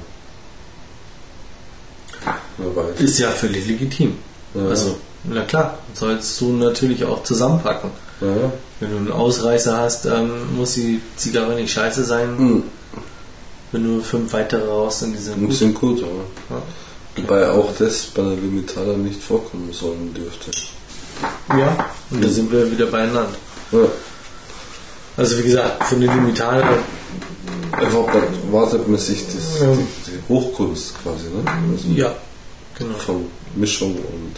Weiß. 2.59 3.01
Ist 3.01 3.19
ja 3.19 3.31
völlig 3.31 3.67
legitim. 3.67 4.17
Ja. 4.57 4.69
Also, 4.69 4.97
na 5.25 5.43
klar, 5.43 5.79
sollst 5.95 6.41
du 6.41 6.53
natürlich 6.53 7.05
auch 7.05 7.23
zusammenpacken. 7.23 7.91
Ja. 8.21 8.53
Wenn 8.81 8.91
du 8.91 8.97
einen 8.97 9.13
Ausreißer 9.13 9.77
hast, 9.77 10.07
ähm, 10.07 10.57
muss 10.57 10.75
die 10.75 11.01
Zigarre 11.17 11.55
nicht 11.55 11.73
scheiße 11.73 12.05
sein. 12.05 12.37
Hm. 12.39 12.63
Wenn 13.73 13.85
du 13.85 14.01
fünf 14.03 14.33
weitere 14.33 14.67
raus 14.67 15.01
sind, 15.01 15.15
die 15.15 15.19
sind 15.19 15.41
gut. 15.41 15.55
sind 15.55 15.75
gut, 15.75 16.01
ja. 16.01 16.07
Ja. 16.51 16.63
Wobei 17.17 17.51
auch 17.51 17.71
das 17.79 18.05
bei 18.07 18.23
der 18.23 18.33
Limitada 18.33 18.93
nicht 18.93 19.23
vorkommen 19.23 19.73
sollen 19.73 20.15
dürfte. 20.15 20.51
Ja, 21.51 21.87
und 22.11 22.23
da 22.23 22.29
sind 22.29 22.53
wir 22.53 22.71
wieder 22.71 22.87
beieinander. 22.87 23.29
Ja. 23.73 23.79
Also 25.17 25.39
wie 25.39 25.43
gesagt, 25.45 25.85
für 25.85 25.97
eine 25.97 26.07
Limitada, 26.07 26.79
Einfach 27.73 28.07
da 28.07 28.53
wartet 28.53 28.89
man 28.89 28.99
sich 28.99 29.25
das, 29.27 29.61
Ja. 29.61 29.67
die, 29.73 30.11
die 30.11 30.29
Hochkunst 30.29 30.95
quasi, 31.03 31.25
ne? 31.25 31.45
Also 31.73 31.89
ja, 31.89 32.15
genau. 32.79 32.95
Von 32.99 33.27
Mischung 33.55 33.95
und 33.97 34.37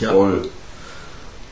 Ja. 0.00 0.12
Roll. 0.12 0.48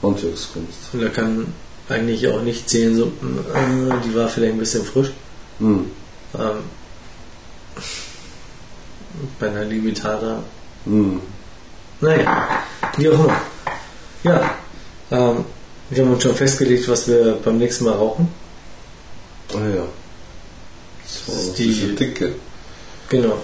Handwerkskunst. 0.02 0.78
Und 0.92 1.02
da 1.02 1.08
kann 1.08 1.52
eigentlich 1.88 2.28
auch 2.28 2.40
nicht 2.42 2.68
zählen, 2.70 2.96
so, 2.96 3.06
äh, 3.06 4.00
die 4.04 4.14
war 4.14 4.28
vielleicht 4.28 4.52
ein 4.54 4.58
bisschen 4.58 4.84
frisch. 4.84 5.10
Hm. 5.58 5.90
Ähm, 6.38 6.56
bei 9.40 9.48
einer 9.48 9.64
Limitada, 9.64 10.42
Hm. 10.84 11.20
naja, 12.00 12.48
wie 12.96 13.08
auch 13.08 13.14
immer. 13.24 13.40
Ja, 14.22 14.54
ähm, 15.10 15.44
wir 15.90 16.04
haben 16.04 16.12
uns 16.12 16.22
schon 16.22 16.34
festgelegt, 16.34 16.86
was 16.88 17.08
wir 17.08 17.38
beim 17.44 17.58
nächsten 17.58 17.84
Mal 17.84 17.94
rauchen. 17.94 18.28
Ah 19.54 19.66
ja. 19.74 19.84
So, 21.06 21.32
Das 21.32 21.42
ist 21.44 21.58
die, 21.58 21.94
dicke. 21.94 22.34
Genau, 23.08 23.38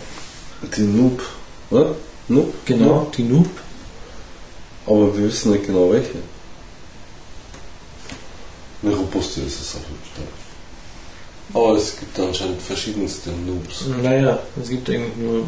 Die 0.77 0.83
Noob. 0.83 1.23
Was? 1.71 1.97
Noob? 2.29 2.55
genau, 2.65 3.11
die 3.17 3.23
Noob. 3.23 3.49
Aber 4.87 5.17
wir 5.17 5.25
wissen 5.25 5.53
nicht 5.53 5.67
genau 5.67 5.91
welche. 5.93 6.19
Eine 8.83 8.95
robuste 8.95 9.41
ist 9.41 9.61
es 9.61 9.75
auf 9.75 9.83
jeden 9.83 10.03
Fall. 10.15 11.62
Aber 11.62 11.77
es 11.77 11.99
gibt 11.99 12.19
anscheinend 12.19 12.61
verschiedenste 12.61 13.31
Noobs. 13.31 13.85
Naja, 14.03 14.39
es 14.61 14.69
gibt 14.69 14.89
eigentlich 14.91 15.17
nur 15.17 15.47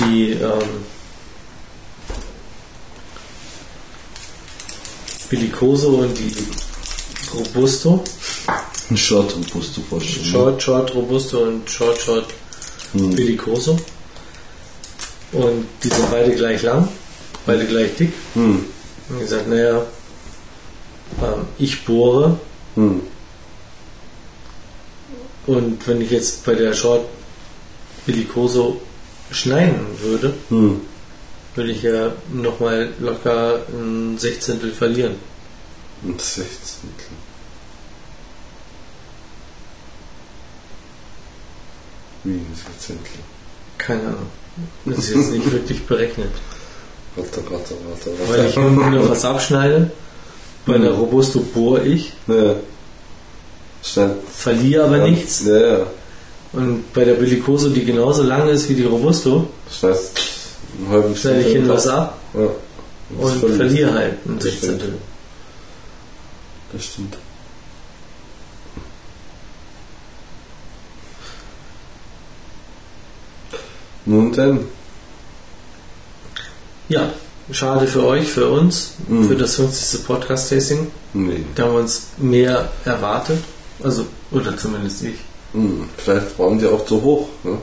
die 0.00 0.32
ähm, 0.32 0.84
Bellicoso 5.28 5.88
und 5.88 6.16
die 6.16 6.34
Robusto. 7.34 8.02
Ein 8.90 8.96
Short 8.96 9.34
Robusto 9.36 9.80
vorstellen. 9.82 10.26
Short, 10.26 10.62
Short, 10.62 10.94
Robusto 10.94 11.38
und 11.44 11.70
Short, 11.70 11.98
Short, 11.98 12.26
Hm. 12.92 13.12
Und 15.32 15.66
die 15.84 15.88
sind 15.88 16.10
beide 16.10 16.34
gleich 16.34 16.62
lang, 16.62 16.88
beide 17.46 17.64
gleich 17.66 17.94
dick. 17.94 18.12
Hm. 18.34 18.64
Und 19.08 19.20
gesagt, 19.20 19.46
naja, 19.48 19.82
ähm, 21.22 21.44
ich 21.58 21.84
bohre 21.84 22.40
Hm. 22.74 23.00
und 25.46 25.86
wenn 25.86 26.00
ich 26.00 26.10
jetzt 26.10 26.44
bei 26.44 26.54
der 26.54 26.72
Short 26.72 27.04
Bellicoso 28.06 28.80
schneiden 29.30 29.86
würde, 30.02 30.34
Hm. 30.48 30.80
würde 31.54 31.70
ich 31.70 31.82
ja 31.82 32.12
nochmal 32.32 32.92
locker 32.98 33.60
ein 33.72 34.18
Sechzehntel 34.18 34.72
verlieren. 34.72 35.14
Ein 36.02 36.18
Sechzehntel. 36.18 37.06
Wie 42.24 42.32
ein 42.32 42.46
Sechzehntel? 42.54 43.12
Keine 43.78 44.00
Ahnung. 44.02 44.26
Das 44.84 44.98
ist 44.98 45.14
jetzt 45.14 45.30
nicht 45.30 45.50
wirklich 45.50 45.86
berechnet. 45.86 46.30
Warte, 47.16 47.42
warte, 47.50 47.74
warte, 47.88 48.10
Weil 48.30 48.48
ich 48.48 48.56
warte. 48.56 48.70
nur 48.90 49.08
was 49.10 49.24
abschneide. 49.24 49.90
Bei 50.66 50.76
der 50.78 50.92
Robusto 50.92 51.40
bohre 51.40 51.82
ich, 51.84 52.12
Ja. 52.26 52.54
Schnell. 53.82 54.16
verliere 54.30 54.84
aber 54.84 54.98
nichts. 54.98 55.44
Ja, 55.46 55.58
ja. 55.58 55.86
Und 56.52 56.92
bei 56.92 57.04
der 57.04 57.14
Bellicoso, 57.14 57.70
die 57.70 57.84
genauso 57.84 58.22
lang 58.22 58.48
ist 58.48 58.68
wie 58.68 58.74
die 58.74 58.84
Robusto, 58.84 59.48
Schneidest 59.70 60.18
einen 60.78 60.88
halben 60.90 61.16
schneide 61.16 61.40
ich 61.42 61.52
hin 61.54 61.68
was 61.68 61.86
ab 61.86 62.18
Ja. 62.34 62.40
Und 63.18 63.30
verliest. 63.38 63.56
verliere 63.56 63.92
halt 63.94 64.14
ein. 64.26 64.40
Sechzehntel. 64.40 64.94
Das 66.72 66.84
stimmt. 66.84 67.16
Nun 74.06 74.32
denn. 74.32 74.60
Ja, 76.88 77.10
schade 77.52 77.86
für 77.86 78.04
euch, 78.06 78.28
für 78.30 78.48
uns, 78.50 78.92
Mhm. 79.08 79.28
für 79.28 79.36
das 79.36 79.54
50. 79.56 80.04
Podcast-Tasting. 80.06 80.90
Nee. 81.14 81.44
Da 81.54 81.64
haben 81.64 81.72
wir 81.74 81.80
uns 81.80 82.02
mehr 82.18 82.70
erwartet. 82.84 83.38
Also, 83.82 84.06
oder 84.30 84.56
zumindest 84.56 85.02
ich. 85.04 85.14
Hm. 85.52 85.88
Vielleicht 85.96 86.38
waren 86.38 86.58
die 86.58 86.66
auch 86.66 86.84
zu 86.86 87.00
hoch, 87.02 87.28
ne? 87.44 87.58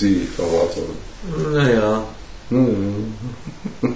Die 0.00 0.28
Erwartungen. 0.38 0.96
Naja, 1.52 2.02
Hm. 2.50 3.14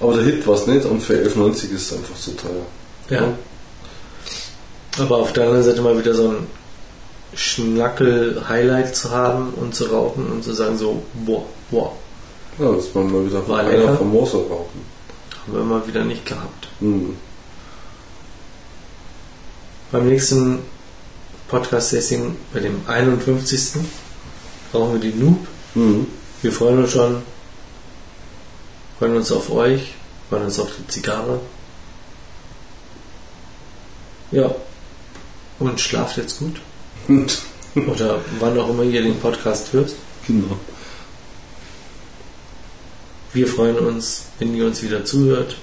Aber 0.00 0.14
der 0.14 0.24
Hit 0.24 0.46
war 0.46 0.54
es 0.54 0.66
nicht 0.66 0.84
und 0.86 1.02
für 1.02 1.14
11,90 1.14 1.70
ist 1.72 1.90
es 1.90 1.92
einfach 1.92 2.16
zu 2.16 2.32
teuer. 2.32 2.66
ja. 3.10 3.32
Aber 5.00 5.16
auf 5.18 5.32
der 5.32 5.44
anderen 5.44 5.64
Seite 5.64 5.80
mal 5.82 5.98
wieder 5.98 6.14
so 6.14 6.28
ein 6.28 6.46
Schnackel-Highlight 7.34 8.94
zu 8.94 9.10
haben 9.10 9.54
und 9.54 9.74
zu 9.74 9.86
rauchen 9.86 10.26
und 10.30 10.44
zu 10.44 10.52
sagen 10.52 10.76
so, 10.76 11.02
boah, 11.14 11.44
boah, 11.70 11.92
Ja, 12.58 12.72
dass 12.72 12.92
man 12.94 13.10
mal 13.12 13.24
wieder 13.24 13.46
War 13.48 13.60
einer 13.60 13.92
Moser 14.02 14.38
rauchen. 14.38 14.84
haben 15.46 15.54
wir 15.54 15.62
mal 15.62 15.86
wieder 15.86 16.04
nicht 16.04 16.26
gehabt. 16.26 16.68
Hm. 16.80 17.16
Beim 19.92 20.08
nächsten 20.08 20.60
Podcast-Tasting, 21.48 22.36
bei 22.52 22.60
dem 22.60 22.82
51. 22.86 23.80
rauchen 24.74 24.94
wir 24.94 25.00
die 25.10 25.16
Noob. 25.16 25.38
Hm. 25.74 26.06
Wir 26.42 26.52
freuen 26.52 26.78
uns 26.78 26.92
schon, 26.92 27.22
freuen 28.98 29.16
uns 29.16 29.32
auf 29.32 29.50
euch, 29.50 29.94
freuen 30.28 30.44
uns 30.44 30.58
auf 30.58 30.68
die 30.78 30.86
Zigarre. 30.88 31.40
Ja, 34.32 34.50
und 35.60 35.80
schlaft 35.80 36.16
jetzt 36.16 36.40
gut. 36.40 36.60
Oder 37.86 38.20
wann 38.40 38.58
auch 38.58 38.68
immer 38.70 38.82
ihr 38.82 39.02
den 39.02 39.20
Podcast 39.20 39.72
hört. 39.72 39.92
genau. 40.26 40.56
Wir 43.32 43.46
freuen 43.46 43.78
uns, 43.78 44.24
wenn 44.40 44.56
ihr 44.56 44.66
uns 44.66 44.82
wieder 44.82 45.04
zuhört 45.04 45.56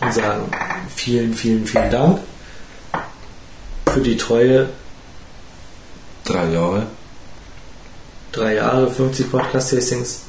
und 0.00 0.14
sagen 0.14 0.48
vielen, 0.94 1.34
vielen, 1.34 1.66
vielen 1.66 1.90
Dank 1.90 2.20
für 3.92 4.00
die 4.00 4.16
Treue. 4.16 4.68
Drei 6.24 6.48
Jahre. 6.52 6.86
Drei 8.30 8.54
Jahre, 8.54 8.88
50 8.90 9.28
Podcast-Tastings. 9.30 10.20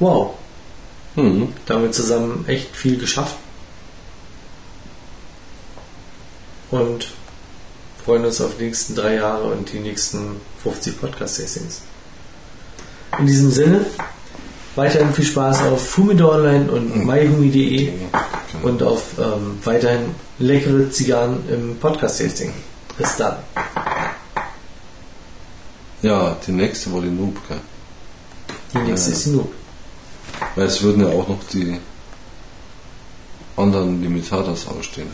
Wow, 0.00 0.34
Hm. 1.14 1.50
damit 1.64 1.94
zusammen 1.94 2.44
echt 2.46 2.76
viel 2.76 2.98
geschafft. 2.98 3.36
Und 6.70 7.08
freuen 8.06 8.24
uns 8.24 8.40
auf 8.40 8.56
die 8.56 8.64
nächsten 8.66 8.94
drei 8.94 9.16
Jahre 9.16 9.44
und 9.52 9.72
die 9.72 9.80
nächsten 9.80 10.40
50 10.62 11.00
Podcast-Tastings. 11.00 11.80
In 13.18 13.26
diesem 13.26 13.50
Sinne, 13.50 13.84
weiterhin 14.76 15.12
viel 15.12 15.24
Spaß 15.24 15.62
auf 15.62 15.88
Fumidor 15.90 16.34
Online 16.36 16.70
und 16.70 17.04
myhumi.de 17.04 17.90
und 18.62 18.82
auf 18.84 19.02
ähm, 19.18 19.58
weiterhin 19.64 20.14
leckere 20.38 20.88
Zigarren 20.90 21.38
im 21.50 21.76
Podcast-Tasting. 21.78 22.52
Bis 22.96 23.16
dann. 23.16 23.38
Ja, 26.02 26.36
die 26.46 26.52
nächste 26.52 26.92
war 26.92 27.00
die 27.00 27.08
Noob, 27.08 27.36
gell? 27.48 27.58
Die 28.72 28.78
nächste 28.88 29.10
Ja. 29.10 29.16
ist 29.16 29.26
die 29.26 29.30
Noob. 29.30 29.52
Weil 30.54 30.66
es 30.66 30.80
würden 30.82 31.02
ja 31.02 31.08
auch 31.08 31.26
noch 31.26 31.42
die 31.52 31.76
anderen 33.56 34.00
Limitadas 34.00 34.68
ausstehen. 34.68 35.08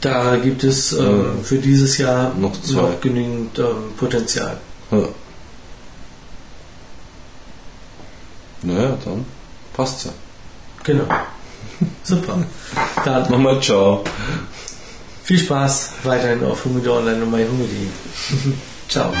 Da 0.00 0.36
gibt 0.36 0.64
es 0.64 0.92
ähm, 0.92 0.98
Ja. 1.38 1.42
für 1.42 1.58
dieses 1.58 1.98
Jahr 1.98 2.34
Noch 2.34 2.52
noch, 2.72 3.00
genügend 3.00 3.58
ähm, 3.58 3.92
Potenzial. 3.96 4.58
Ja. 4.90 4.98
Naja, 8.62 8.98
dann 9.04 9.24
passt's 9.74 10.04
ja. 10.04 10.10
Genau. 10.84 11.04
Super. 12.02 12.38
Dann 13.04 13.30
Nochmal 13.30 13.60
ciao. 13.60 14.02
viel 15.22 15.38
Spaß 15.38 15.92
weiterhin 16.04 16.44
auf 16.44 16.64
Humidor 16.64 16.98
Online 16.98 17.22
und 17.22 17.30
myhumidi. 17.30 17.88
Ciao. 18.88 19.12